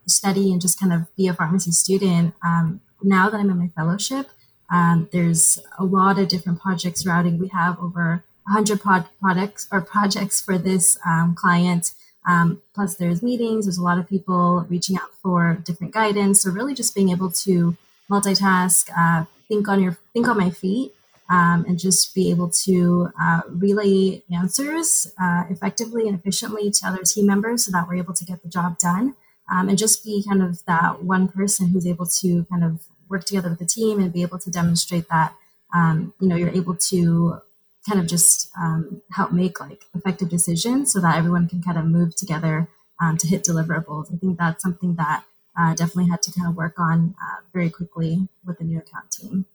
study 0.06 0.52
and 0.52 0.62
just 0.62 0.80
kind 0.80 0.94
of 0.94 1.14
be 1.16 1.28
a 1.28 1.34
pharmacy 1.34 1.72
student, 1.72 2.34
um, 2.44 2.82
now 3.02 3.30
that 3.30 3.40
I'm 3.40 3.50
in 3.50 3.58
my 3.58 3.70
fellowship, 3.70 4.28
um, 4.70 5.10
there's 5.12 5.60
a 5.78 5.84
lot 5.84 6.20
of 6.20 6.28
different 6.28 6.62
projects 6.62 7.06
routing. 7.06 7.40
We 7.40 7.48
have 7.50 7.80
over 7.80 8.24
100 8.44 8.82
pod- 8.82 9.08
products 9.22 9.68
or 9.72 9.82
projects 9.82 10.42
for 10.42 10.58
this 10.58 10.98
um, 11.06 11.36
client. 11.36 11.94
Um, 12.28 12.62
plus, 12.76 12.96
there's 12.96 13.24
meetings. 13.24 13.66
There's 13.66 13.78
a 13.78 13.84
lot 13.84 13.98
of 13.98 14.08
people 14.08 14.66
reaching 14.70 14.98
out 14.98 15.10
for 15.22 15.58
different 15.64 15.94
guidance. 15.94 16.42
So 16.42 16.52
really, 16.52 16.74
just 16.74 16.94
being 16.94 17.10
able 17.10 17.32
to 17.32 17.78
multitask, 18.10 18.90
uh, 18.98 19.26
think 19.48 19.68
on 19.68 19.82
your 19.82 19.98
think 20.14 20.28
on 20.28 20.38
my 20.38 20.50
feet, 20.50 20.94
um, 21.30 21.66
and 21.68 21.78
just 21.78 22.14
be 22.16 22.30
able 22.32 22.50
to 22.50 23.10
uh, 23.22 23.42
relay 23.50 24.24
answers 24.32 25.12
uh, 25.22 25.44
effectively 25.50 26.08
and 26.08 26.18
efficiently 26.18 26.72
to 26.72 26.88
other 26.88 27.04
team 27.04 27.26
members 27.26 27.66
so 27.66 27.72
that 27.72 27.88
we're 27.88 27.96
able 27.96 28.14
to 28.14 28.26
get 28.26 28.42
the 28.44 28.50
job 28.50 28.78
done. 28.80 29.16
Um, 29.52 29.68
and 29.68 29.78
just 29.78 30.04
be 30.04 30.24
kind 30.28 30.44
of 30.44 30.64
that 30.66 31.04
one 31.04 31.28
person 31.28 31.70
who's 31.70 31.88
able 31.88 32.06
to 32.06 32.46
kind 32.52 32.64
of 32.64 32.82
work 33.10 33.26
together 33.26 33.50
with 33.50 33.58
the 33.58 33.66
team 33.66 34.00
and 34.00 34.14
be 34.14 34.22
able 34.22 34.38
to 34.38 34.52
demonstrate 34.52 35.10
that 35.10 35.34
um, 35.74 36.14
you 36.20 36.28
know 36.28 36.36
you're 36.36 36.50
able 36.50 36.76
to 36.76 37.42
kind 37.88 38.00
of 38.00 38.08
just 38.08 38.52
um, 38.60 39.02
help 39.12 39.32
make 39.32 39.60
like 39.60 39.86
effective 39.96 40.30
decisions 40.30 40.94
so 40.94 41.00
that 41.00 41.18
everyone 41.18 41.48
can 41.48 41.62
kind 41.62 41.78
of 41.78 41.86
move 41.86 42.16
together 42.16 42.68
um, 43.02 43.18
to 43.18 43.28
hit 43.28 43.44
deliverables. 43.44 44.14
I 44.14 44.18
think 44.18 44.38
that's 44.38 44.62
something 44.62 44.96
that 44.96 45.24
uh, 45.60 45.74
definitely 45.76 46.10
had 46.10 46.22
to 46.22 46.32
kind 46.32 46.48
of 46.48 46.56
work 46.56 46.80
on 46.80 47.16
uh, 47.22 47.42
very 47.54 47.70
quickly 47.70 48.28
with 48.46 48.58
the 48.58 48.64
new 48.64 48.78
account 48.78 49.12
team 49.12 49.46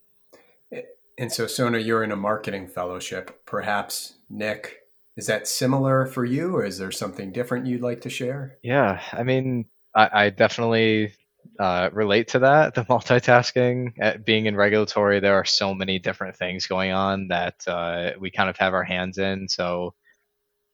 and 1.18 1.32
so, 1.32 1.46
Sona, 1.46 1.78
you're 1.78 2.02
in 2.02 2.12
a 2.12 2.16
marketing 2.16 2.66
fellowship. 2.66 3.46
Perhaps, 3.46 4.14
Nick, 4.28 4.80
is 5.16 5.26
that 5.26 5.46
similar 5.46 6.06
for 6.06 6.24
you, 6.24 6.56
or 6.56 6.64
is 6.64 6.78
there 6.78 6.90
something 6.90 7.32
different 7.32 7.66
you'd 7.66 7.82
like 7.82 8.00
to 8.02 8.10
share? 8.10 8.58
Yeah, 8.62 9.00
I 9.12 9.22
mean, 9.22 9.66
I, 9.94 10.24
I 10.24 10.30
definitely 10.30 11.14
uh, 11.60 11.90
relate 11.92 12.28
to 12.28 12.40
that. 12.40 12.74
The 12.74 12.84
multitasking, 12.90 13.92
At 14.00 14.16
uh, 14.16 14.18
being 14.18 14.46
in 14.46 14.56
regulatory, 14.56 15.20
there 15.20 15.34
are 15.34 15.44
so 15.44 15.72
many 15.72 15.98
different 15.98 16.36
things 16.36 16.66
going 16.66 16.90
on 16.90 17.28
that 17.28 17.62
uh, 17.66 18.10
we 18.18 18.30
kind 18.30 18.50
of 18.50 18.56
have 18.56 18.74
our 18.74 18.84
hands 18.84 19.18
in. 19.18 19.48
So, 19.48 19.94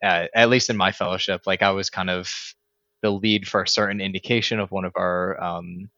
uh, 0.02 0.26
at 0.34 0.48
least 0.48 0.70
in 0.70 0.76
my 0.78 0.92
fellowship, 0.92 1.42
like 1.46 1.60
I 1.60 1.72
was 1.72 1.90
kind 1.90 2.08
of 2.08 2.32
the 3.02 3.10
lead 3.10 3.48
for 3.48 3.62
a 3.62 3.68
certain 3.68 4.00
indication 4.00 4.60
of 4.60 4.70
one 4.70 4.84
of 4.84 4.92
our 4.96 5.42
um, 5.42 5.90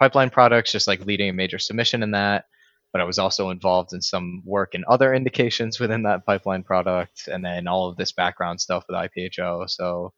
pipeline 0.00 0.30
products, 0.30 0.72
just 0.72 0.86
like 0.86 1.04
leading 1.06 1.28
a 1.28 1.32
major 1.32 1.58
submission 1.58 2.02
in 2.02 2.12
that 2.12 2.44
but 2.92 3.00
I 3.00 3.04
was 3.04 3.18
also 3.18 3.50
involved 3.50 3.92
in 3.92 4.00
some 4.00 4.42
work 4.44 4.74
in 4.74 4.84
other 4.88 5.12
indications 5.12 5.78
within 5.78 6.02
that 6.04 6.24
pipeline 6.24 6.62
product, 6.62 7.28
and 7.28 7.44
then 7.44 7.68
all 7.68 7.88
of 7.88 7.96
this 7.96 8.12
background 8.12 8.60
stuff 8.60 8.84
with 8.88 8.96
IPHO. 8.96 9.68
So 9.68 10.12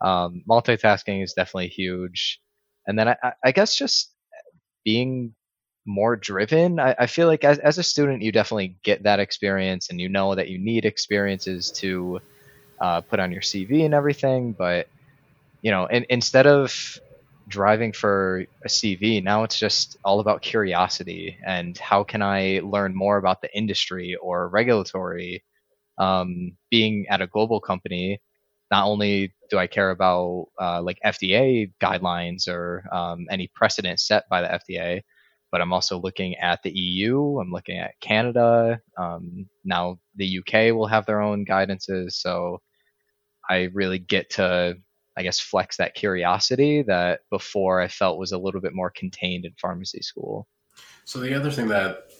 um, 0.00 0.42
multitasking 0.48 1.22
is 1.22 1.32
definitely 1.32 1.68
huge. 1.68 2.40
And 2.86 2.98
then 2.98 3.08
I, 3.08 3.16
I 3.44 3.52
guess 3.52 3.76
just 3.76 4.12
being 4.84 5.34
more 5.86 6.16
driven. 6.16 6.78
I, 6.78 6.94
I 7.00 7.06
feel 7.06 7.26
like 7.26 7.44
as, 7.44 7.58
as 7.58 7.78
a 7.78 7.82
student, 7.82 8.22
you 8.22 8.30
definitely 8.30 8.76
get 8.84 9.02
that 9.02 9.20
experience, 9.20 9.90
and 9.90 10.00
you 10.00 10.08
know 10.08 10.34
that 10.34 10.48
you 10.48 10.58
need 10.58 10.84
experiences 10.84 11.70
to 11.72 12.20
uh, 12.80 13.00
put 13.00 13.18
on 13.18 13.32
your 13.32 13.42
CV 13.42 13.84
and 13.84 13.94
everything. 13.94 14.52
But 14.52 14.88
you 15.64 15.70
know, 15.70 15.86
in, 15.86 16.04
instead 16.10 16.46
of 16.46 17.00
driving 17.48 17.92
for 17.92 18.44
a 18.64 18.68
CV. 18.68 19.22
Now 19.24 19.44
it's 19.44 19.58
just 19.58 19.96
all 20.04 20.20
about 20.20 20.42
curiosity 20.42 21.38
and 21.46 21.76
how 21.78 22.04
can 22.04 22.22
I 22.22 22.60
learn 22.62 22.94
more 22.94 23.16
about 23.16 23.40
the 23.40 23.54
industry 23.56 24.14
or 24.20 24.48
regulatory. 24.48 25.42
Um, 25.96 26.56
being 26.70 27.06
at 27.08 27.22
a 27.22 27.26
global 27.28 27.60
company, 27.60 28.20
not 28.70 28.86
only 28.86 29.32
do 29.48 29.58
I 29.58 29.66
care 29.66 29.90
about 29.90 30.48
uh, 30.60 30.82
like 30.82 30.98
FDA 31.04 31.72
guidelines 31.80 32.46
or 32.48 32.84
um, 32.92 33.26
any 33.30 33.48
precedent 33.54 34.00
set 34.00 34.24
by 34.28 34.42
the 34.42 34.48
FDA, 34.48 35.02
but 35.50 35.60
I'm 35.60 35.72
also 35.72 35.98
looking 35.98 36.34
at 36.36 36.62
the 36.62 36.76
EU. 36.76 37.38
I'm 37.38 37.52
looking 37.52 37.78
at 37.78 38.00
Canada. 38.00 38.80
Um, 38.98 39.46
now 39.64 39.98
the 40.16 40.40
UK 40.40 40.74
will 40.74 40.88
have 40.88 41.06
their 41.06 41.22
own 41.22 41.46
guidances, 41.46 42.14
so 42.14 42.60
I 43.48 43.68
really 43.72 44.00
get 44.00 44.30
to 44.30 44.76
I 45.16 45.22
guess, 45.22 45.38
flex 45.38 45.76
that 45.76 45.94
curiosity 45.94 46.82
that 46.82 47.20
before 47.30 47.80
I 47.80 47.88
felt 47.88 48.18
was 48.18 48.32
a 48.32 48.38
little 48.38 48.60
bit 48.60 48.74
more 48.74 48.90
contained 48.90 49.44
in 49.44 49.52
pharmacy 49.60 50.02
school. 50.02 50.48
So 51.04 51.20
the 51.20 51.34
other 51.34 51.50
thing 51.50 51.68
that 51.68 52.10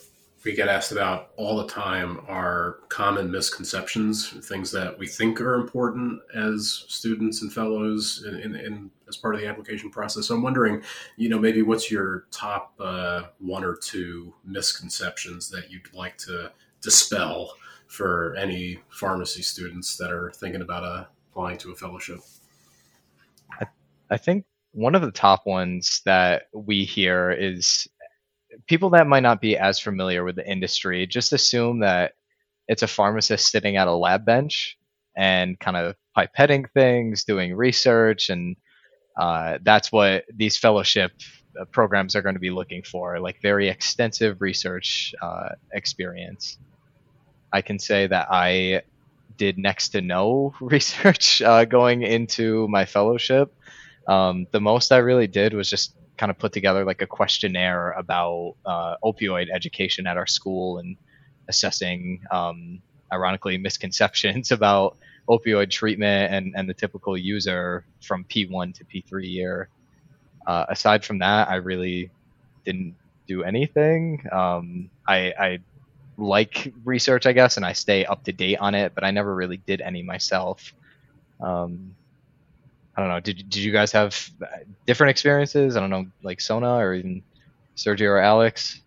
we 0.45 0.55
get 0.55 0.69
asked 0.69 0.93
about 0.93 1.31
all 1.37 1.57
the 1.57 1.67
time 1.67 2.21
are 2.29 2.81
common 2.91 3.31
misconceptions, 3.31 4.29
things 4.47 4.71
that 4.73 4.99
we 4.99 5.07
think 5.07 5.41
are 5.41 5.55
important 5.55 6.21
as 6.35 6.85
students 6.89 7.41
and 7.41 7.51
fellows 7.53 8.25
in, 8.29 8.35
in, 8.41 8.55
in 8.55 8.91
as 9.09 9.17
part 9.17 9.35
of 9.35 9.41
the 9.41 9.47
application 9.47 9.91
process. 9.91 10.27
So 10.27 10.35
I'm 10.35 10.43
wondering, 10.43 10.83
you 11.17 11.31
know, 11.31 11.39
maybe 11.39 11.63
what's 11.63 11.91
your 11.91 12.27
top 12.31 12.75
uh, 12.79 13.23
one 13.39 13.65
or 13.65 13.75
two 13.75 14.35
misconceptions 14.45 15.49
that 15.49 15.71
you'd 15.71 15.93
like 15.95 16.19
to 16.19 16.53
dispel 16.83 17.55
for 17.87 18.35
any 18.37 18.81
pharmacy 18.91 19.43
students 19.43 19.97
that 19.97 20.13
are 20.13 20.31
thinking 20.37 20.61
about 20.63 20.85
a 20.85 21.09
applying 21.31 21.59
to 21.59 21.73
a 21.73 21.75
fellowship? 21.75 22.21
I, 24.15 24.19
think 24.19 24.45
one 24.73 24.95
of 24.95 25.03
the 25.03 25.11
top 25.11 25.47
ones 25.47 26.01
that 26.05 26.45
we 26.53 26.85
hear 26.85 27.31
is 27.31 27.89
people 28.67 28.91
that 28.91 29.07
might 29.07 29.23
not 29.23 29.41
be 29.41 29.57
as 29.57 29.79
familiar 29.79 30.25
with 30.25 30.37
the 30.37 30.49
industry 30.49 31.07
just 31.07 31.33
assume 31.33 31.81
that 31.81 32.13
it's 32.69 32.83
a 32.83 32.89
pharmacist 32.89 33.51
sitting 33.51 33.77
at 33.77 33.89
a 33.89 33.95
lab 33.95 34.25
bench 34.25 34.79
and 35.17 35.59
kind 35.59 35.77
of 35.77 35.97
pipetting 36.17 36.71
things, 36.71 37.25
doing 37.25 37.55
research, 37.55 38.31
and 38.31 38.57
uh, 39.19 39.59
that's 39.63 39.93
what 39.93 40.25
these 40.35 40.57
fellowship 40.57 41.13
uh, 41.61 41.65
programs 41.67 42.17
are 42.17 42.23
going 42.23 42.35
to 42.35 42.41
be 42.41 42.51
looking 42.51 42.83
for, 42.83 43.21
like 43.21 43.41
very 43.43 43.69
extensive 43.69 44.41
research 44.41 45.15
uh, 45.23 45.51
experience. 45.73 46.59
I 47.53 47.63
can 47.63 47.79
say 47.79 48.07
that 48.09 48.29
I 48.31 48.83
did 49.37 49.59
next 49.59 49.91
to 49.91 50.01
no 50.01 50.55
research 50.61 51.43
uh, 51.43 51.65
going 51.65 52.03
into 52.03 52.67
my 52.69 52.85
fellowship. 52.85 53.55
Um, 54.07 54.47
the 54.51 54.61
most 54.61 54.93
I 54.93 54.99
really 54.99 55.27
did 55.27 55.55
was 55.55 55.69
just 55.71 55.95
kind 56.17 56.31
of 56.31 56.39
put 56.39 56.53
together 56.53 56.85
like 56.85 57.03
a 57.03 57.07
questionnaire 57.07 57.93
about 57.93 58.55
uh, 58.65 58.97
opioid 59.03 59.49
education 59.53 60.07
at 60.07 60.17
our 60.17 60.27
school 60.27 60.79
and 60.79 60.97
assessing, 61.49 62.21
um, 62.31 62.81
ironically, 63.13 63.59
misconceptions 63.59 64.51
about 64.53 64.97
opioid 65.29 65.71
treatment 65.71 66.33
and, 66.33 66.55
and 66.57 66.69
the 66.69 66.75
typical 66.75 67.17
user 67.17 67.85
from 68.03 68.25
P1 68.25 68.75
to 68.75 68.85
P3 68.85 69.29
year. 69.29 69.69
Uh, 70.47 70.67
aside 70.69 71.05
from 71.05 71.19
that, 71.19 71.49
I 71.49 71.57
really 71.57 72.11
didn't 72.65 72.95
do 73.27 73.43
anything. 73.43 74.27
Um, 74.31 74.91
I, 75.09 75.33
I 75.39 75.59
like 76.19 76.73
research, 76.85 77.27
I 77.27 77.33
guess, 77.33 77.57
and 77.57 77.65
I 77.65 77.73
stay 77.73 78.05
up 78.05 78.25
to 78.25 78.33
date 78.33 78.59
on 78.59 78.75
it, 78.75 78.95
but 78.95 79.05
I 79.05 79.11
never 79.11 79.35
really 79.35 79.57
did 79.57 79.81
any 79.81 80.03
myself. 80.03 80.75
Um, 81.41 81.97
I 82.97 83.01
don't 83.01 83.11
know. 83.11 83.21
Did 83.21 83.37
did 83.49 83.57
you 83.57 83.73
guys 83.73 83.93
have 83.93 84.31
different 84.87 85.11
experiences? 85.11 85.77
I 85.77 85.81
don't 85.81 85.91
know, 85.91 86.07
like 86.23 86.41
Sona 86.41 86.77
or 86.77 86.95
even 86.95 87.23
Sergio 87.77 88.11
or 88.11 88.19
Alex. 88.19 88.81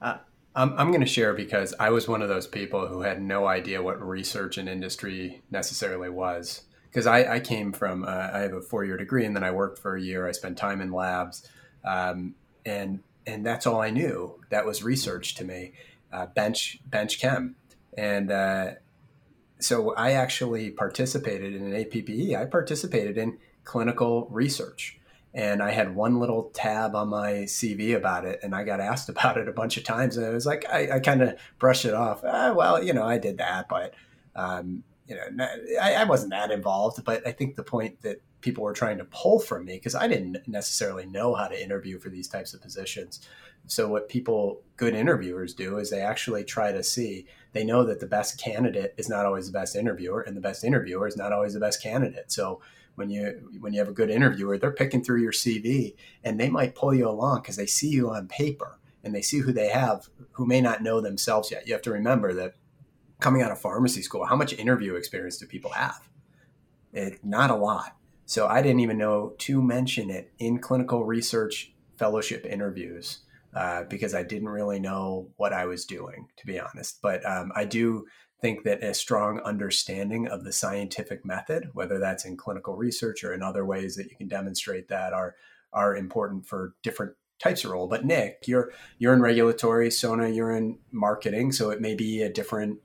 Uh, 0.00 0.18
I'm 0.54 0.72
I'm 0.78 0.88
going 0.88 1.00
to 1.00 1.06
share 1.06 1.34
because 1.34 1.74
I 1.80 1.90
was 1.90 2.06
one 2.06 2.22
of 2.22 2.28
those 2.28 2.46
people 2.46 2.86
who 2.86 3.02
had 3.02 3.20
no 3.20 3.46
idea 3.46 3.82
what 3.82 4.00
research 4.00 4.58
and 4.58 4.68
industry 4.68 5.42
necessarily 5.50 6.08
was. 6.08 6.62
Because 6.88 7.08
I, 7.08 7.34
I 7.34 7.40
came 7.40 7.72
from 7.72 8.04
uh, 8.04 8.30
I 8.32 8.38
have 8.40 8.52
a 8.52 8.60
four 8.60 8.84
year 8.84 8.96
degree 8.96 9.24
and 9.24 9.34
then 9.34 9.42
I 9.42 9.50
worked 9.50 9.80
for 9.80 9.96
a 9.96 10.00
year. 10.00 10.28
I 10.28 10.32
spent 10.32 10.56
time 10.56 10.80
in 10.80 10.92
labs, 10.92 11.48
um, 11.84 12.36
and 12.64 13.00
and 13.26 13.44
that's 13.44 13.66
all 13.66 13.80
I 13.80 13.90
knew. 13.90 14.38
That 14.50 14.64
was 14.64 14.84
research 14.84 15.34
to 15.36 15.44
me, 15.44 15.72
uh, 16.12 16.26
bench 16.26 16.78
bench 16.86 17.20
chem, 17.20 17.56
and 17.98 18.30
uh, 18.30 18.70
so 19.64 19.94
I 19.94 20.12
actually 20.12 20.70
participated 20.70 21.54
in 21.54 21.72
an 21.72 21.72
APPE. 21.72 22.36
I 22.36 22.44
participated 22.44 23.16
in 23.16 23.38
clinical 23.64 24.28
research. 24.30 25.00
And 25.32 25.60
I 25.60 25.72
had 25.72 25.96
one 25.96 26.20
little 26.20 26.50
tab 26.54 26.94
on 26.94 27.08
my 27.08 27.32
CV 27.42 27.96
about 27.96 28.24
it, 28.24 28.38
and 28.44 28.54
I 28.54 28.62
got 28.62 28.78
asked 28.78 29.08
about 29.14 29.36
it 29.36 29.48
a 29.48 29.52
bunch 29.52 29.76
of 29.76 29.82
times. 29.82 30.16
And 30.16 30.24
I 30.24 30.30
was 30.30 30.46
like, 30.46 30.64
I, 30.70 30.96
I 30.96 31.00
kind 31.00 31.22
of 31.22 31.34
brushed 31.58 31.84
it 31.84 31.94
off. 31.94 32.22
Ah, 32.24 32.52
well, 32.52 32.82
you 32.82 32.92
know, 32.92 33.04
I 33.04 33.18
did 33.18 33.38
that, 33.38 33.68
but 33.68 33.94
um, 34.36 34.84
you 35.08 35.16
know, 35.16 35.46
I, 35.80 35.94
I 35.94 36.04
wasn't 36.04 36.30
that 36.30 36.50
involved. 36.50 37.04
But 37.04 37.26
I 37.26 37.32
think 37.32 37.56
the 37.56 37.64
point 37.64 38.02
that 38.02 38.20
people 38.44 38.62
were 38.62 38.74
trying 38.74 38.98
to 38.98 39.06
pull 39.06 39.38
from 39.40 39.64
me 39.64 39.76
because 39.76 39.94
I 39.94 40.06
didn't 40.06 40.46
necessarily 40.46 41.06
know 41.06 41.34
how 41.34 41.48
to 41.48 41.60
interview 41.60 41.98
for 41.98 42.10
these 42.10 42.28
types 42.28 42.52
of 42.52 42.60
positions. 42.60 43.26
So 43.66 43.88
what 43.88 44.10
people, 44.10 44.60
good 44.76 44.94
interviewers 44.94 45.54
do 45.54 45.78
is 45.78 45.88
they 45.88 46.02
actually 46.02 46.44
try 46.44 46.70
to 46.70 46.82
see, 46.82 47.26
they 47.54 47.64
know 47.64 47.84
that 47.84 48.00
the 48.00 48.06
best 48.06 48.38
candidate 48.38 48.94
is 48.98 49.08
not 49.08 49.24
always 49.24 49.46
the 49.46 49.58
best 49.58 49.74
interviewer 49.74 50.20
and 50.20 50.36
the 50.36 50.42
best 50.42 50.62
interviewer 50.62 51.08
is 51.08 51.16
not 51.16 51.32
always 51.32 51.54
the 51.54 51.60
best 51.60 51.82
candidate. 51.82 52.30
So 52.30 52.60
when 52.96 53.08
you 53.08 53.48
when 53.60 53.72
you 53.72 53.78
have 53.80 53.88
a 53.88 53.92
good 53.92 54.10
interviewer, 54.10 54.58
they're 54.58 54.70
picking 54.70 55.02
through 55.02 55.22
your 55.22 55.32
CV 55.32 55.94
and 56.22 56.38
they 56.38 56.50
might 56.50 56.74
pull 56.74 56.92
you 56.92 57.08
along 57.08 57.40
because 57.40 57.56
they 57.56 57.66
see 57.66 57.88
you 57.88 58.10
on 58.10 58.28
paper 58.28 58.78
and 59.02 59.14
they 59.14 59.22
see 59.22 59.38
who 59.38 59.52
they 59.52 59.68
have 59.68 60.10
who 60.32 60.44
may 60.44 60.60
not 60.60 60.82
know 60.82 61.00
themselves 61.00 61.50
yet. 61.50 61.66
You 61.66 61.72
have 61.72 61.82
to 61.82 61.90
remember 61.90 62.34
that 62.34 62.56
coming 63.20 63.40
out 63.40 63.50
of 63.50 63.58
pharmacy 63.58 64.02
school, 64.02 64.26
how 64.26 64.36
much 64.36 64.52
interview 64.52 64.96
experience 64.96 65.38
do 65.38 65.46
people 65.46 65.70
have? 65.70 66.08
It, 66.92 67.24
not 67.24 67.50
a 67.50 67.56
lot. 67.56 67.96
So 68.26 68.46
I 68.46 68.62
didn't 68.62 68.80
even 68.80 68.98
know 68.98 69.34
to 69.38 69.62
mention 69.62 70.10
it 70.10 70.32
in 70.38 70.58
clinical 70.58 71.04
research 71.04 71.72
fellowship 71.98 72.46
interviews 72.46 73.20
uh, 73.54 73.84
because 73.84 74.14
I 74.14 74.22
didn't 74.22 74.48
really 74.48 74.80
know 74.80 75.28
what 75.36 75.52
I 75.52 75.66
was 75.66 75.84
doing, 75.84 76.28
to 76.36 76.46
be 76.46 76.58
honest. 76.58 77.00
But 77.02 77.24
um, 77.24 77.52
I 77.54 77.64
do 77.64 78.06
think 78.40 78.64
that 78.64 78.82
a 78.82 78.92
strong 78.94 79.40
understanding 79.40 80.26
of 80.26 80.44
the 80.44 80.52
scientific 80.52 81.24
method, 81.24 81.70
whether 81.72 81.98
that's 81.98 82.24
in 82.24 82.36
clinical 82.36 82.76
research 82.76 83.22
or 83.24 83.32
in 83.32 83.42
other 83.42 83.64
ways 83.64 83.96
that 83.96 84.10
you 84.10 84.16
can 84.16 84.28
demonstrate 84.28 84.88
that, 84.88 85.12
are 85.12 85.34
are 85.72 85.96
important 85.96 86.46
for 86.46 86.74
different 86.82 87.14
types 87.40 87.64
of 87.64 87.70
role. 87.70 87.88
But 87.88 88.04
Nick, 88.04 88.44
you're 88.46 88.72
you're 88.98 89.14
in 89.14 89.22
regulatory, 89.22 89.90
Sona, 89.90 90.28
you're 90.28 90.50
in 90.50 90.78
marketing, 90.90 91.52
so 91.52 91.70
it 91.70 91.80
may 91.80 91.94
be 91.94 92.22
a 92.22 92.32
different 92.32 92.78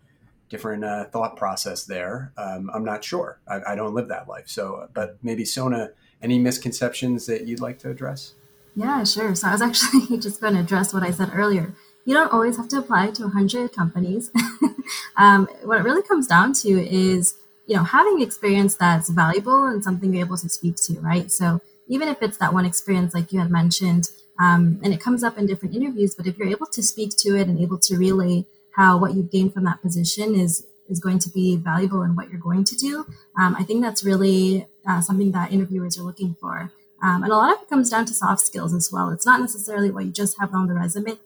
different 0.49 0.83
uh, 0.83 1.05
thought 1.05 1.37
process 1.37 1.85
there. 1.85 2.33
Um, 2.37 2.69
I'm 2.73 2.83
not 2.83 3.03
sure. 3.03 3.39
I, 3.47 3.61
I, 3.69 3.75
don't 3.75 3.93
live 3.93 4.07
that 4.07 4.27
life. 4.27 4.47
So, 4.47 4.89
but 4.93 5.17
maybe 5.21 5.45
Sona, 5.45 5.91
any 6.21 6.39
misconceptions 6.39 7.27
that 7.27 7.45
you'd 7.45 7.59
like 7.59 7.79
to 7.79 7.89
address? 7.89 8.33
Yeah, 8.75 9.03
sure. 9.03 9.35
So 9.35 9.47
I 9.47 9.51
was 9.51 9.61
actually 9.61 10.17
just 10.19 10.41
going 10.41 10.53
to 10.53 10.59
address 10.59 10.93
what 10.93 11.03
I 11.03 11.11
said 11.11 11.31
earlier. 11.33 11.73
You 12.05 12.13
don't 12.13 12.33
always 12.33 12.57
have 12.57 12.67
to 12.69 12.77
apply 12.77 13.11
to 13.11 13.23
100 13.23 13.73
companies. 13.73 14.31
um, 15.17 15.47
what 15.63 15.79
it 15.79 15.83
really 15.83 16.01
comes 16.01 16.27
down 16.27 16.53
to 16.53 16.69
is, 16.69 17.35
you 17.67 17.75
know, 17.75 17.83
having 17.83 18.21
experience 18.21 18.75
that's 18.75 19.09
valuable 19.09 19.65
and 19.65 19.83
something 19.83 20.13
you're 20.13 20.25
able 20.25 20.37
to 20.37 20.49
speak 20.49 20.75
to, 20.77 20.99
right? 21.01 21.31
So 21.31 21.61
even 21.87 22.07
if 22.07 22.21
it's 22.21 22.37
that 22.37 22.53
one 22.53 22.65
experience, 22.65 23.13
like 23.13 23.31
you 23.31 23.39
had 23.39 23.51
mentioned, 23.51 24.09
um, 24.39 24.79
and 24.83 24.93
it 24.93 25.01
comes 25.01 25.23
up 25.23 25.37
in 25.37 25.45
different 25.45 25.75
interviews, 25.75 26.15
but 26.15 26.25
if 26.25 26.37
you're 26.37 26.47
able 26.47 26.67
to 26.67 26.81
speak 26.81 27.11
to 27.17 27.35
it 27.37 27.47
and 27.47 27.59
able 27.59 27.77
to 27.79 27.97
relay 27.97 28.45
how 28.71 28.97
what 28.97 29.13
you've 29.13 29.31
gained 29.31 29.53
from 29.53 29.63
that 29.65 29.81
position 29.81 30.35
is 30.35 30.65
is 30.89 30.99
going 30.99 31.19
to 31.19 31.29
be 31.29 31.55
valuable 31.55 32.01
in 32.01 32.15
what 32.15 32.29
you're 32.29 32.39
going 32.39 32.63
to 32.63 32.75
do. 32.75 33.05
Um, 33.39 33.55
I 33.55 33.63
think 33.63 33.83
that's 33.83 34.03
really 34.03 34.65
uh, 34.87 35.01
something 35.01 35.31
that 35.31 35.51
interviewers 35.51 35.99
are 35.99 36.03
looking 36.03 36.35
for. 36.41 36.71
Um, 37.01 37.23
and 37.23 37.31
a 37.31 37.35
lot 37.35 37.53
of 37.55 37.61
it 37.61 37.69
comes 37.69 37.89
down 37.91 38.05
to 38.05 38.13
soft 38.13 38.41
skills 38.41 38.73
as 38.73 38.91
well. 38.91 39.11
It's 39.11 39.25
not 39.25 39.39
necessarily 39.39 39.91
what 39.91 40.05
you 40.05 40.11
just 40.11 40.39
have 40.39 40.53
on 40.53 40.67
the 40.67 40.73
resume. 40.73 41.17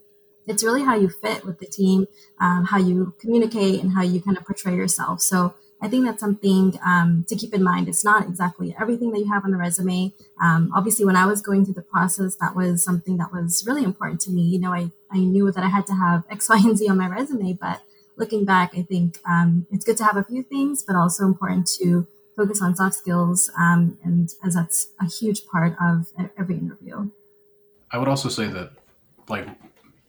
It's 0.45 0.63
really 0.63 0.83
how 0.83 0.95
you 0.95 1.09
fit 1.09 1.45
with 1.45 1.59
the 1.59 1.65
team, 1.65 2.07
um, 2.39 2.65
how 2.65 2.77
you 2.77 3.13
communicate, 3.19 3.81
and 3.81 3.93
how 3.93 4.03
you 4.03 4.21
kind 4.21 4.37
of 4.37 4.45
portray 4.45 4.75
yourself. 4.75 5.21
So 5.21 5.53
I 5.83 5.89
think 5.89 6.05
that's 6.05 6.21
something 6.21 6.79
um, 6.85 7.25
to 7.27 7.35
keep 7.35 7.53
in 7.53 7.61
mind. 7.61 7.89
It's 7.89 8.05
not 8.05 8.25
exactly 8.25 8.73
everything 8.79 9.11
that 9.11 9.19
you 9.19 9.29
have 9.33 9.43
on 9.43 9.51
the 9.51 9.57
resume. 9.57 10.13
Um, 10.41 10.71
obviously, 10.73 11.03
when 11.03 11.17
I 11.17 11.25
was 11.25 11.41
going 11.41 11.65
through 11.65 11.73
the 11.73 11.81
process, 11.81 12.37
that 12.37 12.55
was 12.55 12.81
something 12.81 13.17
that 13.17 13.33
was 13.33 13.65
really 13.67 13.83
important 13.83 14.21
to 14.21 14.31
me. 14.31 14.43
You 14.43 14.59
know, 14.59 14.73
I, 14.73 14.91
I 15.11 15.19
knew 15.19 15.51
that 15.51 15.63
I 15.63 15.67
had 15.67 15.85
to 15.87 15.93
have 15.93 16.23
X, 16.31 16.47
Y, 16.47 16.61
and 16.63 16.77
Z 16.77 16.87
on 16.87 16.97
my 16.97 17.09
resume, 17.09 17.57
but 17.59 17.81
looking 18.15 18.45
back, 18.45 18.71
I 18.77 18.83
think 18.83 19.19
um, 19.27 19.67
it's 19.71 19.83
good 19.83 19.97
to 19.97 20.05
have 20.05 20.15
a 20.15 20.23
few 20.23 20.41
things, 20.41 20.81
but 20.81 20.95
also 20.95 21.25
important 21.25 21.67
to 21.79 22.07
focus 22.37 22.61
on 22.61 22.75
soft 22.75 22.95
skills, 22.95 23.51
um, 23.59 23.97
and 24.03 24.33
as 24.43 24.55
that's 24.55 24.87
a 25.01 25.05
huge 25.05 25.45
part 25.47 25.75
of 25.81 26.07
every 26.37 26.57
interview. 26.57 27.09
I 27.91 27.97
would 27.97 28.07
also 28.07 28.29
say 28.29 28.47
that, 28.47 28.71
like, 29.27 29.47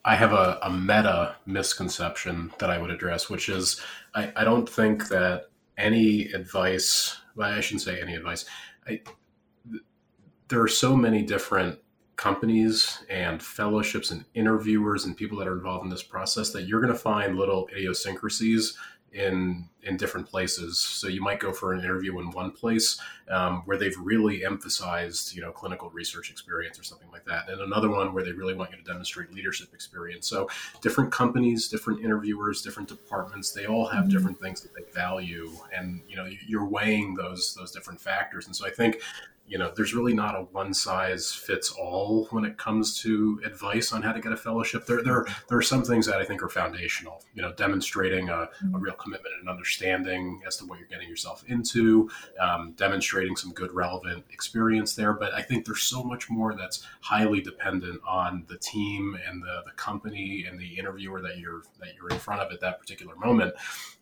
I 0.05 0.15
have 0.15 0.33
a, 0.33 0.59
a 0.63 0.71
meta 0.71 1.37
misconception 1.47 2.53
that 2.59 2.71
I 2.71 2.79
would 2.79 2.91
address, 2.91 3.29
which 3.29 3.49
is 3.49 3.81
I, 4.15 4.33
I 4.37 4.45
don't 4.45 4.69
think 4.69 5.09
that 5.09 5.49
any 5.77 6.27
advice. 6.33 7.17
Well, 7.35 7.53
I 7.53 7.61
shouldn't 7.61 7.83
say 7.83 8.01
any 8.01 8.15
advice. 8.15 8.45
I, 8.87 9.01
there 10.49 10.61
are 10.61 10.69
so 10.69 10.97
many 10.97 11.23
different 11.23 11.79
companies 12.17 13.03
and 13.11 13.43
fellowships 13.43 14.11
and 14.11 14.25
interviewers 14.35 15.05
and 15.05 15.17
people 15.17 15.39
that 15.39 15.49
are 15.49 15.57
involved 15.57 15.85
in 15.85 15.91
this 15.91 16.03
process 16.03 16.51
that 16.51 16.63
you're 16.63 16.81
going 16.81 16.93
to 16.93 16.99
find 16.99 17.37
little 17.37 17.69
idiosyncrasies 17.73 18.77
in 19.15 19.69
in 19.83 19.97
different 19.97 20.27
places. 20.27 20.79
So 20.79 21.09
you 21.09 21.23
might 21.23 21.39
go 21.39 21.53
for 21.53 21.73
an 21.73 21.81
interview 21.81 22.19
in 22.19 22.31
one 22.31 22.51
place 22.51 22.99
um, 23.29 23.63
where 23.67 23.79
they've 23.79 23.97
really 23.99 24.45
emphasized, 24.45 25.35
you 25.37 25.43
know, 25.43 25.53
clinical 25.53 25.91
research 25.91 26.31
experience 26.31 26.79
or 26.79 26.83
something 26.83 27.09
like 27.13 27.25
that, 27.27 27.49
and 27.49 27.61
another 27.61 27.91
one 27.91 28.13
where 28.13 28.25
they 28.25 28.33
really 28.33 28.55
want 28.55 28.71
you 28.73 28.77
to 28.77 28.83
demonstrate 28.83 29.33
leadership 29.33 29.69
experience. 29.73 30.27
So 30.27 30.49
different 30.81 31.13
companies, 31.13 31.69
different 31.69 32.01
interviewers, 32.01 32.61
different 32.63 32.89
departments, 32.89 33.53
they 33.53 33.67
all 33.67 33.87
have 33.87 34.05
mm-hmm. 34.05 34.11
different 34.11 34.41
things 34.41 34.63
that 34.63 34.75
they 34.75 34.91
value, 34.93 35.53
and 35.75 36.03
you 36.09 36.17
know, 36.17 36.29
you're 36.47 36.67
weighing 36.67 37.15
those 37.15 37.55
those 37.55 37.71
different 37.71 38.01
factors. 38.01 38.47
And 38.47 38.57
so 38.57 38.67
I 38.67 38.71
think 38.71 39.01
you 39.47 39.59
know, 39.59 39.71
there's 39.77 39.95
really 39.95 40.15
not 40.15 40.35
a 40.35 40.43
one 40.53 40.73
size 40.73 41.31
fits 41.31 41.71
all 41.71 42.27
when 42.31 42.45
it 42.47 42.57
comes 42.57 42.99
to 43.03 43.41
advice 43.45 43.93
on 43.93 44.01
how 44.01 44.13
to 44.13 44.21
get 44.21 44.33
a 44.33 44.37
fellowship. 44.37 44.87
There, 44.87 45.03
there, 45.03 45.27
there 45.49 45.59
are 45.59 45.63
some 45.63 45.83
things 45.83 46.07
that 46.07 46.17
I 46.17 46.25
think 46.25 46.43
are 46.43 46.49
foundational. 46.49 47.23
You 47.35 47.43
know, 47.43 47.53
demonstrating 47.53 48.31
a, 48.31 48.35
a 48.35 48.47
mm-hmm. 48.47 48.77
real 48.77 48.95
commitment 48.95 49.35
and 49.39 49.49
understanding 49.49 50.41
as 50.47 50.57
to 50.57 50.65
what 50.65 50.79
you're 50.79 50.89
getting 50.89 51.11
yourself 51.11 51.45
into, 51.47 52.09
um, 52.41 52.73
demonstrating 52.77 53.37
some 53.37 53.53
good 53.53 53.73
relevant 53.73 54.25
experience 54.31 54.95
there. 54.95 55.13
But 55.13 55.35
I 55.35 55.43
think 55.43 55.67
there's 55.67 55.83
so 55.83 56.03
much 56.03 56.31
more 56.31 56.55
that's 56.55 56.87
highly 57.01 57.43
dependent 57.43 58.01
on 58.09 58.45
the 58.49 58.57
team 58.57 59.19
and 59.29 59.43
the, 59.43 59.63
the 59.67 59.73
company 59.73 60.47
and 60.49 60.59
the 60.59 60.79
interviewer 60.79 61.21
that 61.21 61.39
you're 61.39 61.63
that 61.81 61.95
you're 61.97 62.09
in 62.09 62.19
front 62.19 62.41
of 62.41 62.51
at 62.51 62.61
that 62.61 62.81
particular 62.81 63.15
moment. 63.17 63.55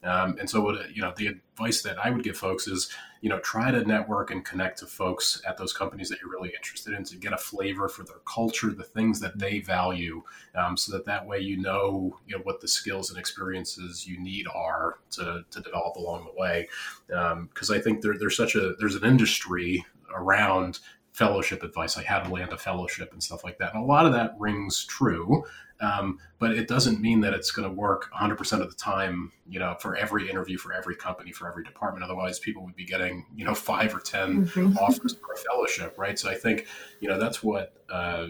Um, 0.04 0.36
and 0.38 0.48
so, 0.48 0.60
what 0.60 0.94
you 0.94 1.02
know, 1.02 1.12
the 1.16 1.26
advice 1.26 1.82
that 1.82 1.98
I 1.98 2.10
would 2.10 2.22
give 2.22 2.36
folks 2.36 2.68
is 2.68 2.88
you 3.22 3.28
know 3.28 3.38
try 3.38 3.70
to 3.70 3.84
network 3.84 4.30
and 4.30 4.44
connect 4.44 4.80
to 4.80 4.86
folks 4.86 5.40
at 5.48 5.56
those 5.56 5.72
companies 5.72 6.08
that 6.08 6.18
you're 6.20 6.30
really 6.30 6.52
interested 6.54 6.92
in 6.92 7.04
to 7.04 7.16
get 7.16 7.32
a 7.32 7.38
flavor 7.38 7.88
for 7.88 8.02
their 8.02 8.20
culture 8.26 8.70
the 8.70 8.82
things 8.82 9.20
that 9.20 9.38
they 9.38 9.60
value 9.60 10.22
um, 10.56 10.76
so 10.76 10.92
that 10.92 11.06
that 11.06 11.24
way 11.26 11.38
you 11.38 11.56
know 11.56 12.14
you 12.26 12.36
know 12.36 12.42
what 12.42 12.60
the 12.60 12.68
skills 12.68 13.10
and 13.10 13.18
experiences 13.18 14.06
you 14.06 14.20
need 14.20 14.46
are 14.54 14.98
to, 15.10 15.44
to 15.50 15.60
develop 15.60 15.96
along 15.96 16.24
the 16.24 16.40
way. 16.40 16.68
Because 17.06 17.70
um, 17.70 17.76
i 17.76 17.78
think 17.78 18.02
there, 18.02 18.18
there's 18.18 18.36
such 18.36 18.56
a 18.56 18.74
there's 18.78 18.96
an 18.96 19.04
industry 19.04 19.84
around 20.14 20.80
fellowship 21.26 21.62
advice 21.62 21.96
like 21.96 22.06
how 22.06 22.18
to 22.18 22.32
land 22.32 22.52
a 22.52 22.58
fellowship 22.58 23.12
and 23.12 23.22
stuff 23.22 23.44
like 23.44 23.58
that 23.58 23.74
and 23.74 23.82
a 23.82 23.86
lot 23.86 24.06
of 24.06 24.12
that 24.12 24.34
rings 24.38 24.84
true 24.84 25.44
um, 25.82 26.20
but 26.38 26.52
it 26.52 26.68
doesn't 26.68 27.00
mean 27.00 27.20
that 27.22 27.34
it's 27.34 27.50
going 27.50 27.68
to 27.68 27.74
work 27.74 28.08
100% 28.12 28.60
of 28.60 28.70
the 28.70 28.76
time, 28.76 29.32
you 29.48 29.58
know, 29.58 29.76
for 29.80 29.96
every 29.96 30.30
interview, 30.30 30.56
for 30.56 30.72
every 30.72 30.94
company, 30.94 31.32
for 31.32 31.48
every 31.48 31.64
department. 31.64 32.04
Otherwise, 32.04 32.38
people 32.38 32.64
would 32.64 32.76
be 32.76 32.84
getting, 32.84 33.26
you 33.34 33.44
know, 33.44 33.52
five 33.52 33.92
or 33.92 33.98
10 33.98 34.46
mm-hmm. 34.46 34.78
offers 34.78 35.16
for 35.16 35.32
a 35.32 35.36
fellowship, 35.36 35.98
right? 35.98 36.18
So 36.18 36.30
I 36.30 36.36
think, 36.36 36.66
you 37.00 37.08
know, 37.08 37.18
that's 37.18 37.42
what, 37.42 37.74
uh, 37.90 38.28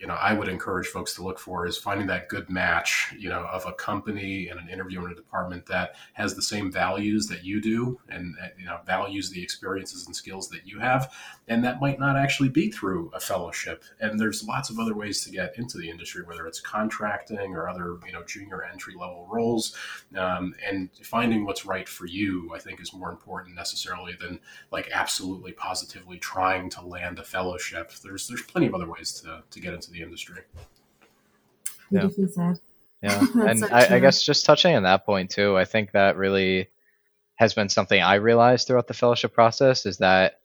you 0.00 0.06
know 0.06 0.14
I 0.14 0.32
would 0.32 0.48
encourage 0.48 0.86
folks 0.86 1.14
to 1.14 1.22
look 1.22 1.38
for 1.38 1.66
is 1.66 1.76
finding 1.76 2.06
that 2.06 2.28
good 2.28 2.48
match, 2.48 3.14
you 3.18 3.28
know, 3.28 3.46
of 3.52 3.66
a 3.66 3.72
company 3.74 4.48
and 4.48 4.58
an 4.58 4.68
interview 4.68 5.04
in 5.04 5.12
a 5.12 5.14
department 5.14 5.66
that 5.66 5.96
has 6.14 6.34
the 6.34 6.42
same 6.42 6.72
values 6.72 7.26
that 7.26 7.44
you 7.44 7.60
do, 7.60 8.00
and 8.08 8.34
you 8.58 8.64
know 8.64 8.78
values 8.86 9.30
the 9.30 9.42
experiences 9.42 10.06
and 10.06 10.16
skills 10.16 10.48
that 10.48 10.66
you 10.66 10.78
have, 10.80 11.12
and 11.48 11.62
that 11.62 11.80
might 11.82 12.00
not 12.00 12.16
actually 12.16 12.48
be 12.48 12.70
through 12.70 13.10
a 13.14 13.20
fellowship. 13.20 13.84
And 14.00 14.18
there's 14.18 14.42
lots 14.42 14.70
of 14.70 14.78
other 14.78 14.94
ways 14.94 15.22
to 15.24 15.30
get 15.30 15.58
into 15.58 15.76
the 15.76 15.90
industry, 15.90 16.22
whether 16.24 16.46
it's 16.46 16.60
contracting 16.60 17.54
or 17.54 17.68
other 17.68 17.98
you 18.06 18.12
know 18.12 18.24
junior 18.24 18.64
entry 18.64 18.94
level 18.94 19.28
roles, 19.30 19.76
um, 20.16 20.54
and 20.66 20.88
finding 21.02 21.44
what's 21.44 21.66
right 21.66 21.88
for 21.88 22.06
you, 22.06 22.50
I 22.54 22.58
think, 22.58 22.80
is 22.80 22.94
more 22.94 23.10
important 23.10 23.54
necessarily 23.54 24.14
than 24.18 24.40
like 24.72 24.88
absolutely 24.94 25.52
positively 25.52 26.16
trying 26.18 26.70
to 26.70 26.80
land 26.80 27.18
a 27.18 27.24
fellowship. 27.24 27.92
There's 28.02 28.28
there's 28.28 28.42
plenty 28.42 28.66
of 28.66 28.74
other 28.74 28.88
ways 28.88 29.12
to 29.20 29.42
to 29.50 29.60
get 29.60 29.74
into 29.74 29.89
the 29.90 30.02
industry. 30.02 30.42
Yeah. 31.90 32.08
Yeah. 33.02 33.24
and 33.34 33.64
I, 33.64 33.96
I, 33.96 33.98
guess 33.98 34.24
just 34.24 34.44
touching 34.44 34.76
on 34.76 34.82
that 34.84 35.06
point 35.06 35.30
too, 35.30 35.56
I 35.56 35.64
think 35.64 35.92
that 35.92 36.16
really 36.16 36.68
has 37.36 37.54
been 37.54 37.68
something 37.68 38.00
I 38.00 38.16
realized 38.16 38.66
throughout 38.66 38.86
the 38.86 38.94
fellowship 38.94 39.32
process 39.32 39.86
is 39.86 39.98
that 39.98 40.40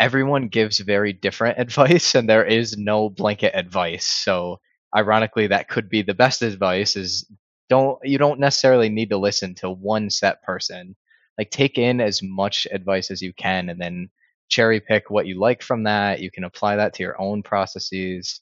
everyone 0.00 0.48
gives 0.48 0.78
very 0.78 1.12
different 1.12 1.58
advice 1.60 2.14
and 2.14 2.28
there 2.28 2.44
is 2.44 2.76
no 2.78 3.10
blanket 3.10 3.52
advice. 3.54 4.06
So 4.06 4.60
ironically 4.96 5.48
that 5.48 5.68
could 5.68 5.88
be 5.88 6.02
the 6.02 6.14
best 6.14 6.42
advice 6.42 6.96
is 6.96 7.26
don't 7.68 7.98
you 8.02 8.16
don't 8.16 8.40
necessarily 8.40 8.88
need 8.88 9.10
to 9.10 9.18
listen 9.18 9.54
to 9.56 9.70
one 9.70 10.08
set 10.08 10.42
person. 10.42 10.96
Like 11.36 11.50
take 11.50 11.76
in 11.76 12.00
as 12.00 12.22
much 12.22 12.66
advice 12.72 13.10
as 13.10 13.20
you 13.20 13.34
can 13.34 13.68
and 13.68 13.80
then 13.80 14.08
cherry 14.48 14.80
pick 14.80 15.10
what 15.10 15.26
you 15.26 15.38
like 15.38 15.62
from 15.62 15.84
that. 15.84 16.20
You 16.20 16.30
can 16.30 16.44
apply 16.44 16.76
that 16.76 16.94
to 16.94 17.02
your 17.02 17.20
own 17.20 17.42
processes. 17.42 18.40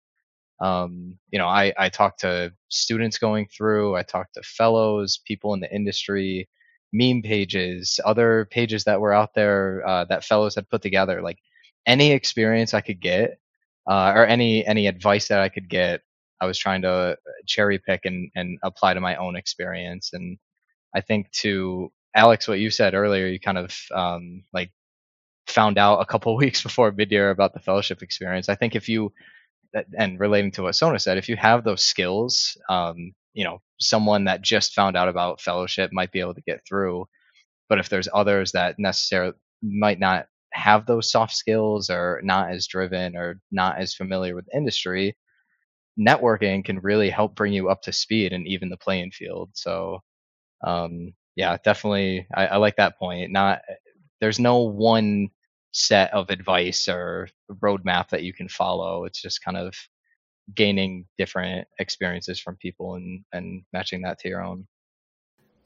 Um, 0.60 1.18
you 1.30 1.38
know, 1.38 1.48
I, 1.48 1.72
I 1.78 1.88
talk 1.88 2.16
to 2.18 2.52
students 2.68 3.18
going 3.18 3.46
through, 3.46 3.96
I 3.96 4.02
talk 4.02 4.32
to 4.32 4.42
fellows, 4.42 5.20
people 5.26 5.52
in 5.52 5.60
the 5.60 5.74
industry, 5.74 6.48
meme 6.92 7.22
pages, 7.22 8.00
other 8.04 8.48
pages 8.50 8.84
that 8.84 9.00
were 9.00 9.12
out 9.12 9.34
there 9.34 9.86
uh, 9.86 10.04
that 10.06 10.24
fellows 10.24 10.54
had 10.54 10.68
put 10.68 10.82
together. 10.82 11.20
Like 11.20 11.38
any 11.86 12.12
experience 12.12 12.72
I 12.72 12.80
could 12.80 13.00
get, 13.00 13.38
uh, 13.86 14.12
or 14.14 14.26
any 14.26 14.66
any 14.66 14.86
advice 14.86 15.28
that 15.28 15.40
I 15.40 15.48
could 15.48 15.68
get, 15.68 16.00
I 16.40 16.46
was 16.46 16.58
trying 16.58 16.82
to 16.82 17.16
cherry 17.46 17.78
pick 17.78 18.04
and, 18.04 18.30
and 18.34 18.58
apply 18.62 18.94
to 18.94 19.00
my 19.00 19.16
own 19.16 19.36
experience. 19.36 20.10
And 20.12 20.38
I 20.94 21.00
think 21.02 21.30
to 21.42 21.92
Alex, 22.14 22.48
what 22.48 22.60
you 22.60 22.70
said 22.70 22.94
earlier, 22.94 23.26
you 23.26 23.38
kind 23.38 23.58
of 23.58 23.76
um, 23.94 24.42
like 24.54 24.70
found 25.46 25.78
out 25.78 26.00
a 26.00 26.06
couple 26.06 26.36
weeks 26.38 26.62
before 26.62 26.92
mid-year 26.92 27.30
about 27.30 27.54
the 27.54 27.60
fellowship 27.60 28.02
experience. 28.02 28.48
I 28.48 28.54
think 28.54 28.74
if 28.74 28.88
you 28.88 29.12
and 29.98 30.18
relating 30.18 30.50
to 30.52 30.62
what 30.62 30.74
Sona 30.74 30.98
said, 30.98 31.18
if 31.18 31.28
you 31.28 31.36
have 31.36 31.64
those 31.64 31.84
skills, 31.84 32.56
um, 32.68 33.12
you 33.34 33.44
know, 33.44 33.60
someone 33.78 34.24
that 34.24 34.42
just 34.42 34.74
found 34.74 34.96
out 34.96 35.08
about 35.08 35.40
fellowship 35.40 35.90
might 35.92 36.12
be 36.12 36.20
able 36.20 36.34
to 36.34 36.40
get 36.42 36.60
through. 36.66 37.06
But 37.68 37.78
if 37.78 37.88
there's 37.88 38.08
others 38.12 38.52
that 38.52 38.76
necessarily 38.78 39.34
might 39.62 39.98
not 39.98 40.26
have 40.52 40.86
those 40.86 41.10
soft 41.10 41.34
skills 41.34 41.90
or 41.90 42.20
not 42.24 42.50
as 42.50 42.66
driven 42.66 43.16
or 43.16 43.40
not 43.50 43.78
as 43.78 43.94
familiar 43.94 44.34
with 44.34 44.48
industry, 44.54 45.16
networking 45.98 46.64
can 46.64 46.78
really 46.80 47.10
help 47.10 47.34
bring 47.34 47.52
you 47.52 47.68
up 47.68 47.82
to 47.82 47.92
speed 47.92 48.32
and 48.32 48.46
even 48.46 48.68
the 48.68 48.76
playing 48.76 49.10
field. 49.10 49.50
So, 49.54 50.00
um, 50.66 51.12
yeah, 51.34 51.56
definitely, 51.64 52.26
I, 52.34 52.46
I 52.46 52.56
like 52.56 52.76
that 52.76 52.98
point. 52.98 53.30
Not 53.32 53.60
there's 54.20 54.38
no 54.38 54.58
one 54.60 55.28
set 55.76 56.10
of 56.14 56.30
advice 56.30 56.88
or 56.88 57.28
roadmap 57.62 58.08
that 58.08 58.22
you 58.22 58.32
can 58.32 58.48
follow. 58.48 59.04
It's 59.04 59.20
just 59.20 59.44
kind 59.44 59.58
of 59.58 59.74
gaining 60.54 61.06
different 61.18 61.68
experiences 61.78 62.40
from 62.40 62.56
people 62.56 62.94
and, 62.94 63.22
and 63.34 63.62
matching 63.74 64.00
that 64.02 64.18
to 64.20 64.28
your 64.28 64.42
own. 64.42 64.66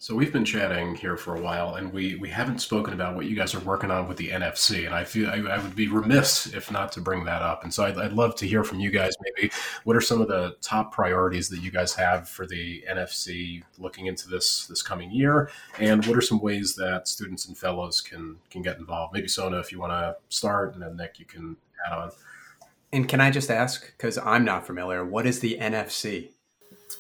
So 0.03 0.15
we've 0.15 0.33
been 0.33 0.47
chatting 0.47 0.95
here 0.95 1.19
for 1.19 1.37
a 1.37 1.41
while, 1.43 1.75
and 1.75 1.93
we, 1.93 2.15
we 2.15 2.31
haven't 2.31 2.61
spoken 2.61 2.95
about 2.95 3.17
what 3.17 3.27
you 3.27 3.37
guys 3.37 3.55
are 3.55 3.61
working 3.61 3.91
on 3.91 4.09
with 4.09 4.17
the 4.17 4.29
NFC. 4.29 4.87
And 4.87 4.95
I 4.95 5.05
feel 5.05 5.29
I, 5.29 5.41
I 5.41 5.59
would 5.59 5.77
be 5.77 5.89
remiss 5.89 6.47
if 6.55 6.71
not 6.71 6.91
to 6.93 7.03
bring 7.03 7.25
that 7.25 7.43
up. 7.43 7.65
And 7.65 7.75
so 7.75 7.85
I'd, 7.85 7.99
I'd, 7.99 8.15
love 8.15 8.35
to 8.37 8.47
hear 8.47 8.65
from 8.65 8.81
you 8.81 8.91
guys. 8.91 9.15
Maybe 9.21 9.53
what 9.85 9.95
are 9.95 10.01
some 10.01 10.23
of 10.23 10.29
the 10.29 10.57
top 10.63 10.91
priorities 10.91 11.51
that 11.51 11.61
you 11.61 11.71
guys 11.71 11.93
have 11.97 12.31
for 12.31 12.47
the 12.47 12.83
NFC 12.91 13.63
looking 13.77 14.07
into 14.07 14.27
this 14.27 14.67
this 14.69 14.81
coming 14.81 15.11
year, 15.11 15.51
and 15.79 16.07
what 16.07 16.17
are 16.17 16.23
some 16.23 16.41
ways 16.41 16.75
that 16.77 17.07
students 17.07 17.47
and 17.47 17.59
fellows 17.59 18.01
can 18.01 18.39
can 18.49 18.63
get 18.63 18.79
involved? 18.79 19.13
Maybe 19.13 19.29
Sona, 19.29 19.59
if 19.59 19.71
you 19.71 19.79
want 19.81 19.93
to 19.93 20.17
start, 20.31 20.73
and 20.73 20.83
then 20.83 20.97
Nick, 20.97 21.19
you 21.19 21.27
can 21.27 21.59
add 21.87 21.93
on. 21.93 22.11
And 22.91 23.07
can 23.07 23.21
I 23.21 23.31
just 23.31 23.51
ask, 23.51 23.95
because 23.99 24.17
I'm 24.17 24.47
not 24.47 24.67
familiar, 24.67 25.05
what 25.05 25.27
is 25.27 25.41
the 25.41 25.59
NFC? 25.61 26.31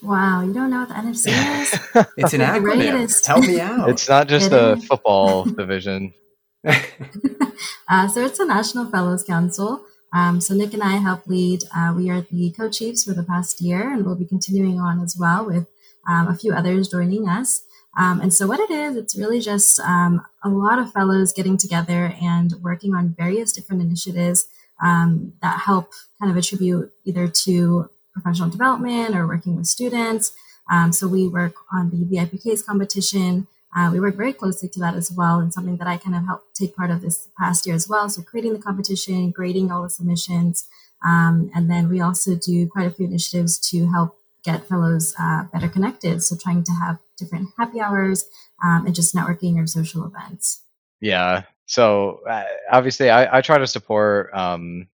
Wow, 0.03 0.43
you 0.43 0.53
don't 0.53 0.71
know 0.71 0.81
what 0.81 0.89
the 0.89 0.95
NFC 0.95 1.29
is? 1.29 2.07
it's 2.17 2.33
an 2.33 2.41
acronym. 2.41 2.63
Greatest. 2.63 3.27
Help 3.27 3.47
me 3.47 3.61
out. 3.61 3.89
It's 3.91 4.09
not 4.09 4.29
just 4.29 4.51
a 4.53 4.77
football 4.89 5.45
division. 5.59 6.15
uh, 6.65 8.09
so 8.09 8.25
it's 8.25 8.39
a 8.39 8.47
National 8.47 8.87
Fellows 8.87 9.23
Council. 9.23 9.85
Um, 10.13 10.41
so 10.41 10.55
Nick 10.55 10.75
and 10.75 10.83
I 10.83 10.97
help 10.97 11.27
lead. 11.27 11.65
Uh, 11.75 11.93
we 11.97 12.11
are 12.11 12.23
the 12.23 12.53
co-chiefs 12.57 13.05
for 13.05 13.13
the 13.13 13.23
past 13.23 13.61
year, 13.61 13.93
and 13.93 14.05
we'll 14.05 14.17
be 14.17 14.25
continuing 14.25 14.81
on 14.81 15.01
as 15.01 15.17
well 15.19 15.45
with 15.45 15.69
um, 16.09 16.29
a 16.29 16.35
few 16.35 16.53
others 16.53 16.89
joining 16.89 17.29
us. 17.29 17.63
Um, 17.97 18.21
and 18.21 18.33
so 18.33 18.47
what 18.47 18.61
it 18.61 18.71
is, 18.71 18.97
it's 18.97 19.19
really 19.19 19.41
just 19.41 19.81
um, 19.81 20.25
a 20.43 20.49
lot 20.49 20.79
of 20.79 20.93
fellows 20.93 21.33
getting 21.33 21.57
together 21.57 22.15
and 22.21 22.55
working 22.63 22.95
on 22.95 23.15
various 23.17 23.53
different 23.53 23.83
initiatives 23.83 24.47
um, 24.83 25.35
that 25.43 25.61
help 25.61 25.93
kind 26.21 26.31
of 26.31 26.37
attribute 26.37 26.93
either 27.05 27.29
to 27.29 27.91
professional 28.13 28.49
development 28.49 29.15
or 29.15 29.27
working 29.27 29.57
with 29.57 29.67
students. 29.67 30.33
Um, 30.71 30.93
so 30.93 31.09
we 31.09 31.29
work 31.29 31.55
on 31.73 31.91
the 31.91 32.05
VIP 32.05 32.43
case 32.43 32.63
competition. 32.63 33.47
Uh, 33.75 33.91
we 33.93 34.01
work 34.01 34.17
very 34.17 34.33
closely 34.33 34.69
to 34.69 34.81
that 34.81 34.95
as 34.95 35.13
well, 35.13 35.39
and 35.39 35.53
something 35.53 35.77
that 35.77 35.87
I 35.87 35.97
kind 35.97 36.17
of 36.17 36.25
helped 36.25 36.57
take 36.57 36.75
part 36.75 36.91
of 36.91 37.03
this 37.03 37.29
past 37.39 37.67
year 37.67 37.75
as 37.75 37.89
well. 37.89 38.09
So 38.09 38.23
creating 38.23 38.53
the 38.53 38.59
competition, 38.59 39.31
grading 39.31 39.71
all 39.71 39.83
the 39.83 39.91
submissions, 39.91 40.67
um, 41.05 41.51
and 41.55 41.71
then 41.71 41.89
we 41.89 42.01
also 42.01 42.35
do 42.35 42.67
quite 42.67 42.87
a 42.87 42.91
few 42.91 43.07
initiatives 43.07 43.59
to 43.71 43.87
help 43.91 44.17
get 44.45 44.67
fellows 44.67 45.15
uh, 45.19 45.45
better 45.53 45.69
connected. 45.69 46.23
So 46.23 46.37
trying 46.37 46.65
to 46.65 46.73
have 46.73 46.99
different 47.17 47.51
happy 47.59 47.81
hours 47.81 48.29
um, 48.63 48.87
and 48.87 48.95
just 48.95 49.15
networking 49.15 49.57
or 49.63 49.67
social 49.67 50.05
events. 50.05 50.63
Yeah. 51.01 51.45
So 51.67 52.21
uh, 52.29 52.45
obviously, 52.71 53.11
I, 53.11 53.39
I, 53.39 53.41
try 53.43 53.59
to 53.59 53.67
support 53.67 54.31
um, 54.35 54.89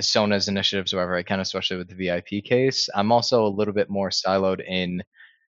Sona's 0.00 0.48
initiatives 0.48 0.92
wherever 0.92 1.16
I 1.16 1.22
can, 1.22 1.40
especially 1.40 1.76
with 1.76 1.88
the 1.88 2.06
VIP 2.06 2.44
case. 2.44 2.88
I'm 2.94 3.12
also 3.12 3.46
a 3.46 3.48
little 3.48 3.74
bit 3.74 3.88
more 3.88 4.10
siloed 4.10 4.64
in 4.66 5.02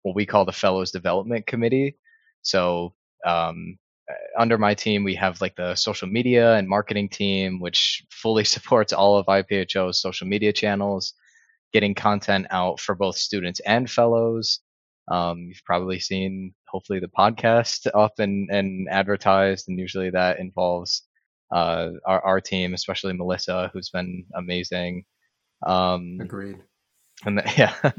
what 0.02 0.16
we 0.16 0.26
call 0.26 0.46
the 0.46 0.52
Fellows 0.52 0.92
Development 0.92 1.46
Committee. 1.46 1.98
So 2.42 2.94
um, 3.26 3.78
uh, 4.10 4.42
under 4.42 4.58
my 4.58 4.74
team, 4.74 5.04
we 5.04 5.16
have 5.16 5.42
like 5.42 5.56
the 5.56 5.76
social 5.76 6.08
media 6.08 6.56
and 6.56 6.68
marketing 6.68 7.10
team, 7.10 7.60
which 7.60 8.04
fully 8.12 8.44
supports 8.56 8.94
all 8.94 9.18
of 9.18 9.26
IPHO's 9.28 10.02
social 10.02 10.28
media 10.28 10.54
channels, 10.54 11.14
getting 11.74 11.96
content 11.96 12.48
out 12.52 12.80
for 12.80 12.96
both 12.96 13.18
students 13.18 13.60
and 13.62 13.90
fellows. 13.90 14.60
Um, 15.08 15.40
you've 15.40 15.64
probably 15.66 16.00
seen, 16.00 16.54
hopefully, 16.68 17.00
the 17.00 17.08
podcast 17.08 17.88
up 17.94 18.14
and, 18.18 18.50
and 18.50 18.88
advertised, 18.90 19.70
and 19.70 19.78
usually 19.78 20.10
that 20.10 20.40
involves 20.40 21.04
uh, 21.52 21.92
our 22.06 22.22
our 22.24 22.42
team, 22.42 22.74
especially 22.74 23.14
Melissa, 23.14 23.70
who's 23.74 23.90
been 23.90 24.26
amazing. 24.36 25.06
Um, 25.66 26.18
Agreed. 26.22 26.58
and 27.26 27.38
the, 27.38 27.54
yeah, 27.58 27.92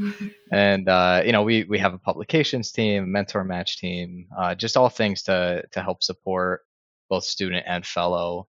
and 0.53 0.88
uh, 0.88 1.22
you 1.24 1.32
know 1.32 1.42
we 1.42 1.64
we 1.64 1.78
have 1.78 1.94
a 1.94 1.99
publications 1.99 2.72
team, 2.72 3.11
mentor 3.11 3.44
match 3.44 3.78
team, 3.78 4.26
uh, 4.38 4.55
just 4.55 4.76
all 4.76 4.88
things 4.88 5.22
to 5.24 5.64
to 5.72 5.82
help 5.82 6.03
support 6.03 6.62
both 7.09 7.24
student 7.24 7.64
and 7.66 7.86
fellow. 7.86 8.49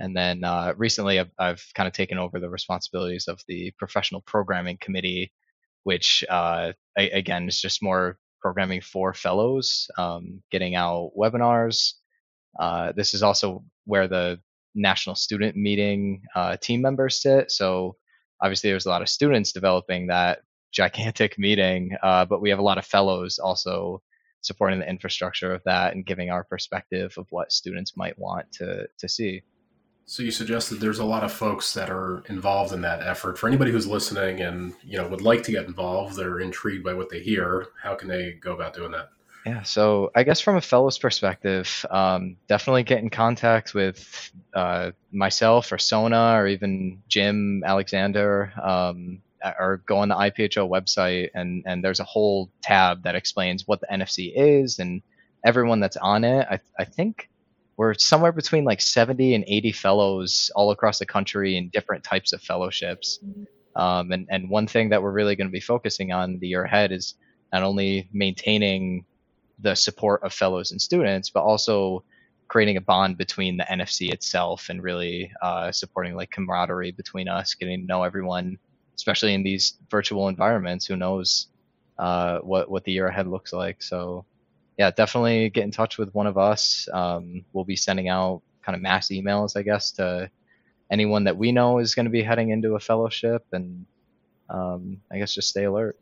And 0.00 0.16
then 0.16 0.44
uh, 0.44 0.74
recently, 0.76 1.18
I've, 1.18 1.30
I've 1.38 1.64
kind 1.74 1.88
of 1.88 1.92
taken 1.92 2.18
over 2.18 2.38
the 2.38 2.48
responsibilities 2.48 3.26
of 3.26 3.40
the 3.48 3.72
professional 3.78 4.20
programming 4.22 4.78
committee, 4.80 5.32
which 5.82 6.24
uh, 6.30 6.72
I, 6.96 7.02
again 7.02 7.48
is 7.48 7.60
just 7.60 7.82
more 7.82 8.18
programming 8.40 8.80
for 8.80 9.12
fellows, 9.12 9.88
um, 9.98 10.42
getting 10.50 10.76
out 10.76 11.10
webinars. 11.18 11.94
Uh, 12.58 12.92
this 12.92 13.14
is 13.14 13.22
also 13.22 13.64
where 13.84 14.08
the 14.08 14.40
national 14.74 15.14
student 15.14 15.56
meeting 15.56 16.22
uh, 16.34 16.56
team 16.56 16.80
members 16.80 17.20
sit. 17.20 17.50
So 17.50 17.96
obviously, 18.40 18.70
there's 18.70 18.86
a 18.86 18.90
lot 18.90 19.02
of 19.02 19.08
students 19.08 19.52
developing 19.52 20.06
that 20.08 20.40
gigantic 20.72 21.38
meeting, 21.38 21.96
uh, 22.02 22.26
but 22.26 22.42
we 22.42 22.50
have 22.50 22.58
a 22.58 22.62
lot 22.62 22.78
of 22.78 22.84
fellows 22.84 23.38
also 23.38 24.02
supporting 24.42 24.78
the 24.78 24.88
infrastructure 24.88 25.52
of 25.52 25.62
that 25.64 25.94
and 25.94 26.06
giving 26.06 26.30
our 26.30 26.44
perspective 26.44 27.12
of 27.16 27.26
what 27.30 27.50
students 27.52 27.96
might 27.96 28.18
want 28.18 28.50
to 28.52 28.86
to 28.98 29.08
see. 29.08 29.42
So 30.04 30.22
you 30.22 30.30
suggested 30.30 30.76
there's 30.76 31.00
a 31.00 31.04
lot 31.04 31.22
of 31.22 31.30
folks 31.32 31.74
that 31.74 31.90
are 31.90 32.22
involved 32.28 32.72
in 32.72 32.80
that 32.80 33.02
effort. 33.02 33.38
For 33.38 33.46
anybody 33.46 33.72
who's 33.72 33.86
listening 33.86 34.40
and 34.40 34.72
you 34.82 34.96
know 34.96 35.06
would 35.08 35.20
like 35.20 35.42
to 35.44 35.52
get 35.52 35.66
involved, 35.66 36.16
they're 36.16 36.40
intrigued 36.40 36.84
by 36.84 36.94
what 36.94 37.10
they 37.10 37.20
hear. 37.20 37.66
How 37.82 37.94
can 37.94 38.08
they 38.08 38.32
go 38.32 38.54
about 38.54 38.74
doing 38.74 38.92
that? 38.92 39.10
Yeah, 39.48 39.62
so 39.62 40.10
I 40.14 40.24
guess 40.24 40.42
from 40.42 40.56
a 40.56 40.60
fellow's 40.60 40.98
perspective, 40.98 41.86
um, 41.90 42.36
definitely 42.48 42.82
get 42.82 42.98
in 42.98 43.08
contact 43.08 43.72
with 43.72 44.30
uh, 44.52 44.90
myself 45.10 45.72
or 45.72 45.78
Sona 45.78 46.34
or 46.34 46.46
even 46.46 47.02
Jim 47.08 47.62
Alexander, 47.64 48.52
um, 48.62 49.22
or 49.58 49.82
go 49.86 50.00
on 50.00 50.10
the 50.10 50.16
IPHO 50.16 50.68
website 50.68 51.30
and 51.34 51.62
and 51.64 51.82
there's 51.82 51.98
a 51.98 52.04
whole 52.04 52.50
tab 52.60 53.04
that 53.04 53.14
explains 53.14 53.66
what 53.66 53.80
the 53.80 53.86
NFC 53.86 54.34
is 54.36 54.80
and 54.80 55.00
everyone 55.46 55.80
that's 55.80 55.96
on 55.96 56.24
it. 56.24 56.46
I 56.50 56.60
I 56.78 56.84
think 56.84 57.30
we're 57.78 57.94
somewhere 57.94 58.32
between 58.32 58.64
like 58.64 58.82
70 58.82 59.34
and 59.34 59.44
80 59.48 59.72
fellows 59.72 60.50
all 60.56 60.72
across 60.72 60.98
the 60.98 61.06
country 61.06 61.56
in 61.56 61.70
different 61.70 62.04
types 62.04 62.34
of 62.34 62.42
fellowships. 62.42 63.18
Um, 63.76 64.12
and, 64.12 64.26
and 64.28 64.50
one 64.50 64.66
thing 64.66 64.90
that 64.90 65.02
we're 65.02 65.12
really 65.12 65.36
going 65.36 65.48
to 65.48 65.52
be 65.52 65.60
focusing 65.60 66.12
on 66.12 66.38
the 66.38 66.48
year 66.48 66.64
ahead 66.64 66.92
is 66.92 67.14
not 67.50 67.62
only 67.62 68.10
maintaining 68.12 69.06
the 69.60 69.74
support 69.74 70.22
of 70.22 70.32
fellows 70.32 70.70
and 70.70 70.80
students, 70.80 71.30
but 71.30 71.42
also 71.42 72.04
creating 72.48 72.76
a 72.76 72.80
bond 72.80 73.18
between 73.18 73.56
the 73.56 73.64
NFC 73.64 74.10
itself 74.12 74.68
and 74.70 74.82
really 74.82 75.30
uh, 75.42 75.70
supporting 75.70 76.14
like 76.14 76.30
camaraderie 76.30 76.92
between 76.92 77.28
us, 77.28 77.54
getting 77.54 77.80
to 77.80 77.86
know 77.86 78.02
everyone, 78.02 78.58
especially 78.96 79.34
in 79.34 79.42
these 79.42 79.74
virtual 79.90 80.28
environments. 80.28 80.86
Who 80.86 80.96
knows 80.96 81.48
uh, 81.98 82.38
what 82.38 82.70
what 82.70 82.84
the 82.84 82.92
year 82.92 83.08
ahead 83.08 83.26
looks 83.26 83.52
like? 83.52 83.82
So 83.82 84.24
yeah, 84.78 84.90
definitely 84.90 85.50
get 85.50 85.64
in 85.64 85.70
touch 85.70 85.98
with 85.98 86.14
one 86.14 86.26
of 86.26 86.38
us. 86.38 86.88
Um, 86.92 87.44
we'll 87.52 87.64
be 87.64 87.76
sending 87.76 88.08
out 88.08 88.42
kind 88.64 88.76
of 88.76 88.82
mass 88.82 89.08
emails, 89.08 89.56
I 89.56 89.62
guess, 89.62 89.92
to 89.92 90.30
anyone 90.90 91.24
that 91.24 91.36
we 91.36 91.52
know 91.52 91.78
is 91.78 91.94
going 91.94 92.06
to 92.06 92.10
be 92.10 92.22
heading 92.22 92.50
into 92.50 92.76
a 92.76 92.80
fellowship, 92.80 93.44
and 93.52 93.84
um, 94.48 95.00
I 95.12 95.18
guess 95.18 95.34
just 95.34 95.48
stay 95.48 95.64
alert. 95.64 95.98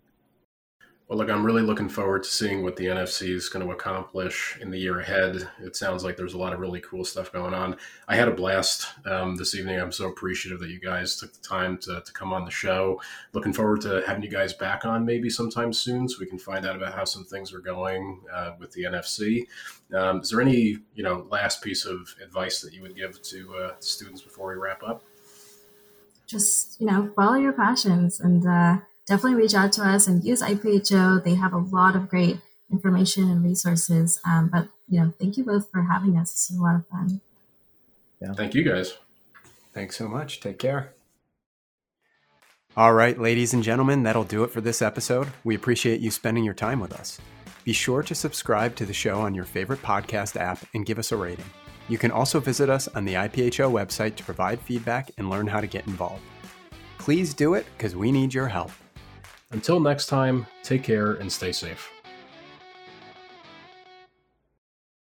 Well, 1.09 1.19
look, 1.19 1.31
I'm 1.31 1.47
really 1.47 1.63
looking 1.63 1.89
forward 1.89 2.25
to 2.25 2.29
seeing 2.29 2.65
what 2.65 2.75
the 2.75 2.87
NFC 2.87 3.29
is 3.29 3.49
going 3.49 3.65
to 3.65 3.73
accomplish 3.73 4.59
in 4.61 4.73
the 4.73 4.79
year 4.79 4.99
ahead. 4.99 5.49
It 5.61 5.77
sounds 5.77 6.03
like 6.03 6.17
there's 6.17 6.35
a 6.35 6.39
lot 6.39 6.53
of 6.53 6.59
really 6.59 6.81
cool 6.81 7.05
stuff 7.05 7.33
going 7.33 7.55
on. 7.55 7.77
I 8.09 8.17
had 8.17 8.27
a 8.27 8.33
blast 8.33 8.89
um, 9.05 9.37
this 9.37 9.55
evening. 9.55 9.79
I'm 9.79 9.93
so 9.93 10.09
appreciative 10.09 10.59
that 10.59 10.71
you 10.71 10.81
guys 10.81 11.17
took 11.17 11.33
the 11.33 11.47
time 11.47 11.79
to, 11.83 12.03
to 12.05 12.13
come 12.13 12.33
on 12.33 12.45
the 12.45 12.51
show. 12.51 13.01
Looking 13.35 13.53
forward 13.53 13.83
to 13.83 14.03
having 14.05 14.25
you 14.25 14.29
guys 14.29 14.53
back 14.53 14.85
on 14.85 15.05
maybe 15.05 15.31
sometime 15.31 15.73
soon 15.73 16.09
so 16.09 16.17
we 16.19 16.27
can 16.27 16.41
find 16.41 16.67
out 16.67 16.75
about 16.75 16.93
how 16.93 17.05
some 17.05 17.25
things 17.25 17.55
are 17.55 17.61
going 17.61 18.23
uh, 18.35 18.55
with 18.59 18.73
the 18.73 18.83
NFC. 18.83 19.47
Um, 19.95 20.23
is 20.23 20.31
there 20.31 20.41
any, 20.41 20.79
you 20.97 21.05
know, 21.05 21.29
last 21.31 21.63
piece 21.63 21.85
of 21.85 22.17
advice 22.21 22.61
that 22.63 22.73
you 22.73 22.83
would 22.83 22.97
give 22.97 23.23
to 23.23 23.55
uh, 23.55 23.73
students 23.79 24.23
before 24.23 24.49
we 24.49 24.55
wrap 24.57 24.83
up? 24.83 25.05
Just, 26.27 26.81
you 26.81 26.89
know, 26.89 27.13
follow 27.15 27.37
your 27.37 27.53
passions 27.53 28.19
and, 28.19 28.45
uh, 28.45 28.79
definitely 29.07 29.41
reach 29.41 29.55
out 29.55 29.73
to 29.73 29.83
us 29.83 30.07
and 30.07 30.25
use 30.25 30.43
IPHO. 30.43 31.25
They 31.25 31.35
have 31.35 31.53
a 31.53 31.59
lot 31.59 31.97
of 31.97 32.09
great 32.09 32.39
information 32.71 33.31
and 33.31 33.45
resources. 33.45 34.21
Um, 34.25 34.51
but 34.53 34.69
you 34.89 35.01
know, 35.01 35.13
thank 35.19 35.37
you 35.37 35.45
both 35.45 35.71
for 35.71 35.83
having 35.83 36.17
us. 36.17 36.33
This 36.33 36.51
is 36.51 36.59
a 36.59 36.63
lot 36.63 36.77
of 36.77 36.87
fun. 36.87 37.21
Yeah. 38.21 38.33
Thank 38.33 38.55
you 38.55 38.63
guys. 38.63 38.97
Thanks 39.73 39.97
so 39.97 40.09
much. 40.09 40.41
Take 40.41 40.59
care. 40.59 40.93
All 42.77 42.93
right, 42.93 43.19
ladies 43.19 43.55
and 43.55 43.63
gentlemen, 43.63 44.03
that'll 44.03 44.25
do 44.25 44.45
it 44.45 44.51
for 44.51 44.61
this 44.61 44.83
episode. 44.83 45.29
We 45.45 45.55
appreciate 45.55 46.01
you 46.01 46.11
spending 46.11 46.45
your 46.45 46.53
time 46.53 46.79
with 46.79 46.93
us. 46.93 47.19
Be 47.65 47.73
sure 47.73 48.03
to 48.03 48.15
subscribe 48.15 48.77
to 48.77 48.85
the 48.85 48.93
show 48.93 49.21
on 49.21 49.35
your 49.35 49.47
favorite 49.47 49.81
podcast 49.81 50.39
app 50.39 50.63
and 50.75 50.85
give 50.85 50.99
us 50.99 51.11
a 51.11 51.17
rating. 51.17 51.47
You 51.89 51.97
can 51.97 52.11
also 52.11 52.39
visit 52.39 52.69
us 52.69 52.87
on 52.89 53.07
the 53.07 53.15
IPHO 53.15 53.73
website 53.73 54.17
to 54.17 54.25
provide 54.25 54.61
feedback 54.61 55.11
and 55.17 55.31
learn 55.31 55.47
how 55.47 55.61
to 55.61 55.67
get 55.67 55.87
involved. 55.87 56.23
Please 56.99 57.33
do 57.33 57.55
it 57.55 57.67
because 57.77 57.97
we 57.97 58.13
need 58.13 58.35
your 58.35 58.49
help. 58.49 58.73
Until 59.57 59.81
next 59.81 60.09
time, 60.09 60.47
take 60.63 60.83
care 60.83 61.13
and 61.13 61.33
stay 61.33 61.51
safe. 61.51 61.91